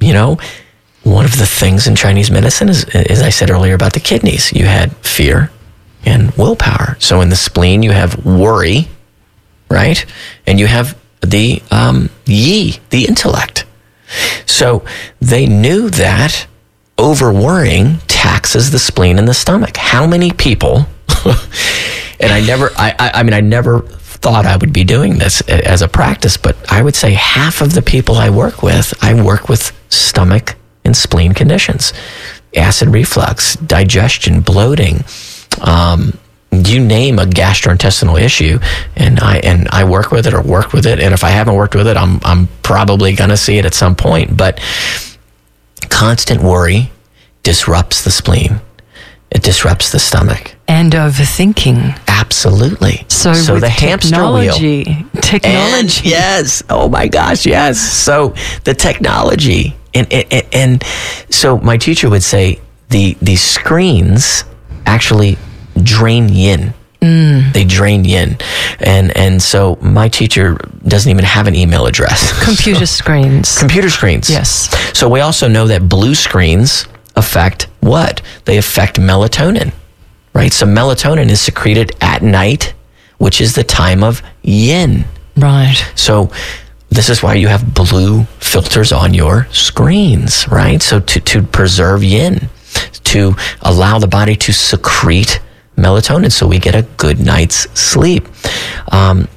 you 0.00 0.12
know, 0.12 0.38
one 1.04 1.24
of 1.24 1.38
the 1.38 1.46
things 1.46 1.86
in 1.86 1.96
Chinese 1.96 2.30
medicine 2.30 2.68
is, 2.68 2.84
as 2.84 3.22
I 3.22 3.30
said 3.30 3.50
earlier 3.50 3.74
about 3.74 3.94
the 3.94 4.00
kidneys, 4.00 4.52
you 4.52 4.66
had 4.66 4.94
fear 4.98 5.50
and 6.04 6.30
willpower. 6.32 6.96
So 7.00 7.20
in 7.20 7.28
the 7.28 7.36
spleen, 7.36 7.82
you 7.82 7.92
have 7.92 8.24
worry, 8.24 8.88
right? 9.70 10.04
And 10.46 10.60
you 10.60 10.66
have 10.66 10.98
the 11.20 11.62
um, 11.70 12.10
yi, 12.26 12.78
the 12.90 13.06
intellect. 13.06 13.64
So 14.46 14.84
they 15.20 15.46
knew 15.46 15.90
that 15.90 16.46
over 16.96 17.32
worrying 17.32 17.98
taxes 18.08 18.70
the 18.70 18.78
spleen 18.78 19.18
and 19.18 19.28
the 19.28 19.34
stomach. 19.34 19.76
How 19.76 20.06
many 20.06 20.30
people, 20.32 20.86
and 22.20 22.32
I 22.32 22.40
never, 22.40 22.70
I, 22.76 22.94
I, 22.98 23.10
I 23.14 23.22
mean, 23.22 23.34
I 23.34 23.40
never 23.40 23.80
thought 23.80 24.46
I 24.46 24.56
would 24.56 24.72
be 24.72 24.84
doing 24.84 25.18
this 25.18 25.40
as 25.42 25.82
a 25.82 25.88
practice, 25.88 26.36
but 26.36 26.56
I 26.70 26.82
would 26.82 26.96
say 26.96 27.12
half 27.12 27.60
of 27.60 27.74
the 27.74 27.82
people 27.82 28.16
I 28.16 28.30
work 28.30 28.62
with, 28.62 28.92
I 29.02 29.20
work 29.22 29.48
with 29.48 29.72
stomach 29.90 30.56
and 30.84 30.96
spleen 30.96 31.32
conditions, 31.32 31.92
acid 32.54 32.88
reflux, 32.88 33.54
digestion, 33.56 34.40
bloating, 34.40 35.04
um, 35.60 36.18
you 36.50 36.80
name 36.80 37.18
a 37.18 37.24
gastrointestinal 37.24 38.20
issue, 38.20 38.58
and 38.96 39.20
I 39.20 39.38
and 39.38 39.68
I 39.68 39.84
work 39.84 40.10
with 40.10 40.26
it 40.26 40.34
or 40.34 40.42
work 40.42 40.72
with 40.72 40.86
it, 40.86 40.98
and 40.98 41.12
if 41.12 41.22
I 41.22 41.28
haven't 41.28 41.54
worked 41.54 41.74
with 41.74 41.86
it, 41.86 41.96
I'm 41.96 42.20
I'm 42.24 42.48
probably 42.62 43.12
going 43.12 43.30
to 43.30 43.36
see 43.36 43.58
it 43.58 43.66
at 43.66 43.74
some 43.74 43.94
point. 43.94 44.36
But 44.36 44.60
constant 45.90 46.42
worry 46.42 46.90
disrupts 47.42 48.02
the 48.02 48.10
spleen. 48.10 48.60
It 49.30 49.42
disrupts 49.42 49.92
the 49.92 49.98
stomach. 49.98 50.54
And 50.68 50.92
overthinking. 50.92 52.00
Absolutely. 52.08 53.04
So, 53.08 53.34
so 53.34 53.58
the 53.58 53.68
hamster 53.68 54.16
wheel. 54.32 54.52
Technology. 55.20 55.44
And 55.44 56.04
yes. 56.04 56.62
Oh 56.70 56.88
my 56.88 57.08
gosh. 57.08 57.46
Yes. 57.46 57.78
So 57.78 58.34
the 58.64 58.74
technology. 58.74 59.76
And, 59.94 60.12
and, 60.12 60.46
and 60.52 60.84
so 61.30 61.58
my 61.58 61.76
teacher 61.76 62.08
would 62.08 62.22
say 62.22 62.60
the, 62.90 63.16
the 63.20 63.36
screens 63.36 64.44
actually 64.86 65.36
drain 65.82 66.28
yin. 66.28 66.74
Mm. 67.00 67.52
They 67.52 67.64
drain 67.64 68.04
yin. 68.04 68.38
And, 68.80 69.16
and 69.16 69.40
so 69.40 69.76
my 69.80 70.08
teacher 70.08 70.58
doesn't 70.86 71.10
even 71.10 71.24
have 71.24 71.46
an 71.46 71.54
email 71.54 71.86
address. 71.86 72.32
Computer 72.44 72.86
screens. 72.86 73.58
Computer 73.58 73.90
screens. 73.90 74.28
Yes. 74.28 74.68
So 74.98 75.08
we 75.08 75.20
also 75.20 75.48
know 75.48 75.66
that 75.68 75.88
blue 75.88 76.14
screens 76.14 76.86
affect 77.18 77.64
what? 77.80 78.22
They 78.44 78.56
affect 78.56 78.98
melatonin, 78.98 79.72
right? 80.32 80.52
So 80.52 80.66
melatonin 80.66 81.28
is 81.28 81.40
secreted 81.40 81.92
at 82.00 82.22
night, 82.22 82.74
which 83.18 83.40
is 83.40 83.54
the 83.54 83.64
time 83.64 84.02
of 84.04 84.22
yin. 84.42 85.04
Right. 85.36 85.76
So 85.94 86.30
this 86.90 87.10
is 87.10 87.22
why 87.22 87.34
you 87.34 87.48
have 87.48 87.74
blue 87.74 88.24
filters 88.40 88.92
on 88.92 89.14
your 89.14 89.46
screens, 89.50 90.48
right? 90.48 90.80
So 90.80 91.00
to, 91.00 91.20
to 91.20 91.42
preserve 91.42 92.02
yin, 92.02 92.48
to 93.04 93.34
allow 93.62 93.98
the 93.98 94.06
body 94.06 94.36
to 94.36 94.52
secrete 94.52 95.40
melatonin 95.76 96.32
so 96.32 96.46
we 96.46 96.58
get 96.58 96.74
a 96.74 96.82
good 96.96 97.20
night's 97.20 97.68
sleep. 97.78 98.26
Um, 98.92 99.28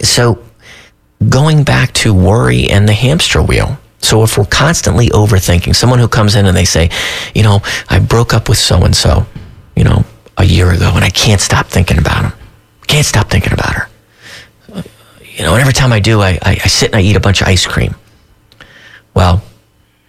so 0.00 0.42
going 1.28 1.64
back 1.64 1.92
to 1.94 2.12
worry 2.14 2.68
and 2.68 2.88
the 2.88 2.92
hamster 2.92 3.42
wheel, 3.42 3.78
so 4.02 4.22
if 4.24 4.36
we're 4.36 4.44
constantly 4.44 5.08
overthinking, 5.08 5.74
someone 5.74 5.98
who 5.98 6.08
comes 6.08 6.34
in 6.34 6.46
and 6.46 6.56
they 6.56 6.64
say, 6.64 6.90
you 7.34 7.42
know, 7.42 7.60
I 7.88 8.00
broke 8.00 8.34
up 8.34 8.48
with 8.48 8.58
so 8.58 8.82
and 8.84 8.94
so, 8.94 9.26
you 9.76 9.84
know, 9.84 10.04
a 10.36 10.44
year 10.44 10.70
ago 10.70 10.90
and 10.94 11.04
I 11.04 11.10
can't 11.10 11.40
stop 11.40 11.66
thinking 11.66 11.98
about 11.98 12.24
him. 12.24 12.32
Can't 12.88 13.06
stop 13.06 13.30
thinking 13.30 13.52
about 13.52 13.74
her. 13.74 13.88
You 15.22 15.44
know, 15.44 15.52
and 15.52 15.60
every 15.60 15.72
time 15.72 15.92
I 15.92 16.00
do, 16.00 16.20
I, 16.20 16.32
I, 16.42 16.58
I 16.64 16.68
sit 16.68 16.90
and 16.90 16.96
I 16.96 17.00
eat 17.00 17.16
a 17.16 17.20
bunch 17.20 17.40
of 17.40 17.48
ice 17.48 17.64
cream. 17.64 17.94
Well, 19.14 19.42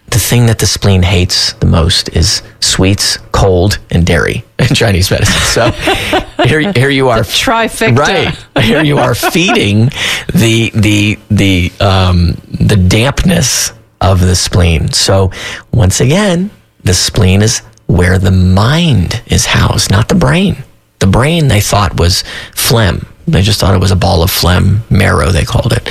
the 0.08 0.18
thing 0.18 0.46
that 0.46 0.58
the 0.58 0.66
spleen 0.66 1.02
hates 1.02 1.54
the 1.54 1.66
most 1.66 2.10
is 2.10 2.42
sweets, 2.60 3.16
cold, 3.32 3.78
and 3.90 4.04
dairy 4.06 4.44
in 4.58 4.74
Chinese 4.74 5.10
medicine. 5.10 5.40
So 5.40 5.70
here, 6.44 6.72
here 6.72 6.90
you 6.90 7.08
are, 7.08 7.20
trifecta. 7.20 7.96
Right, 7.96 8.64
here 8.64 8.84
you 8.84 8.98
are 8.98 9.14
feeding 9.14 9.86
the 10.34 10.70
the 10.74 11.18
the 11.30 11.72
um, 11.80 12.36
the 12.50 12.76
dampness 12.76 13.72
of 14.04 14.20
the 14.20 14.36
spleen. 14.36 14.92
So 14.92 15.32
once 15.72 16.00
again, 16.00 16.50
the 16.82 16.94
spleen 16.94 17.42
is 17.42 17.60
where 17.86 18.18
the 18.18 18.30
mind 18.30 19.22
is 19.26 19.46
housed, 19.46 19.90
not 19.90 20.08
the 20.08 20.14
brain. 20.14 20.62
The 20.98 21.06
brain 21.06 21.48
they 21.48 21.60
thought 21.60 21.98
was 21.98 22.22
phlegm. 22.54 23.06
They 23.26 23.42
just 23.42 23.58
thought 23.58 23.74
it 23.74 23.80
was 23.80 23.90
a 23.90 23.96
ball 23.96 24.22
of 24.22 24.30
phlegm, 24.30 24.82
marrow 24.90 25.30
they 25.30 25.44
called 25.44 25.72
it. 25.72 25.84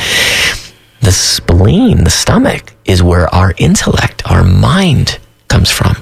The 1.02 1.12
spleen, 1.12 2.04
the 2.04 2.10
stomach, 2.10 2.74
is 2.86 3.02
where 3.02 3.28
our 3.34 3.54
intellect, 3.58 4.30
our 4.30 4.44
mind 4.44 5.20
comes 5.48 5.70
from. 5.70 5.96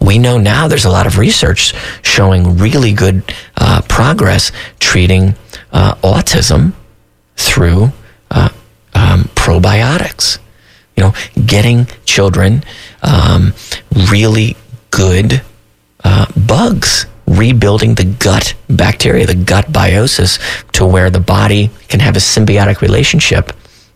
We 0.00 0.18
know 0.18 0.38
now 0.38 0.68
there's 0.68 0.86
a 0.86 0.90
lot 0.90 1.06
of 1.06 1.18
research 1.18 1.74
showing 2.02 2.58
really 2.58 2.92
good 2.92 3.22
uh, 3.56 3.82
progress 3.88 4.52
treating 4.80 5.34
uh, 5.72 5.94
autism 5.96 6.72
through 7.36 7.92
uh, 8.30 8.48
um, 8.94 9.24
probiotics. 9.34 10.38
You 10.98 11.04
know, 11.04 11.14
getting 11.46 11.86
children 12.04 12.64
um, 13.02 13.54
really 14.10 14.56
good 14.90 15.42
uh, 16.02 16.26
bugs, 16.36 17.06
rebuilding 17.24 17.94
the 17.94 18.02
gut 18.02 18.56
bacteria, 18.68 19.24
the 19.24 19.36
gut 19.36 19.66
biosis, 19.66 20.40
to 20.72 20.84
where 20.84 21.08
the 21.08 21.20
body 21.20 21.70
can 21.86 22.00
have 22.00 22.16
a 22.16 22.18
symbiotic 22.18 22.80
relationship 22.80 23.52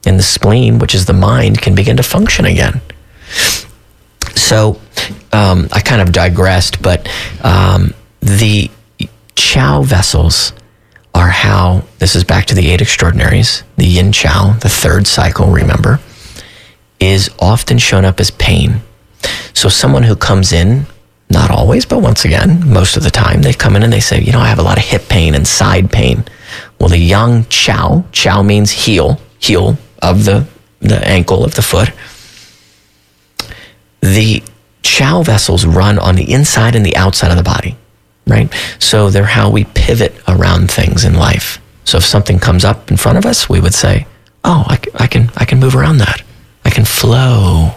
and 0.07 0.17
the 0.17 0.23
spleen, 0.23 0.79
which 0.79 0.95
is 0.95 1.07
the 1.07 1.13
mind, 1.13 1.61
can 1.61 1.75
begin 1.75 1.97
to 1.97 2.05
function 2.05 2.45
again. 2.45 2.81
So 4.37 4.81
um, 5.33 5.67
I 5.73 5.81
kind 5.81 6.03
of 6.03 6.13
digressed, 6.13 6.83
but 6.83 7.09
um, 7.43 7.95
the 8.21 8.71
chao 9.35 9.83
vessels 9.83 10.53
are 11.17 11.31
how 11.31 11.83
this 11.99 12.15
is 12.15 12.23
back 12.23 12.47
to 12.47 12.55
the 12.55 12.71
eight 12.71 12.81
extraordinaries, 12.81 13.65
the 13.77 13.87
yin 13.87 14.13
chao, 14.13 14.53
the 14.61 14.69
third 14.69 15.09
cycle, 15.09 15.49
remember, 15.49 15.99
is 17.03 17.31
often 17.41 17.79
shown 17.79 18.05
up 18.05 18.21
as 18.21 18.31
pain. 18.31 18.81
So 19.55 19.69
someone 19.69 20.05
who 20.05 20.15
comes 20.15 20.53
in, 20.53 20.87
not 21.31 21.51
always, 21.51 21.85
but 21.85 22.01
once 22.01 22.25
again, 22.25 22.69
most 22.71 22.97
of 22.97 23.03
the 23.03 23.11
time, 23.11 23.43
they 23.43 23.53
come 23.53 23.75
in 23.75 23.83
and 23.83 23.93
they 23.93 24.01
say, 24.01 24.21
you 24.21 24.33
know, 24.33 24.39
I 24.39 24.47
have 24.47 24.61
a 24.61 24.63
lot 24.63 24.79
of 24.79 24.85
hip 24.85 25.09
pain 25.09 25.35
and 25.35 25.47
side 25.47 25.91
pain. 25.91 26.25
Well, 26.79 26.91
the 26.91 26.99
yang 26.99 27.45
Chao, 27.49 28.05
Chao 28.13 28.43
means 28.43 28.71
heel, 28.71 29.21
heel 29.41 29.79
of 30.01 30.25
the, 30.25 30.47
the 30.81 31.05
ankle 31.07 31.45
of 31.45 31.55
the 31.55 31.63
foot. 31.63 31.91
The 34.01 34.43
Chao 34.83 35.23
vessels 35.23 35.65
run 35.65 35.99
on 35.99 36.15
the 36.15 36.33
inside 36.33 36.77
and 36.77 36.85
the 36.87 36.97
outside 36.97 37.31
of 37.31 37.37
the 37.37 37.43
body, 37.43 37.77
right? 38.27 38.53
So 38.79 39.11
they're 39.11 39.25
how 39.25 39.51
we 39.51 39.65
pivot 39.65 40.15
around 40.29 40.71
things 40.71 41.05
in 41.05 41.15
life. 41.15 41.61
So 41.85 41.99
if 41.99 42.05
something 42.05 42.39
comes 42.39 42.65
up 42.65 42.91
in 42.91 42.97
front 42.97 43.19
of 43.19 43.27
us, 43.27 43.49
we 43.49 43.61
would 43.61 43.75
say, 43.75 44.07
"Oh, 44.45 44.65
I, 44.69 44.79
I 44.95 45.07
can 45.07 45.31
I 45.37 45.45
can 45.45 45.59
move 45.61 45.75
around 45.75 45.99
that. 45.99 46.23
Can 46.73 46.85
flow." 46.85 47.75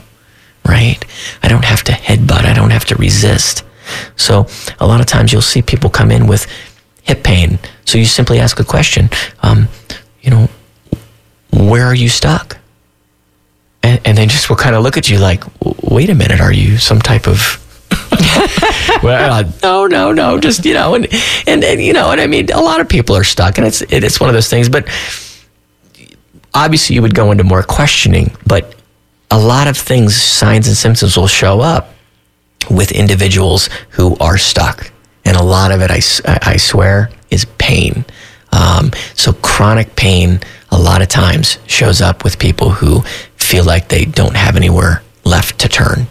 Right? 0.67 0.97
I 1.43 1.47
don't 1.47 1.65
have 1.65 1.83
to 1.83 1.91
headbutt. 1.91 2.43
I 2.45 2.53
don't 2.53 2.71
have 2.71 2.85
to 2.85 2.95
resist. 2.95 3.63
So 4.15 4.47
a 4.79 4.87
lot 4.87 4.99
of 4.99 5.05
times 5.05 5.31
you'll 5.31 5.43
see 5.43 5.61
people 5.61 5.91
come 5.91 6.09
in 6.09 6.25
with 6.25 6.47
hip 7.03 7.23
pain. 7.23 7.59
So 7.85 7.99
you 7.99 8.05
simply 8.05 8.39
ask 8.39 8.59
a 8.59 8.63
question. 8.63 9.09
Um, 9.43 9.67
you 10.21 10.31
know, 10.31 10.49
where 11.51 11.85
are 11.85 11.93
you 11.95 12.09
stuck? 12.09 12.57
And, 13.83 14.01
and 14.05 14.17
they 14.17 14.25
just 14.25 14.49
will 14.49 14.55
kind 14.55 14.75
of 14.75 14.83
look 14.83 14.97
at 14.97 15.09
you 15.09 15.19
like, 15.19 15.43
wait 15.83 16.09
a 16.09 16.15
minute, 16.15 16.41
are 16.41 16.51
you 16.51 16.77
some 16.77 16.99
type 16.99 17.27
of 17.27 17.61
well, 19.03 19.33
uh, 19.33 19.51
no, 19.61 19.87
no, 19.87 20.11
no, 20.11 20.39
just 20.39 20.65
you 20.65 20.73
know, 20.73 20.95
and, 20.95 21.07
and, 21.47 21.63
and 21.63 21.81
you 21.81 21.93
know, 21.93 22.11
and 22.11 22.21
I 22.21 22.27
mean, 22.27 22.51
a 22.51 22.61
lot 22.61 22.79
of 22.79 22.89
people 22.89 23.15
are 23.15 23.23
stuck, 23.23 23.57
and 23.57 23.67
it's 23.67 23.81
it's 23.83 24.19
one 24.19 24.29
of 24.29 24.33
those 24.33 24.49
things. 24.49 24.69
But 24.69 24.87
obviously, 26.53 26.95
you 26.95 27.01
would 27.01 27.15
go 27.15 27.31
into 27.31 27.43
more 27.43 27.63
questioning, 27.63 28.35
but 28.45 28.74
a 29.35 29.37
lot 29.37 29.67
of 29.67 29.75
things, 29.77 30.15
signs 30.15 30.65
and 30.65 30.77
symptoms, 30.77 31.17
will 31.17 31.27
show 31.27 31.59
up 31.59 31.89
with 32.69 32.93
individuals 32.93 33.69
who 33.89 34.15
are 34.21 34.37
stuck, 34.37 34.89
and 35.25 35.35
a 35.35 35.43
lot 35.43 35.73
of 35.73 35.81
it, 35.81 35.91
I 35.91 35.99
I 36.53 36.55
swear, 36.55 37.09
is 37.29 37.43
pain. 37.57 38.05
Um, 38.53 38.91
so 39.13 39.33
chronic 39.33 39.97
pain, 39.97 40.39
a 40.71 40.79
lot 40.79 41.01
of 41.01 41.09
times, 41.09 41.57
shows 41.67 41.99
up 41.99 42.23
with 42.23 42.39
people 42.39 42.69
who 42.69 43.01
feel 43.35 43.65
like 43.65 43.89
they 43.89 44.05
don't 44.05 44.37
have 44.37 44.55
anywhere 44.55 45.03
left 45.25 45.59
to 45.59 45.67
turn. 45.67 46.07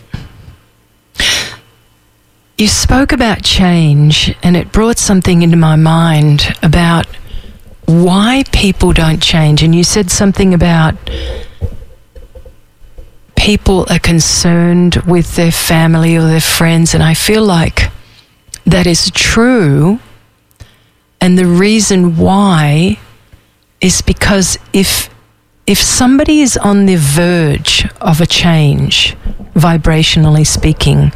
You 2.59 2.69
spoke 2.69 3.11
about 3.13 3.43
change, 3.43 4.37
and 4.43 4.55
it 4.55 4.71
brought 4.71 4.99
something 4.99 5.41
into 5.41 5.57
my 5.57 5.77
mind 5.77 6.55
about 6.63 7.07
why 7.87 8.45
people 8.53 8.93
don't 8.93 9.23
change. 9.23 9.63
And 9.63 9.75
you 9.75 9.83
said 9.83 10.11
something 10.11 10.53
about 10.53 10.95
people 13.45 13.85
are 13.91 13.99
concerned 13.99 14.95
with 15.07 15.37
their 15.37 15.53
family 15.53 16.17
or 16.17 16.23
their 16.23 16.41
friends, 16.41 16.95
and 16.95 17.03
I 17.03 17.13
feel 17.13 17.45
like 17.45 17.91
that 18.65 18.87
is 18.87 19.11
true. 19.11 19.99
And 21.21 21.37
the 21.37 21.45
reason 21.45 22.17
why 22.17 22.99
is 23.83 24.01
because 24.01 24.59
if 24.73 25.11
if 25.67 25.79
somebody 25.79 26.41
is 26.41 26.57
on 26.57 26.87
the 26.87 26.97
verge 26.97 27.87
of 28.01 28.23
a 28.23 28.27
change, 28.27 29.15
vibrationally 29.55 30.47
speaking, 30.47 31.13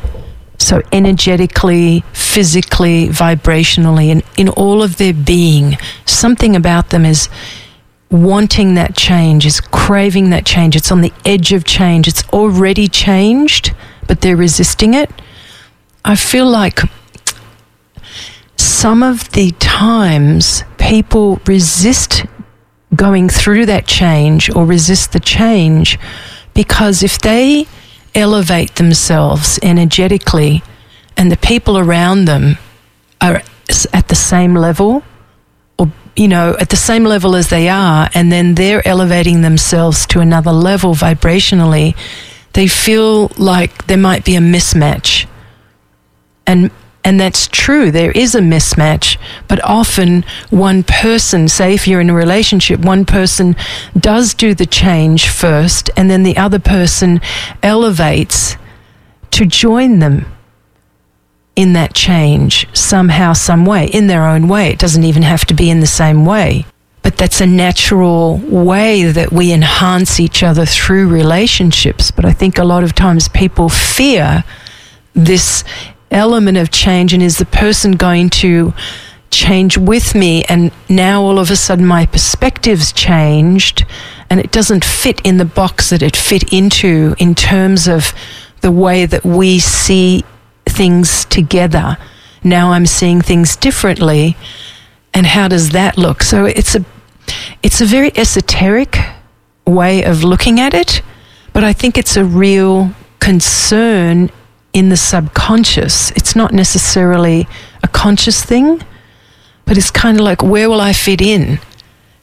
so, 0.59 0.83
energetically, 0.93 2.05
physically, 2.13 3.09
vibrationally, 3.09 4.11
and 4.11 4.23
in 4.37 4.49
all 4.51 4.83
of 4.83 4.97
their 4.97 5.15
being, 5.15 5.79
something 6.05 6.55
about 6.57 6.91
them 6.91 7.07
is 7.07 7.31
wanting 8.11 8.75
that 8.75 8.97
change, 8.97 9.45
is 9.45 9.61
craving 9.61 10.31
that 10.31 10.47
change. 10.47 10.77
It's 10.77 10.91
on 10.91 11.01
the 11.01 11.13
edge 11.25 11.53
of 11.53 11.65
change. 11.65 12.09
It's 12.09 12.27
already 12.31 12.89
changed, 12.89 13.75
but 14.07 14.21
they're 14.21 14.37
resisting 14.37 14.95
it. 14.95 15.11
I 16.05 16.17
feel 16.17 16.47
like 16.47 16.81
some 18.57 19.03
of 19.03 19.31
the 19.33 19.51
times 19.59 20.65
people 20.79 21.41
resist 21.47 22.25
going 22.95 23.29
through 23.29 23.67
that 23.67 23.87
change 23.87 24.49
or 24.55 24.65
resist 24.65 25.13
the 25.13 25.21
change 25.21 25.99
because 26.55 27.03
if 27.03 27.19
they 27.19 27.67
elevate 28.15 28.77
themselves 28.77 29.59
energetically 29.63 30.63
and 31.17 31.31
the 31.31 31.37
people 31.37 31.77
around 31.77 32.25
them 32.25 32.57
are 33.21 33.43
at 33.93 34.09
the 34.09 34.15
same 34.15 34.55
level 34.55 35.03
you 36.19 36.29
know 36.29 36.57
at 36.61 36.69
the 36.69 36.77
same 36.77 37.05
level 37.05 37.37
as 37.37 37.49
they 37.49 37.69
are 37.69 38.11
and 38.15 38.33
then 38.33 38.55
they're 38.55 38.87
elevating 38.87 39.43
themselves 39.43 40.07
to 40.07 40.21
another 40.21 40.53
level 40.53 40.95
vibrationally 40.95 41.95
they 42.59 42.67
feel 42.67 43.29
like 43.39 43.87
there 43.87 43.97
might 43.97 44.25
be 44.25 44.35
a 44.35 44.41
mismatch. 44.41 45.27
And 46.45 46.71
and 47.05 47.21
that's 47.21 47.47
true, 47.47 47.91
there 47.93 48.11
is 48.11 48.35
a 48.35 48.41
mismatch, 48.41 49.17
but 49.47 49.63
often 49.65 50.25
one 50.51 50.83
person, 50.83 51.49
say 51.49 51.73
if 51.73 51.87
you're 51.87 52.01
in 52.01 52.11
a 52.11 52.15
relationship, 52.15 52.81
one 52.81 53.05
person 53.07 53.55
does 53.97 54.35
do 54.35 54.53
the 54.55 54.67
change 54.67 55.29
first, 55.29 55.89
and 55.97 56.11
then 56.11 56.25
the 56.25 56.37
other 56.37 56.59
person 56.59 57.21
elevates 57.63 58.57
to 59.31 59.47
join 59.47 60.01
them 60.01 60.27
in 61.59 61.73
that 61.73 61.93
change 61.93 62.69
somehow, 62.73 63.33
some 63.33 63.67
way, 63.67 63.89
in 63.89 64.07
their 64.07 64.25
own 64.25 64.47
way. 64.47 64.69
It 64.69 64.79
doesn't 64.79 65.03
even 65.03 65.25
have 65.25 65.45
to 65.47 65.55
be 65.55 65.69
in 65.69 65.81
the 65.81 65.89
same 65.89 66.25
way. 66.25 66.65
But 67.03 67.17
that's 67.17 67.41
a 67.41 67.47
natural 67.47 68.39
way 68.39 69.11
that 69.11 69.33
we 69.33 69.53
enhance 69.53 70.21
each 70.21 70.45
other 70.45 70.65
through 70.65 71.09
relationships. 71.09 72.13
But 72.13 72.25
I 72.25 72.33
think 72.33 72.59
a 72.59 72.65
lot 72.65 72.85
of 72.85 72.95
times 72.95 73.29
people 73.29 73.69
fear 73.69 74.45
this 75.15 75.65
element 76.13 76.59
of 76.59 76.71
change 76.71 77.13
and 77.13 77.25
is 77.25 77.39
the 77.39 77.47
person 77.47 77.93
going 77.93 78.31
to 78.31 78.73
change 79.31 79.77
with 79.77 80.15
me 80.15 80.45
and 80.45 80.71
now 80.89 81.21
all 81.21 81.41
of 81.41 81.51
a 81.51 81.57
sudden 81.57 81.85
my 81.85 82.07
perspective's 82.07 82.93
changed 82.93 83.85
and 84.31 84.41
it 84.41 84.51
doesn't 84.51 84.83
fit 84.83 85.21
in 85.21 85.37
the 85.37 85.45
box 85.45 85.91
that 85.91 86.03
it 86.03 86.17
fit 86.17 86.51
into 86.51 87.15
in 87.19 87.35
terms 87.35 87.89
of 87.89 88.15
the 88.63 88.73
way 88.73 89.05
that 89.05 89.25
we 89.25 89.59
see 89.59 90.25
things 90.81 91.25
together. 91.39 91.99
Now 92.43 92.73
i'm 92.75 92.87
seeing 92.87 93.21
things 93.21 93.57
differently. 93.57 94.37
And 95.13 95.27
how 95.27 95.47
does 95.49 95.71
that 95.71 95.99
look? 95.99 96.23
So 96.23 96.37
it's 96.45 96.75
a 96.75 96.83
it's 97.63 97.81
a 97.81 97.87
very 97.97 98.11
esoteric 98.17 98.93
way 99.67 100.03
of 100.03 100.25
looking 100.25 100.59
at 100.59 100.73
it 100.73 101.03
but 101.53 101.63
i 101.63 101.75
think 101.75 101.99
it's 101.99 102.17
a 102.17 102.25
real 102.25 102.91
concern 103.21 104.31
in 104.73 104.89
the 104.89 104.97
subconscious. 104.97 106.11
It's 106.13 106.37
not 106.37 106.53
necessarily 106.53 107.49
a 107.83 107.89
conscious 107.89 108.45
thing, 108.45 108.83
but 109.65 109.77
it's 109.77 109.91
kind 109.91 110.19
of 110.19 110.25
like 110.25 110.43
where 110.43 110.69
will 110.71 110.81
I 110.81 110.93
fit 110.93 111.21
in 111.21 111.59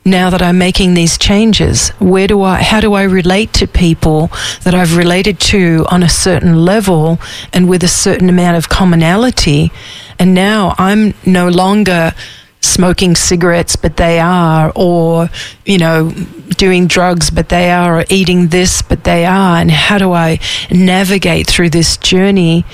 now 0.05 0.29
that 0.29 0.41
I'm 0.41 0.57
making 0.59 0.93
these 0.93 1.17
changes? 1.17 1.89
Where 1.99 2.27
do 2.27 2.41
I 2.43 2.61
how 2.61 2.79
do 2.79 2.93
I 2.93 3.03
relate 3.03 3.51
to 3.53 3.67
people 3.67 4.29
that 4.63 4.75
I've 4.75 4.95
related 4.95 5.39
to 5.51 5.85
on 5.89 6.03
a 6.03 6.09
certain 6.09 6.63
level 6.63 7.19
and 7.51 7.67
with 7.67 7.83
a 7.83 7.87
certain 7.87 8.29
amount 8.29 8.57
of 8.57 8.69
commonality? 8.69 9.71
And 10.19 10.33
now 10.33 10.75
I'm 10.77 11.15
no 11.25 11.49
longer 11.49 12.13
smoking 12.61 13.15
cigarettes, 13.15 13.75
but 13.75 13.97
they 13.97 14.19
are, 14.19 14.71
or, 14.75 15.29
you 15.65 15.77
know, 15.77 16.11
doing 16.57 16.87
drugs, 16.87 17.29
but 17.29 17.49
they 17.49 17.69
are, 17.69 17.99
or 17.99 18.05
eating 18.09 18.47
this, 18.47 18.81
but 18.81 19.03
they 19.03 19.25
are. 19.25 19.57
And 19.57 19.71
how 19.71 19.97
do 19.97 20.13
I 20.13 20.39
navigate 20.71 21.47
through 21.47 21.69
this 21.69 21.97
journey, 21.97 22.65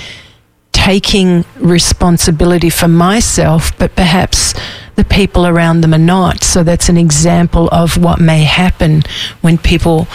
taking 0.72 1.44
responsibility 1.58 2.70
for 2.70 2.88
myself, 2.88 3.78
but 3.78 3.96
perhaps 3.96 4.54
the 5.02 5.16
people 5.16 5.48
around 5.48 5.82
them 5.82 5.96
are 5.96 5.98
not? 5.98 6.44
So 6.44 6.62
that's 6.62 6.88
an 6.88 6.98
example 6.98 7.68
of 7.72 7.98
what 7.98 8.20
may 8.20 8.44
happen 8.44 9.02
when 9.42 9.58
people 9.58 10.08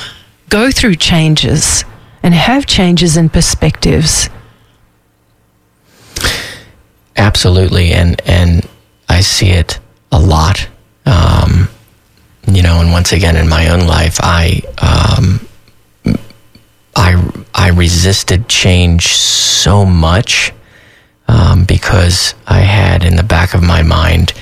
go 0.49 0.71
through 0.71 0.95
changes 0.95 1.85
and 2.23 2.33
have 2.33 2.67
changes 2.67 3.17
in 3.17 3.29
perspectives. 3.29 4.31
Absolutely, 7.17 7.93
and 7.93 8.23
and 8.27 8.69
I 9.09 9.23
see 9.23 9.49
it 9.49 9.81
a 10.13 10.21
lot. 10.21 10.69
Um, 11.05 11.69
you 12.47 12.63
know, 12.63 12.81
and 12.81 12.93
once 12.93 13.11
again 13.11 13.37
in 13.37 13.49
my 13.49 13.71
own 13.71 13.89
life, 13.89 14.21
I 14.23 14.63
um, 14.79 15.41
I 16.95 17.11
I 17.53 17.71
resisted 17.71 18.49
change 18.49 19.09
so 19.09 19.85
much 19.85 20.53
um, 21.27 21.65
because 21.65 22.35
I 22.47 22.61
had 22.61 23.03
in 23.03 23.17
the 23.17 23.25
back 23.25 23.53
of 23.53 23.65
my 23.65 23.83
mind 23.83 24.33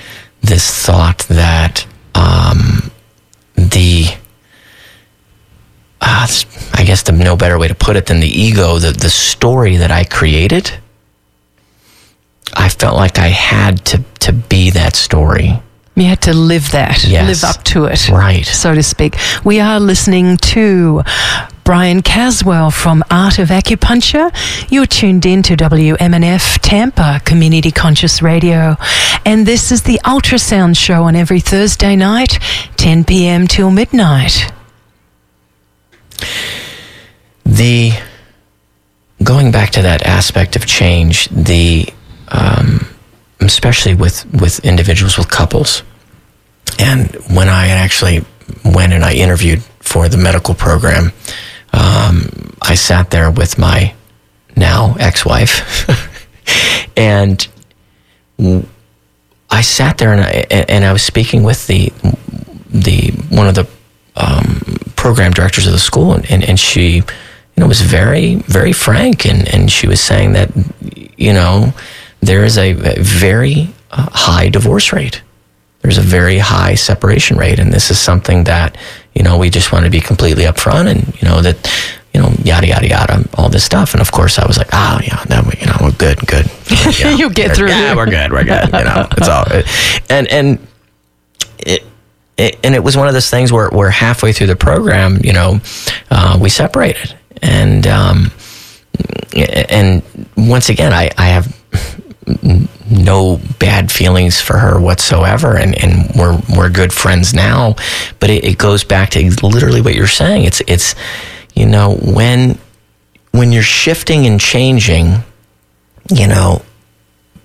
this 0.45 0.71
thought 0.85 1.19
that 1.29 1.87
um, 2.15 2.91
the 3.55 4.07
uh, 6.01 6.27
I 6.75 6.85
guess 6.85 7.03
the 7.03 7.13
no 7.13 7.37
better 7.37 7.59
way 7.59 7.69
to 7.69 7.75
put 7.75 7.97
it 7.97 8.07
than 8.07 8.21
the 8.21 8.29
ego, 8.29 8.79
the 8.79 8.93
the 8.93 9.11
story 9.11 9.77
that 9.77 9.91
I 9.91 10.05
created 10.05 10.73
I 12.57 12.69
felt 12.69 12.97
like 12.97 13.19
I 13.19 13.29
had 13.29 13.85
to 13.87 14.05
to 14.21 14.33
be 14.33 14.71
that 14.71 14.97
story. 14.97 15.61
You 15.97 16.05
had 16.05 16.23
to 16.23 16.35
live 16.35 16.73
that, 16.73 17.05
yes. 17.05 17.43
live 17.43 17.49
up 17.49 17.63
to 17.67 17.85
it, 17.85 18.09
right, 18.09 18.45
so 18.45 18.75
to 18.75 18.83
speak. 18.83 19.17
We 19.45 19.61
are 19.61 19.79
listening 19.79 20.39
to 20.39 21.03
Brian 21.65 22.03
Caswell 22.03 22.71
from 22.71 23.03
Art 23.11 23.39
of 23.39 23.49
Acupuncture. 23.49 24.31
You're 24.71 24.85
tuned 24.85 25.25
in 25.25 25.43
to 25.45 25.57
WMNF 25.57 26.59
Tampa 26.61 27.23
Community 27.25 27.71
Conscious 27.71 28.21
Radio, 28.21 28.77
and 29.25 29.47
this 29.47 29.73
is 29.73 29.83
the 29.83 29.99
Ultrasound 30.05 30.77
Show 30.77 31.05
on 31.05 31.17
every 31.17 31.41
Thursday 31.41 31.97
night, 31.97 32.39
10 32.77 33.05
p.m. 33.05 33.47
till 33.47 33.71
midnight. 33.71 34.53
The 37.47 37.93
going 39.23 39.51
back 39.51 39.71
to 39.71 39.83
that 39.83 40.03
aspect 40.03 40.57
of 40.57 40.67
change, 40.67 41.29
the 41.31 41.89
um, 42.29 42.87
especially 43.41 43.95
with 43.95 44.27
with 44.35 44.61
individuals 44.67 45.17
with 45.17 45.31
couples. 45.31 45.83
And 46.79 47.15
when 47.35 47.49
I 47.49 47.69
actually 47.69 48.23
went 48.65 48.93
and 48.93 49.03
I 49.03 49.15
interviewed 49.15 49.63
for 49.81 50.09
the 50.09 50.17
medical 50.19 50.55
program, 50.55 51.13
um, 51.75 52.55
I 52.63 52.75
sat 52.75 53.11
there 53.11 53.31
with 53.31 53.59
my 53.59 53.95
now 54.57 54.95
ex-wife, 54.99 55.89
and 56.97 57.47
I 59.51 59.61
sat 59.61 59.99
there 59.99 60.13
and 60.13 60.21
I, 60.21 60.47
and 60.69 60.85
I 60.85 60.93
was 60.93 61.03
speaking 61.03 61.43
with 61.43 61.67
the 61.67 61.93
the 62.71 63.11
one 63.31 63.49
of 63.49 63.55
the 63.55 63.67
um, 64.17 64.61
program 64.97 65.33
directors 65.33 65.67
of 65.67 65.73
the 65.73 65.79
school, 65.79 66.13
and, 66.13 66.31
and, 66.31 66.45
and 66.45 66.59
she, 66.59 66.97
you 66.97 67.05
know, 67.57 67.67
was 67.67 67.81
very 67.81 68.37
very 68.47 68.73
frank, 68.73 69.27
and, 69.27 69.53
and 69.53 69.71
she 69.71 69.87
was 69.87 70.01
saying 70.01 70.33
that, 70.33 70.51
you 71.19 71.33
know, 71.33 71.73
there 72.21 72.45
is 72.45 72.57
a, 72.57 72.71
a 72.71 73.03
very 73.03 73.69
uh, 73.91 74.09
high 74.13 74.49
divorce 74.49 74.93
rate. 74.93 75.23
There's 75.83 75.99
a 75.99 76.03
very 76.03 76.39
high 76.39 76.75
separation 76.75 77.37
rate, 77.37 77.59
and 77.59 77.73
this 77.73 77.91
is 77.91 77.99
something 77.99 78.45
that 78.45 78.77
you 79.15 79.23
know 79.23 79.39
we 79.39 79.51
just 79.51 79.73
want 79.73 79.85
to 79.85 79.91
be 79.91 80.01
completely 80.01 80.45
upfront, 80.45 80.91
and 80.91 81.21
you 81.21 81.29
know 81.29 81.41
that 81.41 81.57
you 82.15 82.21
know, 82.21 82.33
yada 82.45 82.69
yada 82.69 82.89
yada, 82.89 83.29
all 83.37 83.49
this 83.49 83.65
stuff. 83.65 83.93
And 83.93 84.01
of 84.01 84.13
course, 84.13 84.39
I 84.39 84.47
was 84.47 84.57
like, 84.57 84.69
oh 84.73 85.01
yeah, 85.03 85.25
no, 85.29 85.43
we, 85.43 85.61
you 85.61 85.67
know, 85.67 85.77
we're 85.81 85.91
good, 85.93 86.19
good. 86.27 86.47
You 86.99 87.05
know, 87.05 87.17
You'll 87.17 87.31
get 87.31 87.57
through. 87.57 87.69
Yeah, 87.69 87.97
we're 87.97 88.07
good, 88.07 88.31
we're 88.31 88.45
good. 88.45 88.67
You 88.67 88.85
know, 88.85 89.09
it's 89.17 89.29
all. 89.29 89.45
And 90.09 90.31
and 90.31 90.67
it, 91.59 91.83
it, 92.37 92.59
and 92.63 92.75
it 92.75 92.85
was 92.85 92.97
one 92.97 93.09
of 93.09 93.15
those 93.15 93.31
things 93.31 93.53
where 93.53 93.69
where 93.71 93.91
halfway 93.91 94.33
through 94.33 94.47
the 94.47 94.57
program, 94.57 95.19
you 95.25 95.33
know, 95.33 95.61
uh, 96.11 96.39
we 96.41 96.51
separated, 96.51 97.17
and 97.43 97.87
um, 97.87 98.31
and 99.35 100.03
once 100.37 100.69
again, 100.69 100.93
I 100.93 101.11
I 101.19 101.27
have 101.27 101.47
no 102.91 103.41
bad 103.59 103.91
feelings 103.91 104.41
for 104.41 104.59
her 104.59 104.79
whatsoever 104.79 105.57
and, 105.57 105.75
and 105.83 106.11
we're 106.17 106.39
we're 106.57 106.69
good 106.69 106.93
friends 106.93 107.33
now 107.33 107.75
but 108.21 108.29
it, 108.31 108.45
it 108.45 108.59
goes 108.59 108.85
back 108.85 109.11
to 109.11 109.21
literally 109.43 109.81
what 109.81 109.95
you're 109.95 110.07
saying 110.07 110.45
it's 110.45 110.61
it's 110.67 110.95
you 111.55 111.67
know, 111.67 111.95
when 111.95 112.59
when 113.31 113.53
you're 113.53 113.63
shifting 113.63 114.27
and 114.27 114.41
changing, 114.41 115.23
you 116.11 116.27
know, 116.27 116.63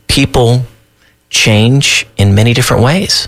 people 0.08 0.64
change 1.30 2.08
in 2.18 2.36
many 2.36 2.54
different 2.54 2.84
ways. 2.84 3.28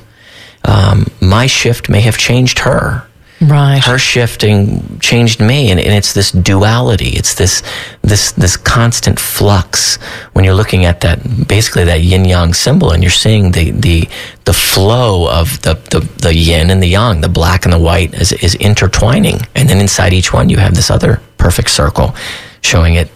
Um, 0.66 1.08
my 1.20 1.48
shift 1.48 1.90
may 1.90 2.02
have 2.02 2.18
changed 2.18 2.60
her. 2.60 3.08
Right. 3.42 3.84
Her 3.84 3.98
shifting 3.98 5.00
changed 5.00 5.40
me, 5.42 5.72
and, 5.72 5.80
and 5.80 5.96
it's 5.96 6.14
this 6.14 6.32
duality. 6.32 7.10
It's 7.10 7.34
this 7.34 7.64
this 8.04 8.34
this 8.34 8.56
constant 8.56 9.20
flux 9.20 9.96
when 10.34 10.46
you're 10.46 10.54
looking 10.54 10.86
at 10.86 11.02
that 11.02 11.48
basically 11.48 11.84
that 11.86 12.02
yin 12.02 12.24
yang 12.24 12.54
symbol, 12.54 12.92
and 12.92 13.02
you're 13.02 13.10
seeing 13.10 13.52
the 13.54 13.72
the 13.72 14.08
the 14.46 14.54
flow 14.54 15.28
of 15.28 15.60
the, 15.64 15.74
the 15.90 16.02
the 16.22 16.36
yin 16.36 16.70
and 16.70 16.84
the 16.84 16.88
yang, 16.88 17.22
the 17.22 17.30
black 17.30 17.66
and 17.66 17.74
the 17.74 17.80
white 17.80 18.14
is 18.14 18.32
is 18.32 18.54
intertwining, 18.56 19.40
and 19.56 19.68
then 19.68 19.80
inside 19.80 20.14
each 20.14 20.32
one 20.32 20.48
you 20.48 20.58
have 20.58 20.76
this 20.76 20.92
other 20.92 21.20
perfect 21.38 21.72
circle, 21.72 22.14
showing 22.62 22.94
it 22.94 23.10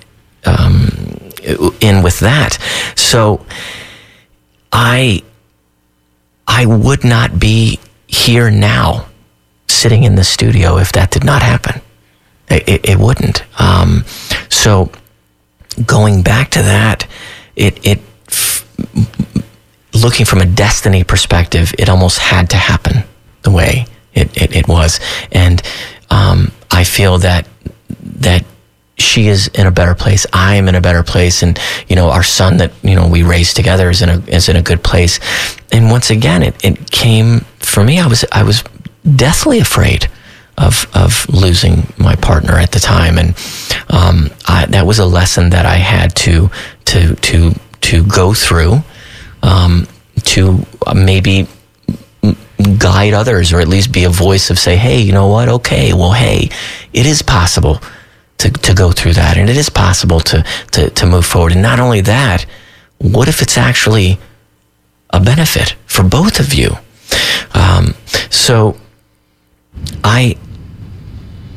um, 0.46 0.90
in 1.82 2.02
with 2.02 2.20
that. 2.22 2.58
So, 2.96 3.46
I 4.72 5.22
I 6.48 6.66
would 6.66 7.04
not 7.04 7.40
be 7.40 7.80
here 8.08 8.50
now 8.50 9.06
sitting 9.86 10.04
in 10.04 10.16
the 10.16 10.24
studio 10.24 10.78
if 10.78 10.92
that 10.94 11.12
did 11.12 11.24
not 11.24 11.44
happen. 11.44 11.80
It, 12.50 12.68
it, 12.68 12.90
it 12.90 12.98
wouldn't. 12.98 13.44
Um, 13.62 14.04
so 14.50 14.90
going 15.86 16.24
back 16.24 16.50
to 16.58 16.64
that, 16.64 17.06
it, 17.56 17.86
it 17.86 18.00
f- 18.28 18.66
looking 19.94 20.26
from 20.26 20.42
a 20.42 20.46
destiny 20.48 21.04
perspective, 21.04 21.72
it 21.78 21.88
almost 21.88 22.18
had 22.18 22.50
to 22.50 22.58
happen 22.58 23.04
the 23.44 23.52
way 23.52 23.86
it, 24.16 24.36
it, 24.36 24.56
it 24.56 24.68
was. 24.68 25.00
And 25.32 25.62
um, 26.10 26.52
I 26.72 26.84
feel 26.84 27.20
that 27.20 27.48
that 28.22 28.44
she 28.98 29.28
is 29.28 29.50
in 29.50 29.68
a 29.68 29.72
better 29.72 29.94
place. 29.94 30.26
I 30.34 30.56
am 30.56 30.68
in 30.68 30.74
a 30.74 30.82
better 30.82 31.04
place, 31.04 31.44
and 31.44 31.60
you 31.88 31.96
know 31.96 32.10
our 32.10 32.24
son 32.24 32.58
that 32.58 32.72
you 32.82 32.96
know 32.96 33.08
we 33.08 33.22
raised 33.22 33.56
together 33.56 33.92
is 33.92 34.02
in 34.02 34.10
a 34.10 34.18
is 34.26 34.50
in 34.50 34.56
a 34.56 34.64
good 34.64 34.82
place. 34.82 35.20
And 35.72 35.92
once 35.92 36.10
again, 36.10 36.42
it, 36.42 36.56
it 36.64 36.90
came 36.90 37.42
for 37.60 37.84
me. 37.84 38.00
I 38.00 38.08
was 38.08 38.26
I 38.32 38.44
was 38.44 38.64
deathly 39.16 39.60
afraid 39.60 40.10
of 40.58 40.88
of 40.94 41.28
losing 41.30 41.88
my 41.98 42.16
partner 42.16 42.54
at 42.54 42.72
the 42.72 42.80
time, 42.80 43.18
and 43.18 43.30
um, 43.90 44.30
I, 44.48 44.66
that 44.70 44.86
was 44.86 45.00
a 45.00 45.06
lesson 45.06 45.50
that 45.50 45.66
I 45.66 45.76
had 45.76 46.16
to 46.18 46.50
to 46.86 47.16
to 47.16 47.54
to 47.82 48.04
go 48.06 48.34
through 48.34 48.84
um, 49.44 49.88
to 50.24 50.66
maybe 50.94 51.48
guide 52.78 53.14
others, 53.14 53.54
or 53.54 53.60
at 53.60 53.68
least 53.68 53.92
be 53.92 54.06
a 54.06 54.10
voice 54.10 54.50
of 54.50 54.58
say, 54.58 54.76
hey, 54.76 55.00
you 55.02 55.12
know 55.12 55.28
what? 55.28 55.50
Okay, 55.50 55.94
well, 55.94 56.14
hey, 56.14 56.50
it 56.94 57.06
is 57.06 57.22
possible 57.22 57.82
to 58.38 58.50
to 58.50 58.74
go 58.74 58.92
through 58.92 59.14
that, 59.14 59.38
and 59.38 59.50
it 59.50 59.58
is 59.58 59.70
possible 59.70 60.20
to 60.22 60.44
to 60.72 60.90
to 60.90 61.06
move 61.06 61.26
forward. 61.26 61.52
And 61.52 61.62
not 61.62 61.80
only 61.80 62.02
that, 62.02 62.46
what 62.98 63.28
if 63.28 63.42
it's 63.42 63.58
actually 63.58 64.20
a 65.10 65.20
benefit 65.20 65.76
for 65.86 66.04
both 66.04 66.40
of 66.40 66.54
you? 66.54 66.78
Um, 67.54 67.94
so 68.30 68.78
I 70.04 70.38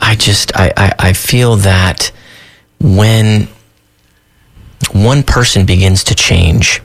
I 0.01 0.15
just 0.15 0.57
I, 0.57 0.73
I, 0.77 0.93
I 0.99 1.13
feel 1.13 1.57
that 1.57 2.13
when 2.81 3.49
one 4.93 5.23
person 5.23 5.67
begins 5.67 6.05
to 6.05 6.15
change, 6.15 6.81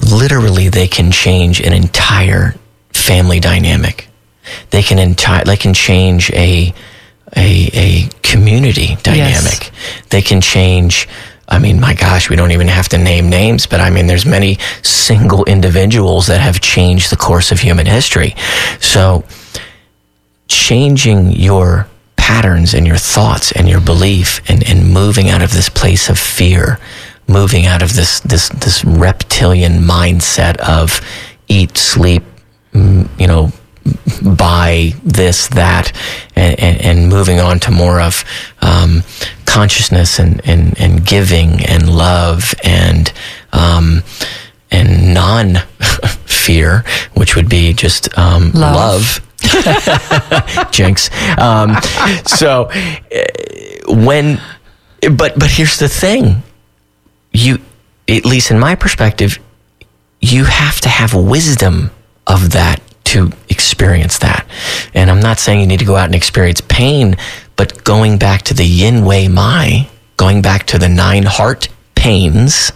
literally 0.00 0.68
they 0.68 0.86
can 0.86 1.10
change 1.10 1.60
an 1.60 1.72
entire 1.72 2.54
family 2.92 3.40
dynamic. 3.40 4.08
They 4.70 4.82
can 4.82 4.98
entire 4.98 5.44
they 5.44 5.56
can 5.56 5.74
change 5.74 6.30
a 6.32 6.74
a, 7.36 7.70
a 7.72 8.08
community 8.22 8.96
dynamic. 9.02 9.72
Yes. 9.72 10.06
They 10.10 10.22
can 10.22 10.40
change 10.40 11.08
I 11.48 11.58
mean, 11.58 11.80
my 11.80 11.94
gosh, 11.94 12.30
we 12.30 12.36
don't 12.36 12.52
even 12.52 12.68
have 12.68 12.88
to 12.90 12.98
name 12.98 13.28
names, 13.28 13.66
but 13.66 13.80
I 13.80 13.90
mean, 13.90 14.06
there's 14.06 14.24
many 14.26 14.58
single 14.82 15.44
individuals 15.44 16.26
that 16.28 16.40
have 16.40 16.60
changed 16.60 17.10
the 17.10 17.16
course 17.16 17.52
of 17.52 17.60
human 17.60 17.86
history. 17.86 18.34
So, 18.80 19.24
changing 20.48 21.32
your 21.32 21.88
patterns 22.16 22.72
and 22.72 22.86
your 22.86 22.96
thoughts 22.96 23.52
and 23.52 23.68
your 23.68 23.80
belief 23.80 24.40
and, 24.48 24.66
and 24.66 24.90
moving 24.92 25.28
out 25.28 25.42
of 25.42 25.52
this 25.52 25.68
place 25.68 26.08
of 26.08 26.18
fear, 26.18 26.78
moving 27.28 27.66
out 27.66 27.82
of 27.82 27.94
this, 27.94 28.20
this, 28.20 28.48
this 28.48 28.84
reptilian 28.84 29.74
mindset 29.80 30.56
of 30.56 31.00
eat, 31.48 31.76
sleep, 31.76 32.22
mm, 32.72 33.08
you 33.20 33.26
know, 33.26 33.52
buy 34.22 34.92
this, 35.02 35.48
that, 35.48 35.92
and, 36.34 36.58
and, 36.58 36.80
and 36.80 37.08
moving 37.08 37.40
on 37.40 37.60
to 37.60 37.70
more 37.70 38.00
of 38.00 38.24
um, 38.60 39.02
consciousness 39.46 40.18
and, 40.18 40.40
and, 40.46 40.78
and 40.80 41.06
giving 41.06 41.64
and 41.64 41.88
love 41.88 42.54
and 42.64 43.12
um, 43.52 44.02
and 44.70 45.14
non 45.14 45.56
fear, 46.26 46.84
which 47.14 47.36
would 47.36 47.48
be 47.48 47.72
just 47.72 48.16
um, 48.18 48.50
love. 48.52 49.20
love. 49.42 50.70
Jinx. 50.72 51.10
Um, 51.38 51.76
so 52.26 52.64
uh, 52.64 53.94
when, 53.94 54.40
but 55.00 55.38
but 55.38 55.50
here's 55.50 55.78
the 55.78 55.88
thing, 55.88 56.42
you 57.32 57.58
at 58.08 58.24
least 58.24 58.50
in 58.50 58.58
my 58.58 58.74
perspective, 58.74 59.38
you 60.20 60.44
have 60.44 60.80
to 60.80 60.88
have 60.88 61.14
wisdom 61.14 61.90
of 62.26 62.52
that 62.52 62.80
to 63.04 63.30
experience 63.48 64.18
that. 64.18 64.46
And 64.92 65.10
I'm 65.10 65.20
not 65.20 65.38
saying 65.38 65.60
you 65.60 65.66
need 65.66 65.78
to 65.80 65.84
go 65.84 65.96
out 65.96 66.06
and 66.06 66.14
experience 66.14 66.60
pain, 66.62 67.16
but 67.56 67.84
going 67.84 68.18
back 68.18 68.42
to 68.42 68.54
the 68.54 68.64
yin 68.64 69.04
wei 69.04 69.28
mai, 69.28 69.88
going 70.16 70.42
back 70.42 70.66
to 70.66 70.78
the 70.78 70.88
nine 70.88 71.24
heart 71.24 71.68
pains, 71.94 72.72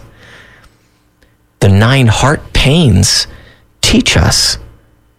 the 1.59 1.69
nine 1.69 2.07
heart 2.07 2.53
pains 2.53 3.27
teach 3.81 4.15
us 4.15 4.57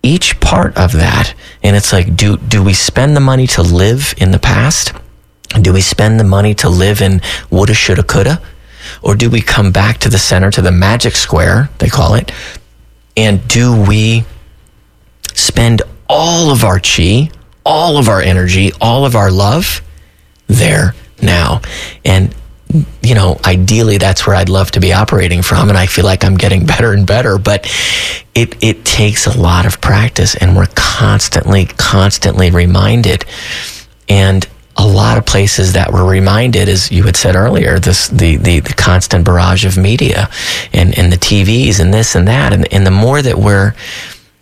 each 0.02 0.40
part 0.40 0.76
of 0.76 0.92
that. 0.92 1.34
And 1.62 1.76
it's 1.76 1.92
like, 1.92 2.16
do, 2.16 2.36
do 2.38 2.62
we 2.62 2.72
spend 2.72 3.16
the 3.16 3.20
money 3.20 3.46
to 3.48 3.62
live 3.62 4.14
in 4.16 4.30
the 4.30 4.38
past? 4.38 4.92
Do 5.60 5.72
we 5.72 5.80
spend 5.80 6.18
the 6.18 6.24
money 6.24 6.54
to 6.54 6.68
live 6.68 7.02
in 7.02 7.20
woulda, 7.50 7.74
shoulda, 7.74 8.02
coulda? 8.02 8.40
Or 9.02 9.14
do 9.14 9.28
we 9.28 9.42
come 9.42 9.72
back 9.72 9.98
to 9.98 10.08
the 10.08 10.18
center, 10.18 10.50
to 10.52 10.62
the 10.62 10.70
magic 10.70 11.14
square, 11.14 11.68
they 11.78 11.88
call 11.88 12.14
it? 12.14 12.32
And 13.16 13.46
do 13.46 13.78
we 13.82 14.24
spend 15.40 15.82
all 16.08 16.50
of 16.50 16.64
our 16.64 16.80
chi, 16.80 17.30
all 17.64 17.96
of 17.96 18.08
our 18.08 18.20
energy, 18.20 18.72
all 18.80 19.04
of 19.04 19.14
our 19.14 19.30
love 19.30 19.82
there 20.46 20.94
now. 21.22 21.60
And 22.04 22.34
you 23.02 23.16
know, 23.16 23.40
ideally 23.44 23.98
that's 23.98 24.26
where 24.26 24.36
I'd 24.36 24.48
love 24.48 24.70
to 24.72 24.80
be 24.80 24.92
operating 24.92 25.42
from 25.42 25.70
and 25.70 25.76
I 25.78 25.86
feel 25.86 26.04
like 26.04 26.24
I'm 26.24 26.36
getting 26.36 26.66
better 26.74 26.92
and 26.92 27.06
better, 27.06 27.38
but 27.38 27.66
it 28.34 28.62
it 28.62 28.84
takes 28.84 29.26
a 29.26 29.38
lot 29.38 29.66
of 29.66 29.80
practice 29.80 30.34
and 30.36 30.56
we're 30.56 30.68
constantly 30.74 31.66
constantly 31.66 32.50
reminded 32.50 33.24
and 34.08 34.46
a 34.76 34.86
lot 34.86 35.18
of 35.18 35.26
places 35.26 35.74
that 35.74 35.92
were 35.92 36.04
reminded, 36.04 36.68
as 36.68 36.90
you 36.90 37.02
had 37.02 37.16
said 37.16 37.36
earlier, 37.36 37.78
this 37.78 38.08
the, 38.08 38.36
the, 38.36 38.60
the 38.60 38.72
constant 38.74 39.24
barrage 39.24 39.64
of 39.66 39.76
media 39.76 40.30
and, 40.72 40.96
and 40.98 41.12
the 41.12 41.18
TVs 41.18 41.80
and 41.80 41.92
this 41.92 42.14
and 42.14 42.26
that. 42.28 42.52
And, 42.54 42.72
and 42.72 42.86
the 42.86 42.90
more 42.90 43.20
that 43.20 43.36
we're 43.36 43.74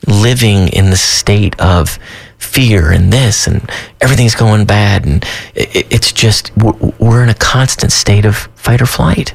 living 0.08 0.68
in 0.68 0.90
the 0.90 0.96
state 0.96 1.58
of 1.60 1.98
fear 2.38 2.90
and 2.90 3.12
this 3.12 3.46
and 3.46 3.68
everything's 4.00 4.34
going 4.34 4.64
bad 4.64 5.04
and 5.04 5.24
it, 5.54 5.86
it's 5.92 6.12
just 6.12 6.56
we're 6.56 7.22
in 7.22 7.28
a 7.28 7.34
constant 7.34 7.92
state 7.92 8.24
of 8.24 8.36
fight 8.54 8.80
or 8.80 8.86
flight 8.86 9.34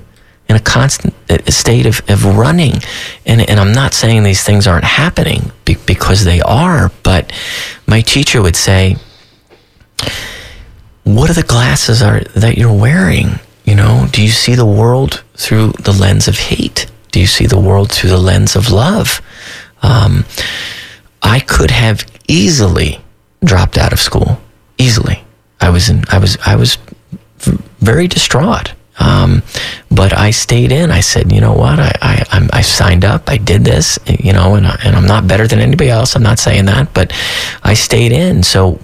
in 0.50 0.56
a 0.56 0.60
constant 0.60 1.14
uh, 1.30 1.38
state 1.50 1.86
of, 1.86 2.02
of 2.10 2.26
running. 2.26 2.74
And, 3.26 3.48
and 3.50 3.60
I'm 3.60 3.72
not 3.72 3.94
saying 3.94 4.24
these 4.24 4.44
things 4.44 4.68
aren't 4.68 4.84
happening 4.84 5.52
because 5.66 6.26
they 6.26 6.42
are, 6.42 6.92
but 7.02 7.32
my 7.88 8.02
teacher 8.02 8.42
would 8.42 8.56
say, 8.56 8.98
what 11.04 11.30
are 11.30 11.34
the 11.34 11.44
glasses 11.44 12.02
are 12.02 12.22
that 12.36 12.58
you're 12.58 12.74
wearing? 12.74 13.40
You 13.66 13.76
know, 13.76 14.08
do 14.12 14.22
you 14.22 14.30
see 14.30 14.56
the 14.56 14.66
world 14.66 15.24
through 15.36 15.70
the 15.72 15.94
lens 15.94 16.28
of 16.28 16.38
hate? 16.38 16.92
Do 17.12 17.20
you 17.20 17.28
see 17.28 17.46
the 17.46 17.60
world 17.60 17.92
through 17.92 18.10
the 18.10 18.18
lens 18.18 18.56
of 18.56 18.72
love? 18.72 19.22
Um, 19.84 20.26
I 21.22 21.40
could 21.40 21.72
have 21.72 22.06
easily 22.28 23.00
dropped 23.44 23.78
out 23.78 23.94
of 23.94 24.00
school. 24.00 24.40
Easily, 24.80 25.24
I 25.62 25.70
was 25.70 25.90
in. 25.90 26.04
I 26.10 26.18
was. 26.18 26.38
I 26.46 26.56
was 26.56 26.78
very 27.80 28.08
distraught. 28.08 28.74
Um, 29.00 29.42
but 29.90 30.14
I 30.18 30.32
stayed 30.32 30.72
in. 30.72 30.92
I 30.92 31.02
said, 31.02 31.32
you 31.32 31.42
know 31.42 31.54
what? 31.54 31.80
I, 31.80 31.92
I, 32.02 32.48
I 32.54 32.62
signed 32.62 33.04
up. 33.04 33.30
I 33.30 33.38
did 33.38 33.64
this, 33.66 33.98
you 34.08 34.34
know, 34.34 34.56
and, 34.56 34.68
I, 34.68 34.80
and 34.86 34.96
I'm 34.96 35.08
not 35.08 35.28
better 35.28 35.48
than 35.48 35.60
anybody 35.60 35.90
else. 35.90 36.16
I'm 36.16 36.24
not 36.24 36.40
saying 36.40 36.66
that, 36.66 36.94
but 36.94 37.12
I 37.64 37.74
stayed 37.74 38.12
in. 38.12 38.44
So 38.44 38.80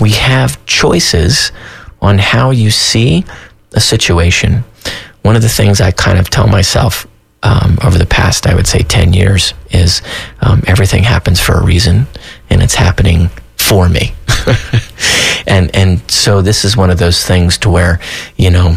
we 0.00 0.10
have 0.10 0.64
choices 0.66 1.52
on 2.00 2.18
how 2.18 2.50
you 2.50 2.70
see 2.70 3.24
a 3.72 3.80
situation. 3.80 4.64
One 5.22 5.36
of 5.36 5.42
the 5.42 5.48
things 5.48 5.80
I 5.80 5.90
kind 5.90 6.18
of 6.18 6.30
tell 6.30 6.46
myself 6.46 7.06
um, 7.42 7.78
over 7.84 7.98
the 7.98 8.06
past, 8.06 8.46
I 8.46 8.54
would 8.54 8.66
say, 8.66 8.80
10 8.80 9.12
years 9.12 9.54
is 9.70 10.02
um, 10.40 10.62
everything 10.66 11.04
happens 11.04 11.40
for 11.40 11.52
a 11.54 11.64
reason 11.64 12.06
and 12.50 12.62
it's 12.62 12.74
happening 12.74 13.28
for 13.56 13.88
me. 13.88 14.14
and, 15.46 15.74
and 15.74 16.10
so 16.10 16.42
this 16.42 16.64
is 16.64 16.76
one 16.76 16.90
of 16.90 16.98
those 16.98 17.24
things 17.24 17.58
to 17.58 17.70
where, 17.70 18.00
you 18.36 18.50
know, 18.50 18.76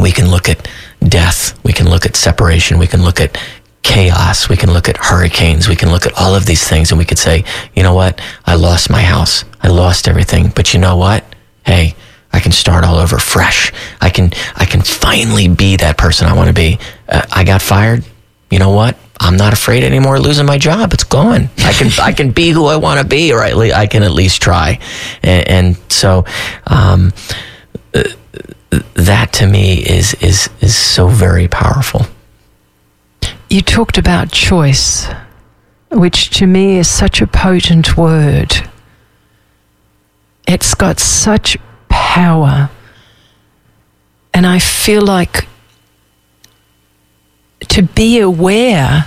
we 0.00 0.12
can 0.12 0.30
look 0.30 0.48
at 0.48 0.68
death, 1.00 1.58
we 1.64 1.72
can 1.72 1.88
look 1.88 2.04
at 2.04 2.16
separation, 2.16 2.78
we 2.78 2.86
can 2.86 3.02
look 3.02 3.20
at 3.20 3.38
chaos, 3.82 4.48
we 4.48 4.56
can 4.56 4.72
look 4.72 4.88
at 4.88 4.96
hurricanes, 4.96 5.68
we 5.68 5.76
can 5.76 5.90
look 5.90 6.04
at 6.04 6.12
all 6.18 6.34
of 6.34 6.46
these 6.46 6.66
things 6.66 6.90
and 6.90 6.98
we 6.98 7.04
could 7.04 7.18
say, 7.18 7.44
you 7.74 7.82
know 7.82 7.94
what? 7.94 8.20
I 8.44 8.54
lost 8.54 8.90
my 8.90 9.02
house. 9.02 9.44
I 9.62 9.68
lost 9.68 10.08
everything. 10.08 10.52
But 10.54 10.74
you 10.74 10.80
know 10.80 10.96
what? 10.96 11.24
Hey, 11.64 11.94
I 12.32 12.40
can 12.40 12.52
start 12.52 12.84
all 12.84 12.96
over 12.96 13.18
fresh. 13.18 13.72
I 14.00 14.10
can, 14.10 14.32
I 14.54 14.64
can 14.64 14.82
finally 14.82 15.48
be 15.48 15.76
that 15.76 15.96
person 15.96 16.28
I 16.28 16.34
want 16.34 16.48
to 16.48 16.54
be. 16.54 16.78
Uh, 17.08 17.26
I 17.32 17.44
got 17.44 17.62
fired. 17.62 18.04
You 18.50 18.58
know 18.58 18.70
what? 18.70 18.96
I'm 19.20 19.36
not 19.36 19.52
afraid 19.52 19.82
anymore 19.82 20.16
of 20.16 20.22
losing 20.22 20.46
my 20.46 20.58
job. 20.58 20.92
It's 20.92 21.04
gone. 21.04 21.50
I 21.58 21.72
can, 21.72 21.90
I 22.00 22.12
can 22.12 22.30
be 22.30 22.50
who 22.50 22.66
I 22.66 22.76
want 22.76 23.00
to 23.00 23.06
be, 23.06 23.32
or 23.32 23.40
I 23.40 23.86
can 23.86 24.02
at 24.02 24.12
least 24.12 24.40
try. 24.40 24.78
And, 25.22 25.48
and 25.48 25.76
so, 25.88 26.24
um, 26.66 27.12
uh, 27.94 28.04
that 28.94 29.32
to 29.34 29.46
me 29.46 29.78
is, 29.78 30.14
is, 30.14 30.50
is 30.60 30.76
so 30.76 31.08
very 31.08 31.48
powerful. 31.48 32.06
You 33.50 33.62
talked 33.62 33.98
about 33.98 34.30
choice, 34.30 35.06
which 35.90 36.30
to 36.38 36.46
me 36.46 36.78
is 36.78 36.88
such 36.88 37.20
a 37.22 37.26
potent 37.26 37.96
word. 37.96 38.68
It's 40.46 40.74
got 40.74 41.00
such 41.00 41.56
power. 42.08 42.70
And 44.32 44.46
I 44.46 44.58
feel 44.58 45.02
like 45.02 45.46
to 47.68 47.82
be 47.82 48.18
aware 48.18 49.06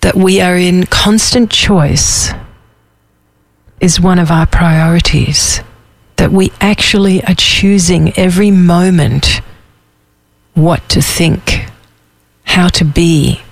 that 0.00 0.14
we 0.14 0.40
are 0.40 0.56
in 0.56 0.84
constant 0.86 1.50
choice 1.50 2.32
is 3.80 4.00
one 4.00 4.18
of 4.18 4.30
our 4.30 4.46
priorities. 4.46 5.60
That 6.16 6.32
we 6.32 6.50
actually 6.60 7.22
are 7.24 7.34
choosing 7.34 8.12
every 8.16 8.50
moment 8.50 9.42
what 10.54 10.88
to 10.88 11.02
think, 11.02 11.66
how 12.44 12.68
to 12.68 12.84
be. 12.84 13.42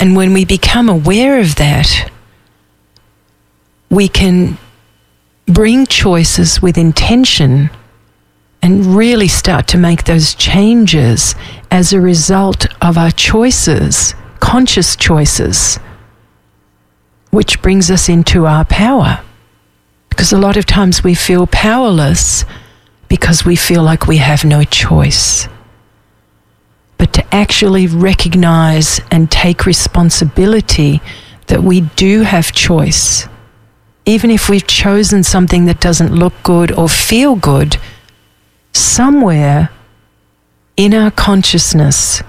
And 0.00 0.16
when 0.16 0.32
we 0.32 0.44
become 0.46 0.88
aware 0.88 1.40
of 1.40 1.56
that, 1.56 2.10
we 3.90 4.08
can 4.08 4.58
bring 5.46 5.86
choices 5.86 6.60
with 6.60 6.76
intention 6.76 7.70
and 8.62 8.84
really 8.96 9.28
start 9.28 9.68
to 9.68 9.78
make 9.78 10.04
those 10.04 10.34
changes 10.34 11.34
as 11.70 11.92
a 11.92 12.00
result 12.00 12.66
of 12.82 12.98
our 12.98 13.12
choices, 13.12 14.14
conscious 14.40 14.96
choices, 14.96 15.78
which 17.30 17.62
brings 17.62 17.90
us 17.90 18.08
into 18.08 18.46
our 18.46 18.64
power. 18.64 19.20
Because 20.08 20.32
a 20.32 20.38
lot 20.38 20.56
of 20.56 20.66
times 20.66 21.04
we 21.04 21.14
feel 21.14 21.46
powerless 21.46 22.44
because 23.08 23.44
we 23.44 23.54
feel 23.54 23.82
like 23.82 24.06
we 24.08 24.16
have 24.16 24.44
no 24.44 24.64
choice. 24.64 25.46
But 26.98 27.12
to 27.12 27.34
actually 27.34 27.86
recognize 27.86 29.00
and 29.12 29.30
take 29.30 29.66
responsibility 29.66 31.00
that 31.46 31.62
we 31.62 31.82
do 31.82 32.22
have 32.22 32.50
choice 32.50 33.28
even 34.06 34.30
if 34.30 34.48
we've 34.48 34.66
chosen 34.66 35.24
something 35.24 35.66
that 35.66 35.80
doesn't 35.80 36.14
look 36.14 36.32
good 36.44 36.70
or 36.70 36.88
feel 36.88 37.34
good, 37.34 37.76
somewhere 38.72 39.70
in 40.76 40.94
our 40.94 41.10
consciousness, 41.10 42.22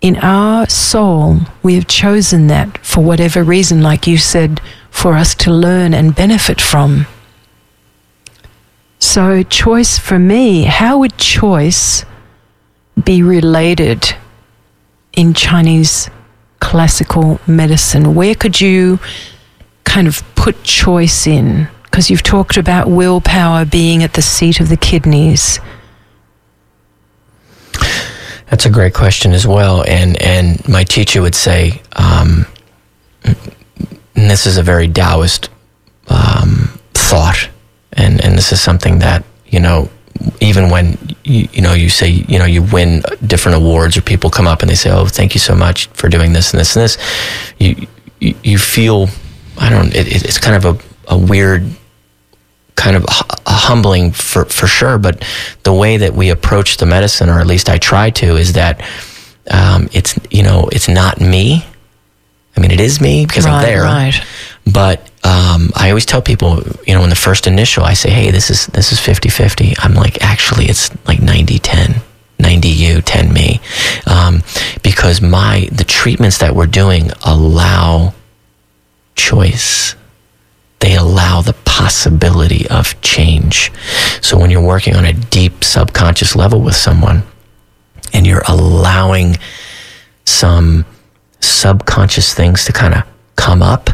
in 0.00 0.16
our 0.16 0.68
soul, 0.68 1.40
we 1.64 1.74
have 1.74 1.88
chosen 1.88 2.46
that 2.46 2.78
for 2.78 3.02
whatever 3.02 3.42
reason, 3.42 3.82
like 3.82 4.06
you 4.06 4.16
said, 4.16 4.60
for 4.90 5.14
us 5.14 5.34
to 5.34 5.50
learn 5.50 5.92
and 5.92 6.14
benefit 6.14 6.60
from. 6.60 7.06
So, 9.00 9.42
choice 9.42 9.98
for 9.98 10.18
me, 10.18 10.64
how 10.64 10.98
would 10.98 11.18
choice 11.18 12.04
be 13.02 13.22
related 13.22 14.14
in 15.14 15.34
Chinese 15.34 16.10
classical 16.60 17.40
medicine? 17.46 18.14
Where 18.14 18.34
could 18.34 18.60
you 18.60 19.00
kind 19.88 20.06
of 20.06 20.22
put 20.34 20.62
choice 20.62 21.26
in? 21.26 21.68
Because 21.84 22.10
you've 22.10 22.22
talked 22.22 22.56
about 22.56 22.88
willpower 22.88 23.64
being 23.64 24.02
at 24.02 24.12
the 24.12 24.22
seat 24.22 24.60
of 24.60 24.68
the 24.68 24.76
kidneys. 24.76 25.58
That's 28.50 28.66
a 28.66 28.70
great 28.70 28.94
question 28.94 29.32
as 29.32 29.46
well, 29.46 29.84
and 29.86 30.20
and 30.22 30.66
my 30.68 30.84
teacher 30.84 31.20
would 31.20 31.34
say, 31.34 31.82
um, 31.96 32.46
this 34.14 34.46
is 34.46 34.56
a 34.56 34.62
very 34.62 34.88
Taoist 34.88 35.50
um, 36.08 36.78
thought, 36.94 37.48
and 37.92 38.24
and 38.24 38.38
this 38.38 38.52
is 38.52 38.60
something 38.60 39.00
that 39.00 39.24
you 39.46 39.60
know 39.60 39.90
even 40.40 40.70
when 40.70 40.98
you, 41.24 41.48
you 41.52 41.62
know 41.62 41.74
you 41.74 41.90
say 41.90 42.08
you 42.08 42.38
know 42.38 42.46
you 42.46 42.62
win 42.62 43.02
different 43.26 43.56
awards 43.56 43.96
or 43.96 44.02
people 44.02 44.30
come 44.30 44.46
up 44.46 44.62
and 44.62 44.70
they 44.70 44.74
say 44.74 44.90
oh 44.90 45.06
thank 45.06 45.34
you 45.34 45.40
so 45.40 45.54
much 45.54 45.86
for 45.88 46.08
doing 46.08 46.32
this 46.32 46.52
and 46.52 46.60
this 46.60 46.74
and 46.74 46.84
this 46.84 46.98
you 47.58 47.86
you, 48.18 48.34
you 48.42 48.58
feel 48.58 49.08
I 49.58 49.70
don't. 49.70 49.94
It, 49.94 50.24
it's 50.24 50.38
kind 50.38 50.64
of 50.64 50.76
a, 50.76 51.14
a 51.14 51.18
weird, 51.18 51.68
kind 52.76 52.96
of 52.96 53.04
a 53.04 53.52
humbling 53.52 54.12
for 54.12 54.44
for 54.46 54.66
sure. 54.66 54.98
But 54.98 55.24
the 55.62 55.72
way 55.72 55.96
that 55.98 56.14
we 56.14 56.30
approach 56.30 56.76
the 56.76 56.86
medicine, 56.86 57.28
or 57.28 57.40
at 57.40 57.46
least 57.46 57.68
I 57.68 57.78
try 57.78 58.10
to, 58.10 58.36
is 58.36 58.54
that 58.54 58.82
um, 59.50 59.88
it's 59.92 60.18
you 60.30 60.42
know 60.42 60.68
it's 60.72 60.88
not 60.88 61.20
me. 61.20 61.64
I 62.56 62.60
mean, 62.60 62.70
it 62.72 62.80
is 62.80 63.00
me 63.00 63.24
because 63.24 63.46
right, 63.46 63.54
I'm 63.54 63.62
there. 63.62 63.82
Right. 63.82 64.20
But 64.72 65.00
um, 65.24 65.70
I 65.76 65.90
always 65.90 66.04
tell 66.04 66.20
people, 66.20 66.62
you 66.86 66.94
know, 66.94 67.04
in 67.04 67.08
the 67.08 67.16
first 67.16 67.46
initial, 67.46 67.84
I 67.84 67.94
say, 67.94 68.10
hey, 68.10 68.30
this 68.30 68.50
is 68.50 68.66
this 68.66 68.90
is 68.92 68.98
50-50. 68.98 69.76
I'm 69.78 69.94
like, 69.94 70.22
actually, 70.22 70.66
it's 70.66 70.90
like 71.06 71.20
90-10. 71.20 72.02
90 72.38 72.68
you, 72.68 73.00
10 73.00 73.32
me. 73.32 73.60
Um, 74.06 74.42
because 74.82 75.20
my, 75.20 75.68
the 75.72 75.84
treatments 75.84 76.38
that 76.38 76.54
we're 76.54 76.66
doing 76.66 77.10
allow 77.24 78.14
choice. 79.18 79.94
They 80.78 80.94
allow 80.94 81.42
the 81.42 81.56
possibility 81.64 82.66
of 82.68 82.98
change. 83.02 83.70
So 84.22 84.38
when 84.38 84.50
you're 84.50 84.62
working 84.62 84.96
on 84.96 85.04
a 85.04 85.12
deep 85.12 85.64
subconscious 85.64 86.34
level 86.36 86.60
with 86.60 86.76
someone 86.76 87.24
and 88.14 88.26
you're 88.26 88.44
allowing 88.48 89.36
some 90.24 90.86
subconscious 91.40 92.32
things 92.32 92.64
to 92.64 92.72
kind 92.72 92.94
of 92.94 93.02
come 93.36 93.60
up, 93.60 93.90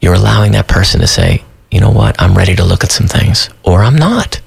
you're 0.00 0.14
allowing 0.14 0.52
that 0.52 0.68
person 0.68 1.00
to 1.00 1.06
say, 1.06 1.42
you 1.70 1.80
know 1.80 1.90
what, 1.90 2.20
I'm 2.22 2.36
ready 2.36 2.54
to 2.56 2.64
look 2.64 2.84
at 2.84 2.92
some 2.92 3.08
things, 3.08 3.50
or 3.64 3.82
I'm 3.82 3.96
not. 3.96 4.40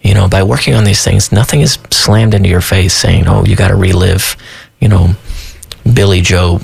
You 0.00 0.14
know, 0.14 0.28
by 0.28 0.42
working 0.42 0.74
on 0.74 0.84
these 0.84 1.04
things, 1.04 1.30
nothing 1.30 1.60
is 1.60 1.78
slammed 1.90 2.32
into 2.32 2.48
your 2.48 2.62
face 2.62 2.94
saying, 2.94 3.28
oh, 3.28 3.44
you 3.44 3.54
got 3.54 3.68
to 3.68 3.76
relive, 3.76 4.34
you 4.80 4.88
know, 4.88 5.14
Billy 5.92 6.22
Joe 6.22 6.60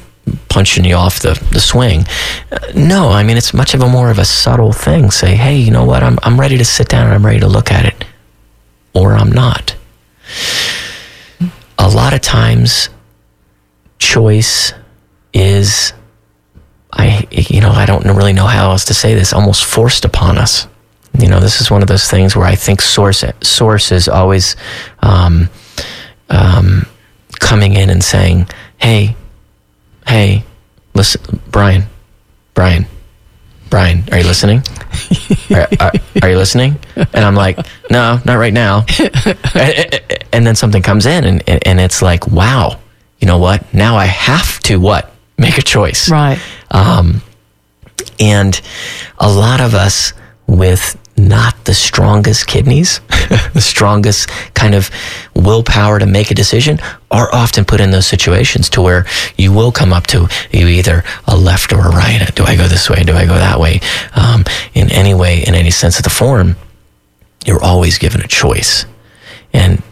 punching 0.49 0.85
you 0.85 0.95
off 0.95 1.21
the, 1.21 1.35
the 1.53 1.61
swing. 1.61 2.05
Uh, 2.51 2.59
no, 2.75 3.11
I 3.11 3.23
mean, 3.23 3.37
it's 3.37 3.55
much 3.55 3.75
of 3.75 3.83
a 3.83 3.89
more 3.89 4.11
of 4.11 4.19
a 4.19 4.25
subtle 4.25 4.73
thing. 4.73 5.11
Say, 5.11 5.35
hey, 5.35 5.57
you 5.57 5.71
know 5.71 5.85
what? 5.85 6.03
I'm, 6.03 6.19
I'm 6.23 6.39
ready 6.41 6.59
to 6.59 6.65
sit 6.65 6.89
down 6.89 7.07
and 7.07 7.15
I'm 7.15 7.25
ready 7.25 7.41
to 7.41 7.49
look 7.49 7.71
at 7.71 7.85
it. 7.85 8.05
Or 8.95 9.13
I'm 9.13 9.31
not. 9.31 9.77
A 11.79 11.89
lot 11.89 12.15
of 12.15 12.23
times, 12.23 12.89
choice 13.99 14.73
is, 15.33 15.93
I, 16.93 17.27
you 17.31 17.61
know, 17.61 17.71
I 17.71 17.85
don't 17.87 18.05
really 18.05 18.33
know 18.33 18.47
how 18.47 18.71
else 18.71 18.87
to 18.87 18.95
say 18.95 19.15
this, 19.15 19.33
almost 19.33 19.65
forced 19.65 20.05
upon 20.05 20.39
us. 20.39 20.67
You 21.19 21.29
know, 21.29 21.41
this 21.41 21.61
is 21.61 21.71
one 21.71 21.83
of 21.83 21.89
those 21.89 22.09
things 22.09 22.37
where 22.37 22.47
I 22.47 22.55
think 22.55 22.81
source 22.83 23.25
source 23.43 23.91
is 23.91 24.07
always 24.07 24.55
um, 25.01 25.49
um, 26.29 26.87
coming 27.41 27.73
in 27.75 27.89
and 27.89 28.05
saying, 28.05 28.49
"Hey, 28.77 29.17
hey, 30.07 30.45
listen, 30.95 31.41
Brian, 31.51 31.85
Brian, 32.55 32.87
Brian, 33.71 34.05
are 34.13 34.19
you 34.19 34.25
listening? 34.25 34.63
are, 35.51 35.69
are, 35.81 35.93
are, 36.23 36.31
you 36.31 36.37
listening?" 36.37 36.79
And 36.97 37.25
I'm 37.25 37.35
like, 37.35 37.59
"No, 37.91 38.21
not 38.25 38.35
right 38.35 38.53
now." 38.53 38.85
and 40.33 40.47
then 40.47 40.55
something 40.55 40.83
comes 40.83 41.07
in, 41.07 41.25
and 41.25 41.67
and 41.67 41.81
it's 41.81 42.01
like, 42.03 42.29
"Wow, 42.29 42.79
you 43.19 43.27
know 43.27 43.39
what? 43.39 43.75
Now 43.75 43.97
I 43.97 44.07
have 44.07 44.61
to 44.61 44.79
what 44.79 45.13
make 45.37 45.59
a 45.59 45.63
choice." 45.63 46.11
Right. 46.11 46.39
Um, 46.71 47.23
and 48.21 48.61
a 49.19 49.31
lot 49.31 49.61
of 49.61 49.75
us 49.75 50.13
with 50.47 50.97
not 51.17 51.65
the 51.65 51.75
strongest 51.75 52.47
kidneys, 52.47 53.01
the 53.55 53.61
strongest 53.61 54.29
kind 54.55 54.75
of 54.75 54.91
willpower 55.35 55.99
to 55.99 56.07
make 56.07 56.31
a 56.31 56.35
decision, 56.35 56.79
are 57.11 57.35
often 57.35 57.65
put 57.65 57.81
in 57.81 57.91
those 57.91 58.07
situations 58.07 58.69
to 58.71 58.83
where 58.83 59.07
you 59.37 59.53
will 59.53 59.73
come 59.73 59.93
up 59.93 60.07
to 60.09 60.29
you 60.51 60.67
either 60.67 61.05
a 61.27 61.37
left 61.37 61.73
or 61.73 61.81
a 61.81 61.91
right. 61.91 62.35
Do 62.35 62.45
I 62.45 62.57
go 62.57 62.69
this 62.69 62.91
way? 62.91 63.03
Do 63.03 63.15
I 63.15 63.25
go 63.25 63.35
that 63.35 63.59
way? 63.59 63.81
Um, 64.15 64.45
in 64.75 64.91
any 64.93 65.15
way, 65.15 65.43
in 65.43 65.55
any 65.55 65.71
sense 65.71 65.99
of 65.99 66.05
the 66.05 66.11
form, 66.11 66.57
you're 67.47 67.63
always 67.63 67.99
given 67.99 68.21
a 68.21 68.29
choice. 68.29 68.85
And 69.53 69.83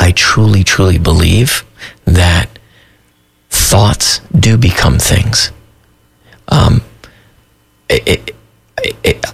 I 0.00 0.12
truly, 0.12 0.64
truly 0.64 0.98
believe 0.98 1.64
that 2.04 2.58
thoughts 3.50 4.20
do 4.38 4.56
become 4.56 4.98
things. 4.98 5.50
Um, 6.48 6.82
it, 7.88 8.08
it, 8.08 8.36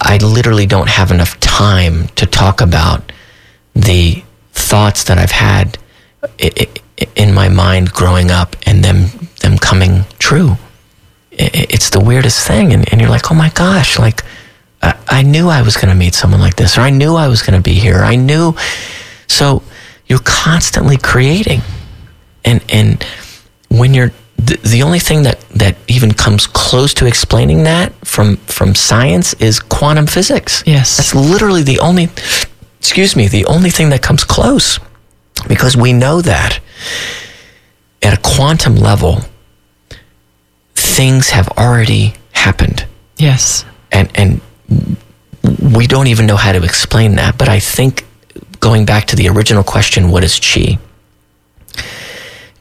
I 0.00 0.18
literally 0.22 0.66
don't 0.66 0.88
have 0.88 1.10
enough 1.10 1.38
time 1.40 2.08
to 2.16 2.26
talk 2.26 2.60
about 2.60 3.12
the 3.74 4.22
thoughts 4.52 5.04
that 5.04 5.18
I've 5.18 5.32
had 5.32 5.78
in 7.16 7.34
my 7.34 7.48
mind 7.48 7.92
growing 7.92 8.30
up 8.30 8.56
and 8.66 8.84
them 8.84 9.28
them 9.40 9.58
coming 9.58 10.04
true. 10.18 10.56
It's 11.30 11.90
the 11.90 12.00
weirdest 12.00 12.46
thing, 12.46 12.72
and, 12.72 12.90
and 12.92 13.00
you're 13.00 13.10
like, 13.10 13.30
oh 13.30 13.34
my 13.34 13.50
gosh, 13.50 13.98
like 13.98 14.22
I, 14.82 14.96
I 15.08 15.22
knew 15.22 15.48
I 15.48 15.62
was 15.62 15.76
going 15.76 15.88
to 15.88 15.94
meet 15.94 16.14
someone 16.14 16.40
like 16.40 16.56
this, 16.56 16.78
or 16.78 16.82
I 16.82 16.90
knew 16.90 17.14
I 17.14 17.28
was 17.28 17.42
going 17.42 17.60
to 17.60 17.62
be 17.62 17.74
here. 17.74 17.98
I 17.98 18.16
knew. 18.16 18.54
So 19.26 19.62
you're 20.06 20.20
constantly 20.24 20.96
creating, 20.96 21.62
and 22.44 22.64
and 22.68 23.04
when 23.68 23.94
you're 23.94 24.12
the, 24.36 24.56
the 24.62 24.82
only 24.82 24.98
thing 24.98 25.22
that, 25.22 25.40
that 25.50 25.76
even 25.88 26.12
comes 26.12 26.46
close 26.46 26.92
to 26.94 27.06
explaining 27.06 27.64
that 27.64 27.92
from 28.04 28.36
from 28.38 28.74
science 28.74 29.34
is 29.34 29.60
quantum 29.60 30.06
physics. 30.06 30.62
Yes. 30.66 30.96
That's 30.96 31.14
literally 31.14 31.62
the 31.62 31.78
only 31.78 32.08
excuse 32.78 33.16
me, 33.16 33.28
the 33.28 33.46
only 33.46 33.70
thing 33.70 33.90
that 33.90 34.02
comes 34.02 34.24
close. 34.24 34.78
Because 35.48 35.76
we 35.76 35.92
know 35.92 36.20
that 36.20 36.60
at 38.02 38.16
a 38.18 38.20
quantum 38.20 38.76
level 38.76 39.20
things 40.74 41.30
have 41.30 41.48
already 41.56 42.14
happened. 42.32 42.86
Yes. 43.16 43.64
And 43.90 44.10
and 44.14 44.40
we 45.60 45.86
don't 45.86 46.06
even 46.06 46.26
know 46.26 46.36
how 46.36 46.52
to 46.52 46.62
explain 46.62 47.16
that, 47.16 47.38
but 47.38 47.48
I 47.48 47.60
think 47.60 48.04
going 48.60 48.84
back 48.86 49.06
to 49.06 49.16
the 49.16 49.28
original 49.28 49.62
question, 49.62 50.10
what 50.10 50.24
is 50.24 50.40
chi? 50.40 50.78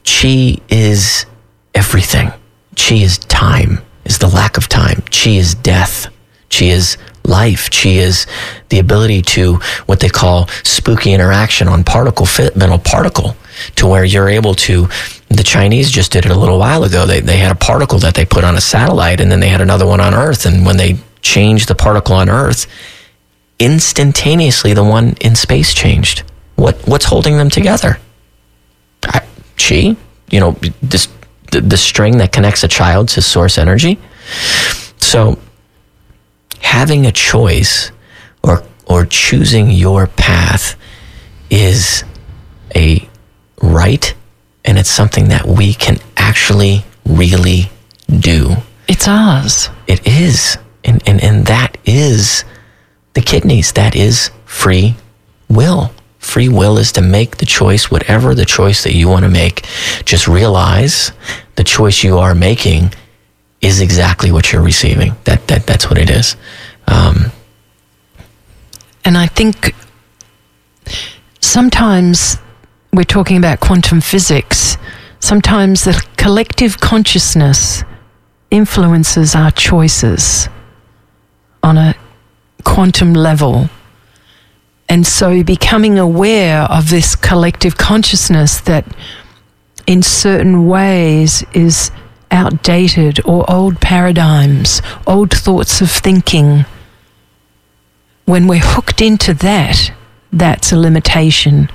Chi 0.04 0.58
is 0.68 1.26
everything. 1.74 2.32
Chi 2.76 2.96
is 2.96 3.18
time, 3.18 3.80
is 4.04 4.18
the 4.18 4.28
lack 4.28 4.56
of 4.56 4.68
time. 4.68 5.02
Chi 5.10 5.30
is 5.30 5.54
death. 5.54 6.08
Chi 6.50 6.66
is 6.66 6.96
life. 7.24 7.70
Chi 7.70 7.90
is 7.90 8.26
the 8.68 8.78
ability 8.78 9.22
to 9.22 9.54
what 9.86 10.00
they 10.00 10.08
call 10.08 10.48
spooky 10.62 11.12
interaction 11.12 11.68
on 11.68 11.84
particle 11.84 12.26
fit 12.26 12.56
mental 12.56 12.78
particle 12.78 13.36
to 13.76 13.86
where 13.86 14.04
you're 14.04 14.28
able 14.28 14.54
to 14.54 14.88
the 15.28 15.42
Chinese 15.42 15.90
just 15.90 16.12
did 16.12 16.26
it 16.26 16.30
a 16.30 16.38
little 16.38 16.58
while 16.58 16.84
ago. 16.84 17.06
They 17.06 17.20
they 17.20 17.38
had 17.38 17.52
a 17.52 17.56
particle 17.56 17.98
that 18.00 18.14
they 18.14 18.24
put 18.24 18.44
on 18.44 18.56
a 18.56 18.60
satellite 18.60 19.20
and 19.20 19.30
then 19.30 19.40
they 19.40 19.48
had 19.48 19.60
another 19.60 19.86
one 19.86 20.00
on 20.00 20.14
Earth. 20.14 20.46
And 20.46 20.66
when 20.66 20.76
they 20.76 20.98
changed 21.22 21.68
the 21.68 21.74
particle 21.74 22.14
on 22.14 22.28
Earth, 22.28 22.66
instantaneously 23.58 24.74
the 24.74 24.84
one 24.84 25.14
in 25.20 25.34
space 25.34 25.74
changed. 25.74 26.22
What 26.56 26.76
what's 26.86 27.06
holding 27.06 27.36
them 27.36 27.50
together? 27.50 27.98
Chi, 29.56 29.96
you 30.30 30.40
know, 30.40 30.56
this 30.82 31.08
the, 31.54 31.60
the 31.60 31.76
string 31.76 32.18
that 32.18 32.32
connects 32.32 32.64
a 32.64 32.68
child 32.68 33.08
to 33.08 33.22
source 33.22 33.58
energy. 33.58 33.98
So 34.98 35.38
having 36.60 37.06
a 37.06 37.12
choice 37.12 37.92
or 38.42 38.64
or 38.86 39.06
choosing 39.06 39.70
your 39.70 40.06
path 40.06 40.76
is 41.50 42.04
a 42.74 43.08
right 43.62 44.14
and 44.64 44.78
it's 44.78 44.90
something 44.90 45.28
that 45.28 45.46
we 45.46 45.72
can 45.74 45.98
actually 46.16 46.84
really 47.06 47.70
do. 48.10 48.56
It's 48.88 49.06
ours. 49.06 49.68
It 49.86 50.06
is. 50.06 50.58
And 50.84 51.02
and, 51.06 51.22
and 51.22 51.46
that 51.46 51.78
is 51.84 52.44
the 53.14 53.22
kidneys. 53.22 53.72
That 53.72 53.94
is 53.94 54.30
free 54.44 54.96
will. 55.48 55.92
Free 56.24 56.48
will 56.48 56.78
is 56.78 56.90
to 56.92 57.02
make 57.02 57.36
the 57.36 57.46
choice, 57.46 57.90
whatever 57.90 58.34
the 58.34 58.46
choice 58.46 58.82
that 58.84 58.94
you 58.94 59.08
want 59.08 59.24
to 59.24 59.30
make. 59.30 59.66
Just 60.04 60.26
realize 60.26 61.12
the 61.56 61.64
choice 61.64 62.02
you 62.02 62.18
are 62.18 62.34
making 62.34 62.92
is 63.60 63.80
exactly 63.80 64.32
what 64.32 64.50
you're 64.50 64.62
receiving. 64.62 65.14
That, 65.24 65.46
that 65.48 65.66
that's 65.66 65.88
what 65.88 65.98
it 65.98 66.10
is. 66.10 66.36
Um, 66.88 67.26
and 69.04 69.16
I 69.18 69.26
think 69.26 69.74
sometimes 71.40 72.38
we're 72.92 73.04
talking 73.04 73.36
about 73.36 73.60
quantum 73.60 74.00
physics. 74.00 74.76
Sometimes 75.20 75.84
the 75.84 76.02
collective 76.16 76.80
consciousness 76.80 77.84
influences 78.50 79.34
our 79.34 79.50
choices 79.50 80.48
on 81.62 81.76
a 81.76 81.94
quantum 82.64 83.12
level 83.12 83.68
and 84.88 85.06
so 85.06 85.42
becoming 85.42 85.98
aware 85.98 86.62
of 86.62 86.90
this 86.90 87.16
collective 87.16 87.76
consciousness 87.76 88.60
that 88.62 88.86
in 89.86 90.02
certain 90.02 90.66
ways 90.66 91.44
is 91.52 91.90
outdated 92.30 93.20
or 93.24 93.50
old 93.50 93.80
paradigms, 93.80 94.82
old 95.06 95.30
thoughts 95.30 95.80
of 95.80 95.90
thinking. 95.90 96.64
When 98.24 98.46
we're 98.46 98.60
hooked 98.62 99.00
into 99.00 99.34
that, 99.34 99.92
that's 100.32 100.72
a 100.72 100.76
limitation. 100.76 101.68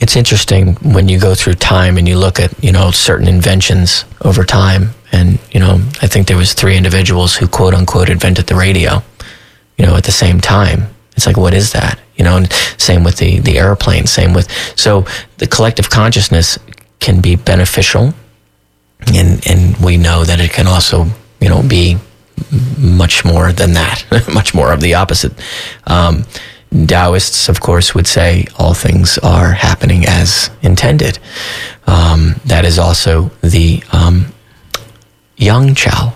It's 0.00 0.14
interesting 0.14 0.74
when 0.76 1.08
you 1.08 1.18
go 1.18 1.34
through 1.34 1.54
time 1.54 1.98
and 1.98 2.06
you 2.06 2.18
look 2.18 2.38
at, 2.38 2.52
you 2.62 2.70
know, 2.70 2.92
certain 2.92 3.26
inventions 3.26 4.04
over 4.22 4.44
time. 4.44 4.90
And, 5.10 5.38
you 5.50 5.58
know, 5.58 5.74
I 6.02 6.06
think 6.06 6.28
there 6.28 6.36
was 6.36 6.52
three 6.52 6.76
individuals 6.76 7.34
who 7.34 7.48
quote 7.48 7.74
unquote 7.74 8.08
invented 8.08 8.46
the 8.46 8.54
radio 8.54 9.02
you 9.78 9.86
know, 9.86 9.96
at 9.96 10.04
the 10.04 10.12
same 10.12 10.40
time. 10.40 10.94
It's 11.16 11.26
like, 11.26 11.36
what 11.36 11.54
is 11.54 11.72
that? 11.72 11.98
You 12.16 12.24
know, 12.24 12.36
and 12.36 12.52
same 12.76 13.04
with 13.04 13.16
the, 13.16 13.38
the 13.40 13.58
airplane, 13.58 14.06
same 14.06 14.34
with, 14.34 14.50
so 14.78 15.06
the 15.38 15.46
collective 15.46 15.88
consciousness 15.90 16.58
can 17.00 17.20
be 17.20 17.36
beneficial. 17.36 18.12
And, 19.14 19.46
and 19.48 19.76
we 19.78 19.96
know 19.96 20.24
that 20.24 20.40
it 20.40 20.52
can 20.52 20.66
also, 20.66 21.06
you 21.40 21.48
know, 21.48 21.62
be 21.62 21.96
much 22.78 23.24
more 23.24 23.52
than 23.52 23.72
that, 23.72 24.04
much 24.32 24.54
more 24.54 24.72
of 24.72 24.80
the 24.80 24.94
opposite. 24.94 25.32
Um, 25.86 26.24
Taoists, 26.86 27.48
of 27.48 27.60
course, 27.60 27.94
would 27.94 28.06
say 28.06 28.46
all 28.58 28.74
things 28.74 29.16
are 29.18 29.52
happening 29.52 30.04
as 30.06 30.50
intended. 30.62 31.18
Um, 31.86 32.34
that 32.44 32.64
is 32.64 32.78
also 32.78 33.30
the 33.42 33.82
um, 33.92 34.26
Yang 35.38 35.74
Chao. 35.76 36.14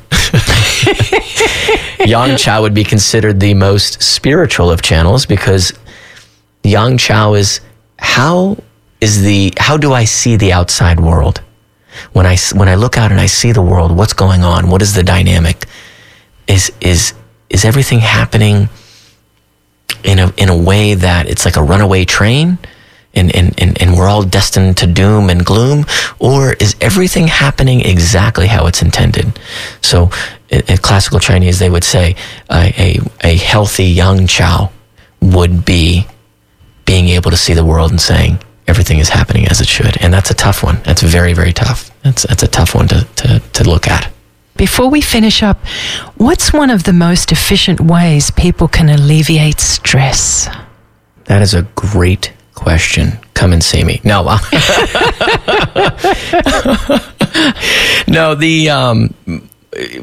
Yang 2.04 2.36
Chao 2.36 2.62
would 2.62 2.74
be 2.74 2.84
considered 2.84 3.38
the 3.38 3.54
most 3.54 4.02
spiritual 4.02 4.70
of 4.70 4.82
channels 4.82 5.26
because 5.26 5.72
Yang 6.64 6.98
Chao 6.98 7.34
is 7.34 7.60
how 7.98 8.56
is 9.00 9.22
the 9.22 9.52
how 9.56 9.76
do 9.76 9.92
I 9.92 10.04
see 10.04 10.36
the 10.36 10.52
outside 10.52 10.98
world? 10.98 11.40
When 12.12 12.26
I 12.26 12.36
when 12.54 12.68
I 12.68 12.74
look 12.74 12.98
out 12.98 13.12
and 13.12 13.20
I 13.20 13.26
see 13.26 13.52
the 13.52 13.62
world, 13.62 13.96
what's 13.96 14.12
going 14.12 14.42
on? 14.42 14.68
What 14.68 14.82
is 14.82 14.94
the 14.94 15.04
dynamic? 15.04 15.66
Is 16.48 16.72
is 16.80 17.14
is 17.48 17.64
everything 17.64 18.00
happening 18.00 18.68
in 20.02 20.18
a 20.18 20.32
in 20.36 20.48
a 20.48 20.56
way 20.56 20.94
that 20.94 21.28
it's 21.28 21.44
like 21.44 21.56
a 21.56 21.62
runaway 21.62 22.04
train? 22.04 22.58
And, 23.14 23.34
and, 23.36 23.54
and, 23.60 23.80
and 23.80 23.94
we're 23.94 24.08
all 24.08 24.22
destined 24.22 24.78
to 24.78 24.86
doom 24.86 25.28
and 25.28 25.44
gloom? 25.44 25.84
Or 26.18 26.54
is 26.54 26.74
everything 26.80 27.28
happening 27.28 27.82
exactly 27.82 28.46
how 28.46 28.66
it's 28.66 28.82
intended? 28.82 29.38
So 29.82 30.10
in, 30.48 30.62
in 30.68 30.78
classical 30.78 31.20
Chinese, 31.20 31.58
they 31.58 31.68
would 31.68 31.84
say 31.84 32.16
uh, 32.48 32.70
a, 32.78 32.98
a 33.22 33.36
healthy 33.36 33.84
yang 33.84 34.26
chao 34.26 34.72
would 35.20 35.64
be 35.64 36.06
being 36.86 37.08
able 37.08 37.30
to 37.30 37.36
see 37.36 37.54
the 37.54 37.64
world 37.64 37.90
and 37.90 38.00
saying 38.00 38.38
everything 38.66 38.98
is 38.98 39.10
happening 39.10 39.46
as 39.48 39.60
it 39.60 39.68
should. 39.68 40.00
And 40.00 40.12
that's 40.12 40.30
a 40.30 40.34
tough 40.34 40.62
one. 40.62 40.80
That's 40.84 41.02
very, 41.02 41.34
very 41.34 41.52
tough. 41.52 41.90
That's, 42.02 42.22
that's 42.22 42.42
a 42.42 42.48
tough 42.48 42.74
one 42.74 42.88
to, 42.88 43.06
to, 43.16 43.38
to 43.40 43.64
look 43.64 43.88
at 43.88 44.12
before 44.56 44.88
we 44.88 45.00
finish 45.00 45.42
up, 45.42 45.58
what's 46.16 46.52
one 46.52 46.70
of 46.70 46.84
the 46.84 46.92
most 46.92 47.32
efficient 47.32 47.80
ways 47.80 48.30
people 48.30 48.68
can 48.68 48.88
alleviate 48.88 49.58
stress? 49.58 50.48
That 51.24 51.42
is 51.42 51.52
a 51.52 51.62
great 51.74 52.32
question. 52.62 53.18
Come 53.34 53.52
and 53.52 53.62
see 53.62 53.84
me. 53.84 54.00
No, 54.04 54.22
no. 58.08 58.34
The 58.34 58.70
um, 58.70 59.14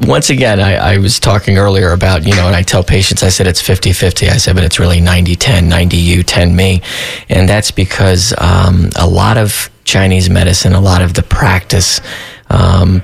once 0.02 0.30
again, 0.30 0.58
I, 0.60 0.94
I, 0.94 0.98
was 0.98 1.20
talking 1.20 1.56
earlier 1.56 1.92
about, 1.92 2.24
you 2.24 2.34
know, 2.34 2.46
and 2.48 2.56
I 2.56 2.62
tell 2.62 2.82
patients, 2.82 3.22
I 3.22 3.28
said 3.28 3.46
it's 3.46 3.60
50 3.60 3.92
50. 3.92 4.28
I 4.28 4.36
said, 4.36 4.56
but 4.56 4.64
it's 4.64 4.80
really 4.80 5.00
90 5.00 5.36
10, 5.36 5.68
90 5.68 5.96
you, 5.96 6.22
10 6.22 6.56
me. 6.56 6.82
And 7.28 7.48
that's 7.48 7.70
because 7.70 8.34
um, 8.38 8.90
a 8.98 9.08
lot 9.08 9.36
of 9.36 9.70
Chinese 9.84 10.28
medicine, 10.28 10.72
a 10.72 10.80
lot 10.80 11.02
of 11.02 11.14
the 11.14 11.22
practice 11.22 12.00
um, 12.48 13.02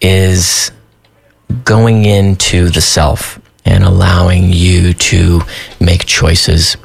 is 0.00 0.72
going 1.64 2.04
into 2.04 2.70
the 2.70 2.80
self 2.80 3.40
and 3.64 3.84
allowing 3.84 4.52
you 4.52 4.94
to 4.94 5.40
make 5.78 6.06
choices 6.06 6.76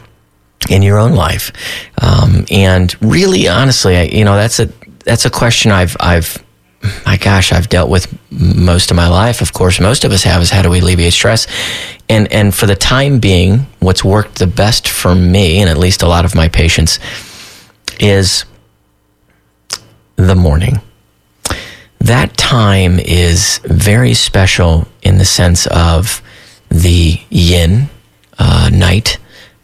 in 0.69 0.81
your 0.81 0.97
own 0.97 1.13
life. 1.13 1.51
Um, 2.01 2.45
and 2.51 2.95
really, 3.01 3.47
honestly, 3.47 3.97
I, 3.97 4.03
you 4.03 4.25
know, 4.25 4.35
that's 4.35 4.59
a 4.59 4.69
that's 5.05 5.25
a 5.25 5.29
question 5.29 5.71
I've 5.71 5.95
I've 5.99 6.43
my 7.05 7.17
gosh, 7.17 7.51
I've 7.51 7.69
dealt 7.69 7.89
with 7.89 8.15
most 8.31 8.91
of 8.91 8.97
my 8.97 9.07
life. 9.07 9.41
Of 9.41 9.53
course, 9.53 9.79
most 9.79 10.03
of 10.03 10.11
us 10.11 10.23
have 10.23 10.41
is 10.41 10.51
how 10.51 10.61
do 10.61 10.69
we 10.69 10.79
alleviate 10.79 11.13
stress? 11.13 11.47
And 12.09 12.31
and 12.31 12.53
for 12.53 12.65
the 12.65 12.75
time 12.75 13.19
being, 13.19 13.65
what's 13.79 14.03
worked 14.03 14.39
the 14.39 14.47
best 14.47 14.87
for 14.87 15.15
me, 15.15 15.59
and 15.61 15.69
at 15.69 15.77
least 15.77 16.03
a 16.03 16.07
lot 16.07 16.25
of 16.25 16.35
my 16.35 16.47
patients, 16.47 16.99
is 17.99 18.45
the 20.15 20.35
morning. 20.35 20.79
That 21.99 22.37
time 22.37 22.99
is 22.99 23.59
very 23.63 24.13
special 24.13 24.87
in 25.01 25.17
the 25.17 25.25
sense 25.25 25.65
of 25.67 26.21
the 26.69 27.19
yin 27.29 27.89
uh, 28.37 28.69
night 28.71 29.17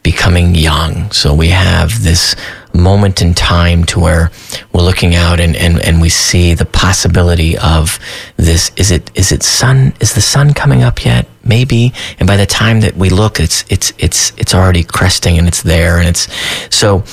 becoming 0.04 0.56
yang. 0.56 1.12
So 1.12 1.34
we 1.34 1.49
have 1.49 2.04
this 2.04 2.36
moment 2.74 3.22
in 3.22 3.34
time 3.34 3.84
to 3.84 3.99
where 3.99 4.32
we're 4.74 4.82
looking 4.82 5.14
out 5.14 5.39
and, 5.39 5.56
and, 5.56 5.80
and 5.86 6.02
we 6.02 6.10
see 6.10 6.54
the 6.54 6.66
possibility 6.66 7.58
of 7.58 7.99
this. 8.38 8.72
Is 8.78 8.91
it, 8.91 9.12
is 9.16 9.32
it 9.32 9.43
sun? 9.43 9.93
Is 9.99 10.14
the 10.14 10.22
sun 10.22 10.54
coming 10.54 10.82
up 10.82 11.06
yet? 11.06 11.28
Maybe. 11.43 11.93
And 12.20 12.28
by 12.28 12.38
the 12.38 12.45
time 12.45 12.82
that 12.82 12.95
we 12.95 13.10
look, 13.10 13.39
it's, 13.39 13.64
it's, 13.70 13.93
it's, 13.99 14.32
it's 14.38 14.56
already 14.56 14.84
cresting 14.84 15.38
and 15.38 15.47
it's 15.47 15.62
there. 15.62 15.97
And 15.97 16.08
it's, 16.08 16.28
so 16.76 17.04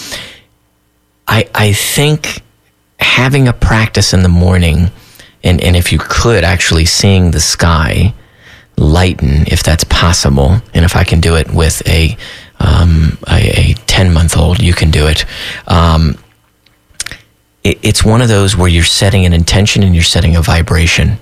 I, 1.26 1.48
I 1.54 1.72
think 1.72 2.42
having 3.00 3.48
a 3.48 3.52
practice 3.52 4.14
in 4.14 4.22
the 4.22 4.28
morning 4.28 4.90
and, 5.44 5.60
and 5.60 5.76
if 5.76 5.92
you 5.92 5.98
could 5.98 6.44
actually 6.44 6.84
seeing 6.84 7.30
the 7.30 7.40
sky 7.40 8.14
lighten 8.78 9.44
if 9.48 9.62
that's 9.62 9.84
possible. 9.84 10.56
And 10.72 10.84
if 10.84 10.96
I 10.96 11.04
can 11.04 11.20
do 11.20 11.36
it 11.36 11.52
with 11.52 11.86
a, 11.88 12.16
um, 12.60 13.18
a, 13.28 13.70
a 13.70 13.74
10 13.86 14.12
month 14.12 14.36
old, 14.36 14.60
you 14.60 14.74
can 14.74 14.90
do 14.90 15.06
it. 15.06 15.24
Um, 15.66 16.16
it. 17.64 17.78
It's 17.82 18.04
one 18.04 18.22
of 18.22 18.28
those 18.28 18.56
where 18.56 18.68
you're 18.68 18.84
setting 18.84 19.24
an 19.26 19.32
intention 19.32 19.82
and 19.82 19.94
you're 19.94 20.04
setting 20.04 20.36
a 20.36 20.42
vibration. 20.42 21.18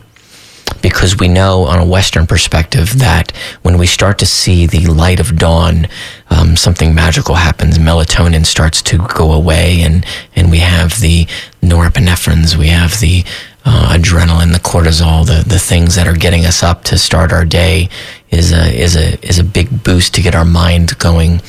Because 0.83 1.17
we 1.19 1.29
know 1.29 1.63
on 1.63 1.79
a 1.79 1.85
Western 1.85 2.27
perspective 2.27 2.99
that 2.99 3.31
when 3.63 3.79
we 3.79 3.87
start 3.87 4.19
to 4.19 4.27
see 4.27 4.67
the 4.67 4.87
light 4.87 5.21
of 5.21 5.37
dawn, 5.37 5.87
um, 6.29 6.57
something 6.57 6.95
magical 6.95 7.37
happens. 7.37 7.79
Melatonin 7.79 8.45
starts 8.45 8.83
to 8.83 8.99
go 8.99 9.33
away, 9.33 9.81
and, 9.83 10.05
and 10.35 10.51
we 10.51 10.59
have 10.59 11.01
the 11.01 11.27
norepinephrines, 11.63 12.57
we 12.57 12.69
have 12.69 12.99
the 13.01 13.25
uh, 13.65 13.97
adrenaline, 13.97 14.53
the 14.53 14.61
cortisol, 14.61 15.27
the, 15.27 15.49
the 15.49 15.59
things 15.59 15.97
that 15.97 16.07
are 16.07 16.17
getting 16.17 16.45
us 16.45 16.63
up 16.63 16.85
to 16.85 16.99
start 16.99 17.33
our 17.33 17.45
day 17.45 17.89
is 18.31 18.53
a 18.53 18.75
is 18.75 18.97
a 18.97 19.27
is 19.27 19.39
a 19.39 19.45
big 19.45 19.83
boost 19.83 20.15
to 20.15 20.23
get 20.23 20.35
our 20.35 20.45
mind 20.45 20.99
going. 20.99 21.41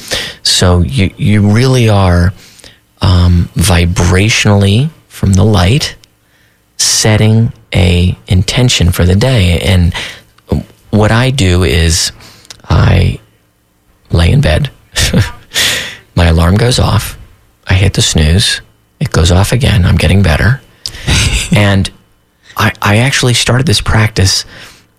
So 0.43 0.81
you 0.81 1.13
you 1.17 1.51
really 1.51 1.89
are 1.89 2.33
um, 3.01 3.49
vibrationally 3.55 4.89
from 5.07 5.33
the 5.33 5.43
light 5.43 5.95
setting 6.77 7.51
a 7.73 8.17
intention 8.27 8.91
for 8.91 9.05
the 9.05 9.15
day. 9.15 9.59
And 9.59 9.93
what 10.91 11.11
I 11.11 11.31
do 11.31 11.63
is 11.63 12.11
I 12.63 13.19
lay 14.11 14.31
in 14.31 14.41
bed. 14.41 14.71
My 16.15 16.25
alarm 16.25 16.55
goes 16.55 16.79
off. 16.79 17.17
I 17.67 17.73
hit 17.73 17.93
the 17.93 18.01
snooze. 18.01 18.61
It 18.99 19.11
goes 19.11 19.31
off 19.31 19.51
again. 19.51 19.85
I'm 19.85 19.97
getting 19.97 20.23
better. 20.23 20.61
and 21.55 21.91
I, 22.55 22.73
I 22.81 22.97
actually 22.97 23.33
started 23.33 23.67
this 23.67 23.81
practice 23.81 24.45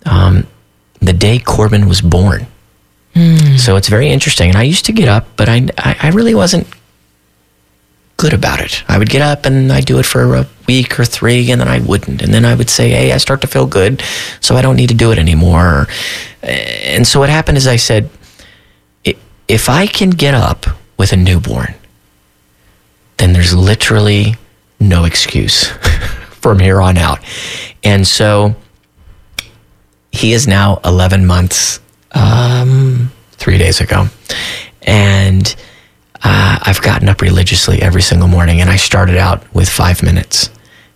um, 0.05 0.47
the 1.01 1.13
day 1.13 1.39
Corbin 1.39 1.87
was 1.87 2.01
born. 2.01 2.47
Mm. 3.15 3.57
So 3.59 3.75
it's 3.75 3.87
very 3.87 4.09
interesting. 4.09 4.49
And 4.49 4.57
I 4.57 4.63
used 4.63 4.85
to 4.85 4.91
get 4.91 5.07
up, 5.07 5.27
but 5.35 5.49
I, 5.49 5.67
I 5.77 6.11
really 6.13 6.35
wasn't 6.35 6.67
good 8.17 8.33
about 8.33 8.59
it. 8.59 8.83
I 8.87 8.97
would 8.97 9.09
get 9.09 9.21
up 9.21 9.45
and 9.45 9.71
I'd 9.71 9.85
do 9.85 9.97
it 9.97 10.05
for 10.05 10.35
a 10.35 10.47
week 10.67 10.99
or 10.99 11.05
three, 11.05 11.51
and 11.51 11.61
then 11.61 11.67
I 11.67 11.79
wouldn't. 11.79 12.21
And 12.21 12.33
then 12.33 12.45
I 12.45 12.53
would 12.53 12.69
say, 12.69 12.89
hey, 12.89 13.13
I 13.13 13.17
start 13.17 13.41
to 13.41 13.47
feel 13.47 13.65
good, 13.65 14.03
so 14.41 14.55
I 14.55 14.61
don't 14.61 14.75
need 14.75 14.89
to 14.89 14.95
do 14.95 15.11
it 15.11 15.17
anymore. 15.17 15.87
And 16.43 17.07
so 17.07 17.19
what 17.19 17.29
happened 17.29 17.57
is 17.57 17.65
I 17.65 17.77
said, 17.77 18.09
if 19.47 19.67
I 19.67 19.87
can 19.87 20.11
get 20.11 20.35
up 20.35 20.67
with 20.97 21.11
a 21.11 21.17
newborn, 21.17 21.73
then 23.17 23.33
there's 23.33 23.53
literally 23.55 24.35
no 24.79 25.05
excuse 25.05 25.67
from 26.29 26.59
here 26.59 26.79
on 26.79 26.97
out. 26.97 27.19
And 27.83 28.07
so 28.07 28.55
he 30.11 30.33
is 30.33 30.47
now 30.47 30.79
11 30.83 31.25
months, 31.25 31.79
um, 32.11 33.11
three 33.31 33.57
days 33.57 33.79
ago. 33.81 34.07
And 34.81 35.55
uh, 36.23 36.59
I've 36.61 36.81
gotten 36.81 37.09
up 37.09 37.21
religiously 37.21 37.81
every 37.81 38.01
single 38.01 38.27
morning. 38.27 38.61
And 38.61 38.69
I 38.69 38.75
started 38.75 39.17
out 39.17 39.43
with 39.53 39.69
five 39.69 40.03
minutes. 40.03 40.49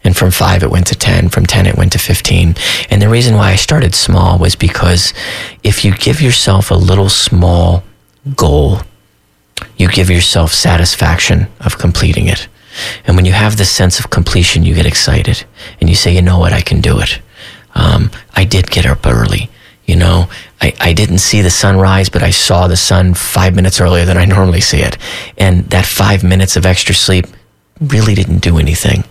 And 0.03 0.17
from 0.17 0.31
five, 0.31 0.63
it 0.63 0.69
went 0.69 0.87
to 0.87 0.95
10. 0.95 1.29
From 1.29 1.45
10, 1.45 1.65
it 1.65 1.77
went 1.77 1.93
to 1.93 1.99
15. 1.99 2.55
And 2.89 3.01
the 3.01 3.07
reason 3.07 3.35
why 3.35 3.51
I 3.51 3.55
started 3.55 3.95
small 3.95 4.37
was 4.37 4.55
because 4.55 5.13
if 5.63 5.85
you 5.85 5.93
give 5.93 6.21
yourself 6.21 6.71
a 6.71 6.75
little 6.75 7.09
small 7.09 7.83
goal, 8.35 8.79
you 9.77 9.87
give 9.87 10.09
yourself 10.09 10.51
satisfaction 10.51 11.47
of 11.61 11.77
completing 11.77 12.27
it. 12.27 12.47
And 13.05 13.15
when 13.15 13.25
you 13.25 13.31
have 13.31 13.55
this 13.55 13.71
sense 13.71 13.99
of 13.99 14.09
completion, 14.09 14.63
you 14.63 14.75
get 14.75 14.85
excited 14.85 15.45
and 15.79 15.89
you 15.89 15.95
say, 15.95 16.13
you 16.13 16.21
know 16.21 16.39
what, 16.39 16.53
I 16.53 16.61
can 16.61 16.81
do 16.81 16.99
it. 16.99 17.21
Um, 17.75 18.11
I 18.33 18.45
did 18.45 18.69
get 18.69 18.85
up 18.85 19.05
early. 19.05 19.49
You 19.85 19.97
know, 19.97 20.29
I, 20.61 20.73
I 20.79 20.93
didn't 20.93 21.17
see 21.17 21.41
the 21.41 21.49
sunrise, 21.49 22.09
but 22.09 22.23
I 22.23 22.31
saw 22.31 22.67
the 22.67 22.77
sun 22.77 23.13
five 23.13 23.55
minutes 23.55 23.81
earlier 23.81 24.05
than 24.05 24.17
I 24.17 24.25
normally 24.37 24.61
see 24.61 24.79
it. 24.79 24.97
And 25.37 25.65
that 25.69 25.85
five 25.85 26.23
minutes 26.23 26.55
of 26.55 26.65
extra 26.65 26.95
sleep 26.95 27.27
really 27.79 28.15
didn't 28.15 28.39
do 28.39 28.57
anything. 28.57 29.03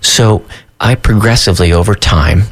So 0.00 0.44
I 0.80 0.94
progressively 0.94 1.72
over 1.72 1.94
time, 1.94 2.42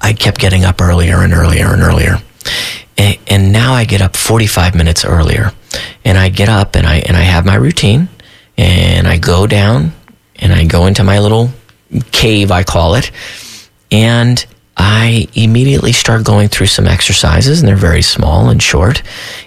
I 0.00 0.14
kept 0.14 0.40
getting 0.40 0.64
up 0.64 0.80
earlier 0.80 1.18
and 1.18 1.32
earlier 1.32 1.66
and 1.66 1.82
earlier. 1.82 2.16
And, 2.96 3.18
and 3.26 3.52
now 3.52 3.74
I 3.74 3.84
get 3.84 4.00
up 4.00 4.16
45 4.16 4.74
minutes 4.74 5.04
earlier. 5.04 5.52
And 6.04 6.16
I 6.16 6.30
get 6.30 6.48
up 6.48 6.74
and 6.74 6.86
I, 6.86 6.96
and 7.00 7.16
I 7.16 7.20
have 7.20 7.44
my 7.44 7.54
routine 7.54 8.08
and 8.56 9.06
I 9.06 9.18
go 9.18 9.46
down 9.46 9.92
and 10.36 10.52
I 10.52 10.64
go 10.64 10.86
into 10.86 11.04
my 11.04 11.18
little 11.18 11.50
cave, 12.12 12.50
I 12.50 12.64
call 12.64 12.94
it 12.94 13.10
and 13.90 14.44
I 14.76 15.28
immediately 15.34 15.92
start 15.92 16.24
going 16.24 16.48
through 16.48 16.68
some 16.68 16.86
exercises, 16.86 17.60
and 17.60 17.68
they're 17.68 17.76
very 17.76 18.02
small 18.02 18.48
and 18.48 18.62
short. 18.62 19.02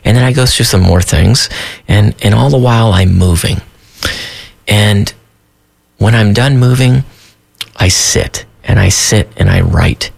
And 0.06 0.16
then 0.16 0.24
I 0.24 0.32
go 0.32 0.46
through 0.46 0.66
some 0.66 0.82
more 0.82 1.02
things, 1.02 1.50
and, 1.88 2.16
and 2.24 2.36
all 2.36 2.50
the 2.50 2.58
while 2.58 2.94
I'm 2.94 3.18
moving. 3.18 3.58
And 4.68 5.14
when 5.98 6.14
I'm 6.16 6.34
done 6.34 6.58
moving, 6.58 7.04
I 7.78 7.88
sit 7.88 8.46
and 8.64 8.80
I 8.80 8.90
sit 8.90 9.30
and 9.38 9.50
I 9.50 9.62
write. 9.62 10.12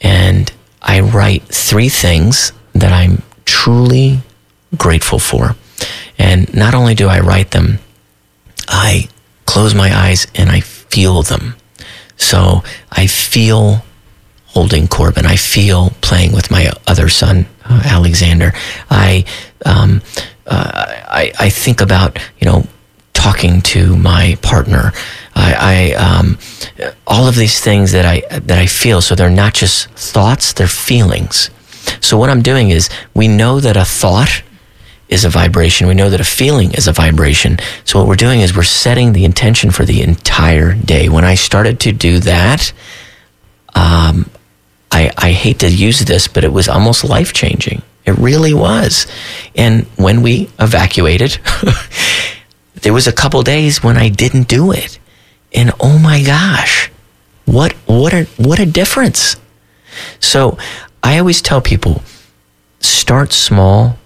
And 0.00 0.52
I 0.80 1.00
write 1.00 1.44
three 1.44 1.88
things 1.88 2.52
that 2.74 2.92
I'm 2.92 3.22
truly 3.44 4.20
grateful 4.76 5.18
for. 5.18 5.54
And 6.18 6.52
not 6.54 6.74
only 6.74 6.94
do 6.94 7.08
I 7.08 7.20
write 7.20 7.52
them, 7.52 7.78
I 8.68 9.08
close 9.44 9.74
my 9.74 9.96
eyes 9.96 10.26
and 10.34 10.50
I 10.50 10.60
feel 10.60 11.22
them. 11.22 11.54
So 12.22 12.62
I 12.90 13.06
feel 13.08 13.84
holding 14.46 14.86
Corbin. 14.86 15.26
I 15.26 15.36
feel 15.36 15.90
playing 16.00 16.32
with 16.32 16.50
my 16.50 16.70
other 16.86 17.08
son, 17.08 17.46
uh, 17.64 17.82
Alexander. 17.84 18.52
I, 18.90 19.24
um, 19.66 20.02
uh, 20.46 20.86
I, 21.08 21.32
I 21.38 21.50
think 21.50 21.80
about, 21.80 22.18
you 22.38 22.46
know, 22.46 22.66
talking 23.12 23.60
to 23.62 23.96
my 23.96 24.36
partner. 24.42 24.92
I, 25.34 25.54
I 25.58 25.92
um, 25.94 26.38
all 27.06 27.26
of 27.26 27.36
these 27.36 27.60
things 27.60 27.92
that 27.92 28.04
I 28.04 28.38
that 28.38 28.58
I 28.58 28.66
feel. 28.66 29.00
So 29.00 29.14
they're 29.14 29.30
not 29.30 29.54
just 29.54 29.88
thoughts; 29.90 30.52
they're 30.52 30.66
feelings. 30.66 31.50
So 32.00 32.16
what 32.16 32.30
I'm 32.30 32.42
doing 32.42 32.70
is, 32.70 32.88
we 33.14 33.28
know 33.28 33.60
that 33.60 33.76
a 33.76 33.84
thought 33.84 34.42
is 35.12 35.24
a 35.24 35.28
vibration. 35.28 35.86
We 35.86 35.94
know 35.94 36.10
that 36.10 36.20
a 36.20 36.24
feeling 36.24 36.72
is 36.72 36.88
a 36.88 36.92
vibration. 36.92 37.58
So 37.84 37.98
what 37.98 38.08
we're 38.08 38.16
doing 38.16 38.40
is 38.40 38.56
we're 38.56 38.62
setting 38.62 39.12
the 39.12 39.24
intention 39.24 39.70
for 39.70 39.84
the 39.84 40.02
entire 40.02 40.74
day. 40.74 41.08
When 41.08 41.24
I 41.24 41.34
started 41.34 41.78
to 41.80 41.92
do 41.92 42.18
that, 42.20 42.72
um, 43.74 44.28
I 45.22 45.30
hate 45.30 45.60
to 45.60 45.68
use 45.68 46.00
this, 46.00 46.26
but 46.26 46.42
it 46.42 46.52
was 46.52 46.68
almost 46.68 47.04
life 47.04 47.32
changing. 47.32 47.82
It 48.04 48.18
really 48.18 48.52
was. 48.52 49.06
And 49.54 49.84
when 49.96 50.22
we 50.22 50.50
evacuated, 50.58 51.38
there 52.82 52.92
was 52.92 53.06
a 53.06 53.12
couple 53.12 53.42
days 53.42 53.82
when 53.82 53.96
I 53.96 54.08
didn't 54.08 54.48
do 54.48 54.72
it. 54.72 54.98
And 55.54 55.70
oh 55.78 55.98
my 55.98 56.22
gosh, 56.22 56.90
what 57.44 57.72
what 57.86 58.12
a 58.12 58.24
what 58.36 58.58
a 58.58 58.66
difference. 58.66 59.36
So 60.18 60.58
I 61.02 61.18
always 61.18 61.40
tell 61.40 61.60
people 61.60 62.02
start 62.80 63.32
small, 63.32 63.98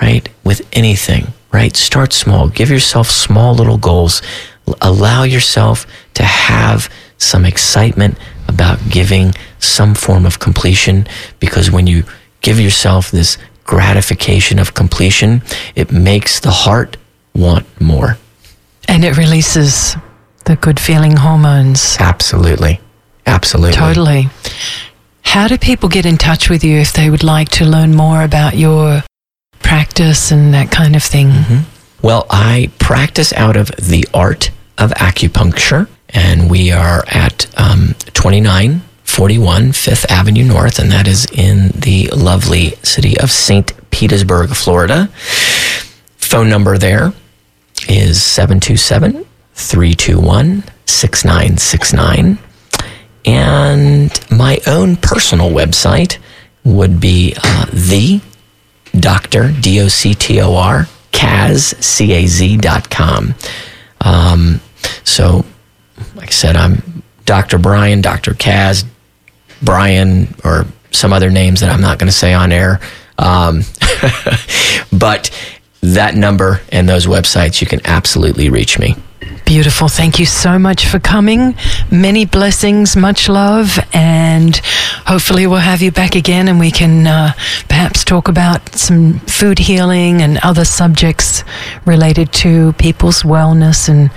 right? 0.00 0.28
With 0.44 0.66
anything, 0.72 1.28
right? 1.52 1.76
Start 1.76 2.12
small. 2.12 2.48
Give 2.48 2.70
yourself 2.70 3.08
small 3.08 3.54
little 3.54 3.78
goals. 3.78 4.22
Allow 4.80 5.24
yourself 5.24 5.86
to 6.14 6.22
have 6.22 6.88
some 7.18 7.44
excitement 7.44 8.16
about 8.48 8.78
giving 8.88 9.34
some 9.58 9.94
form 9.94 10.24
of 10.26 10.38
completion 10.38 11.06
because 11.38 11.70
when 11.70 11.86
you 11.86 12.04
give 12.40 12.58
yourself 12.58 13.10
this 13.10 13.36
gratification 13.64 14.58
of 14.58 14.74
completion, 14.74 15.42
it 15.74 15.92
makes 15.92 16.40
the 16.40 16.50
heart 16.50 16.96
want 17.34 17.66
more. 17.80 18.16
And 18.88 19.04
it 19.04 19.16
releases 19.16 19.96
the 20.46 20.56
good 20.56 20.80
feeling 20.80 21.16
hormones. 21.16 21.96
Absolutely. 22.00 22.80
Absolutely. 23.26 23.76
Totally. 23.76 24.28
How 25.22 25.46
do 25.46 25.56
people 25.58 25.88
get 25.88 26.06
in 26.06 26.16
touch 26.16 26.50
with 26.50 26.64
you 26.64 26.78
if 26.78 26.92
they 26.92 27.08
would 27.08 27.22
like 27.22 27.50
to 27.50 27.64
learn 27.64 27.94
more 27.94 28.24
about 28.24 28.56
your 28.56 29.04
practice 29.62 30.30
and 30.30 30.52
that 30.54 30.70
kind 30.70 30.96
of 30.96 31.02
thing? 31.02 31.28
Mm-hmm. 31.28 32.06
Well, 32.06 32.26
I 32.30 32.70
practice 32.78 33.32
out 33.34 33.56
of 33.56 33.68
the 33.76 34.06
art 34.14 34.50
of 34.78 34.90
acupuncture, 34.92 35.88
and 36.08 36.50
we 36.50 36.70
are 36.72 37.04
at 37.08 37.46
um, 37.58 37.94
2941 38.14 39.72
Fifth 39.72 40.10
Avenue 40.10 40.44
North, 40.44 40.78
and 40.78 40.90
that 40.90 41.06
is 41.06 41.26
in 41.32 41.68
the 41.68 42.08
lovely 42.08 42.70
city 42.82 43.18
of 43.20 43.30
St. 43.30 43.72
Petersburg, 43.90 44.50
Florida. 44.50 45.08
Phone 46.16 46.48
number 46.48 46.78
there 46.78 47.12
is 47.88 48.22
727 48.22 49.26
321 49.54 50.64
6969. 50.86 52.38
And 53.26 54.20
my 54.30 54.58
own 54.66 54.96
personal 54.96 55.50
website 55.50 56.18
would 56.64 57.00
be 57.00 57.34
uh, 57.42 57.66
the 57.72 58.20
Dr. 58.98 59.52
D 59.60 59.80
O 59.80 59.88
C 59.88 60.14
T 60.14 60.40
O 60.40 60.54
R, 60.54 60.86
Caz, 61.12 61.80
C 61.82 62.12
A 62.12 62.26
Z 62.26 62.56
dot 62.58 62.90
com. 62.90 63.34
Um, 64.00 64.60
so, 65.04 65.44
like 66.14 66.28
I 66.28 66.32
said, 66.32 66.56
I'm 66.56 67.02
Dr. 67.24 67.58
Brian, 67.58 68.00
Dr. 68.00 68.32
Caz, 68.32 68.84
Brian, 69.62 70.34
or 70.44 70.66
some 70.90 71.12
other 71.12 71.30
names 71.30 71.60
that 71.60 71.70
I'm 71.70 71.80
not 71.80 71.98
going 71.98 72.08
to 72.08 72.16
say 72.16 72.32
on 72.32 72.52
air. 72.52 72.80
Um, 73.18 73.62
but 74.92 75.30
that 75.82 76.14
number 76.14 76.60
and 76.72 76.88
those 76.88 77.06
websites, 77.06 77.60
you 77.60 77.66
can 77.66 77.80
absolutely 77.84 78.50
reach 78.50 78.78
me. 78.78 78.96
Beautiful. 79.44 79.88
Thank 79.88 80.18
you 80.18 80.26
so 80.26 80.58
much 80.58 80.86
for 80.86 80.98
coming. 80.98 81.54
Many 81.90 82.24
blessings, 82.24 82.96
much 82.96 83.28
love, 83.28 83.78
and 83.92 84.56
hopefully 85.06 85.46
we'll 85.46 85.58
have 85.58 85.82
you 85.82 85.90
back 85.90 86.14
again 86.14 86.48
and 86.48 86.58
we 86.58 86.70
can 86.70 87.06
uh, 87.06 87.32
perhaps 87.68 88.04
talk 88.04 88.28
about 88.28 88.74
some 88.76 89.18
food 89.20 89.58
healing 89.58 90.22
and 90.22 90.38
other 90.42 90.64
subjects 90.64 91.44
related 91.84 92.32
to 92.32 92.72
people's 92.74 93.22
wellness 93.22 93.88
and 93.88 94.10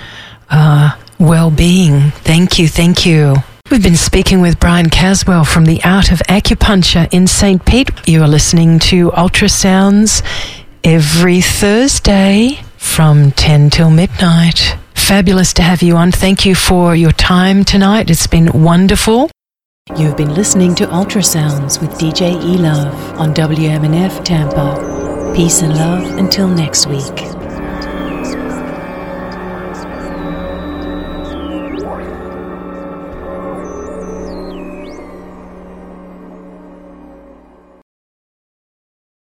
uh, 0.50 0.96
well 1.20 1.50
being. 1.52 2.12
Thank 2.12 2.60
you. 2.60 2.68
Thank 2.68 3.06
you. 3.06 3.36
We've 3.72 3.82
been 3.82 3.98
speaking 3.98 4.40
with 4.40 4.60
Brian 4.60 4.90
Caswell 4.90 5.46
from 5.46 5.66
the 5.66 5.84
Art 5.84 6.12
of 6.12 6.20
Acupuncture 6.30 7.12
in 7.12 7.26
St. 7.28 7.66
Pete. 7.66 7.90
You 8.06 8.22
are 8.22 8.28
listening 8.28 8.78
to 8.80 9.10
Ultrasounds 9.12 10.22
every 10.84 11.42
Thursday 11.42 12.62
from 12.78 13.32
10 13.32 13.72
till 13.72 13.90
midnight. 13.90 14.78
Fabulous 15.04 15.54
to 15.54 15.62
have 15.62 15.82
you 15.84 15.98
on. 15.98 16.12
Thank 16.12 16.46
you 16.46 16.56
for 16.56 16.96
your 16.96 17.12
time 17.12 17.66
tonight. 17.66 18.10
It's 18.10 18.26
been 18.26 18.64
wonderful. 18.64 19.30
You've 19.98 20.16
been 20.16 20.34
listening 20.34 20.76
to 20.76 20.88
Ultrasounds 20.88 21.82
with 21.82 21.92
DJ 22.00 22.42
E 22.42 22.58
Love 22.58 23.20
on 23.20 23.34
WMNF 23.34 24.24
Tampa. 24.24 25.34
Peace 25.36 25.62
and 25.62 25.76
love 25.76 26.18
until 26.18 26.48
next 26.48 26.88
week. 26.88 27.43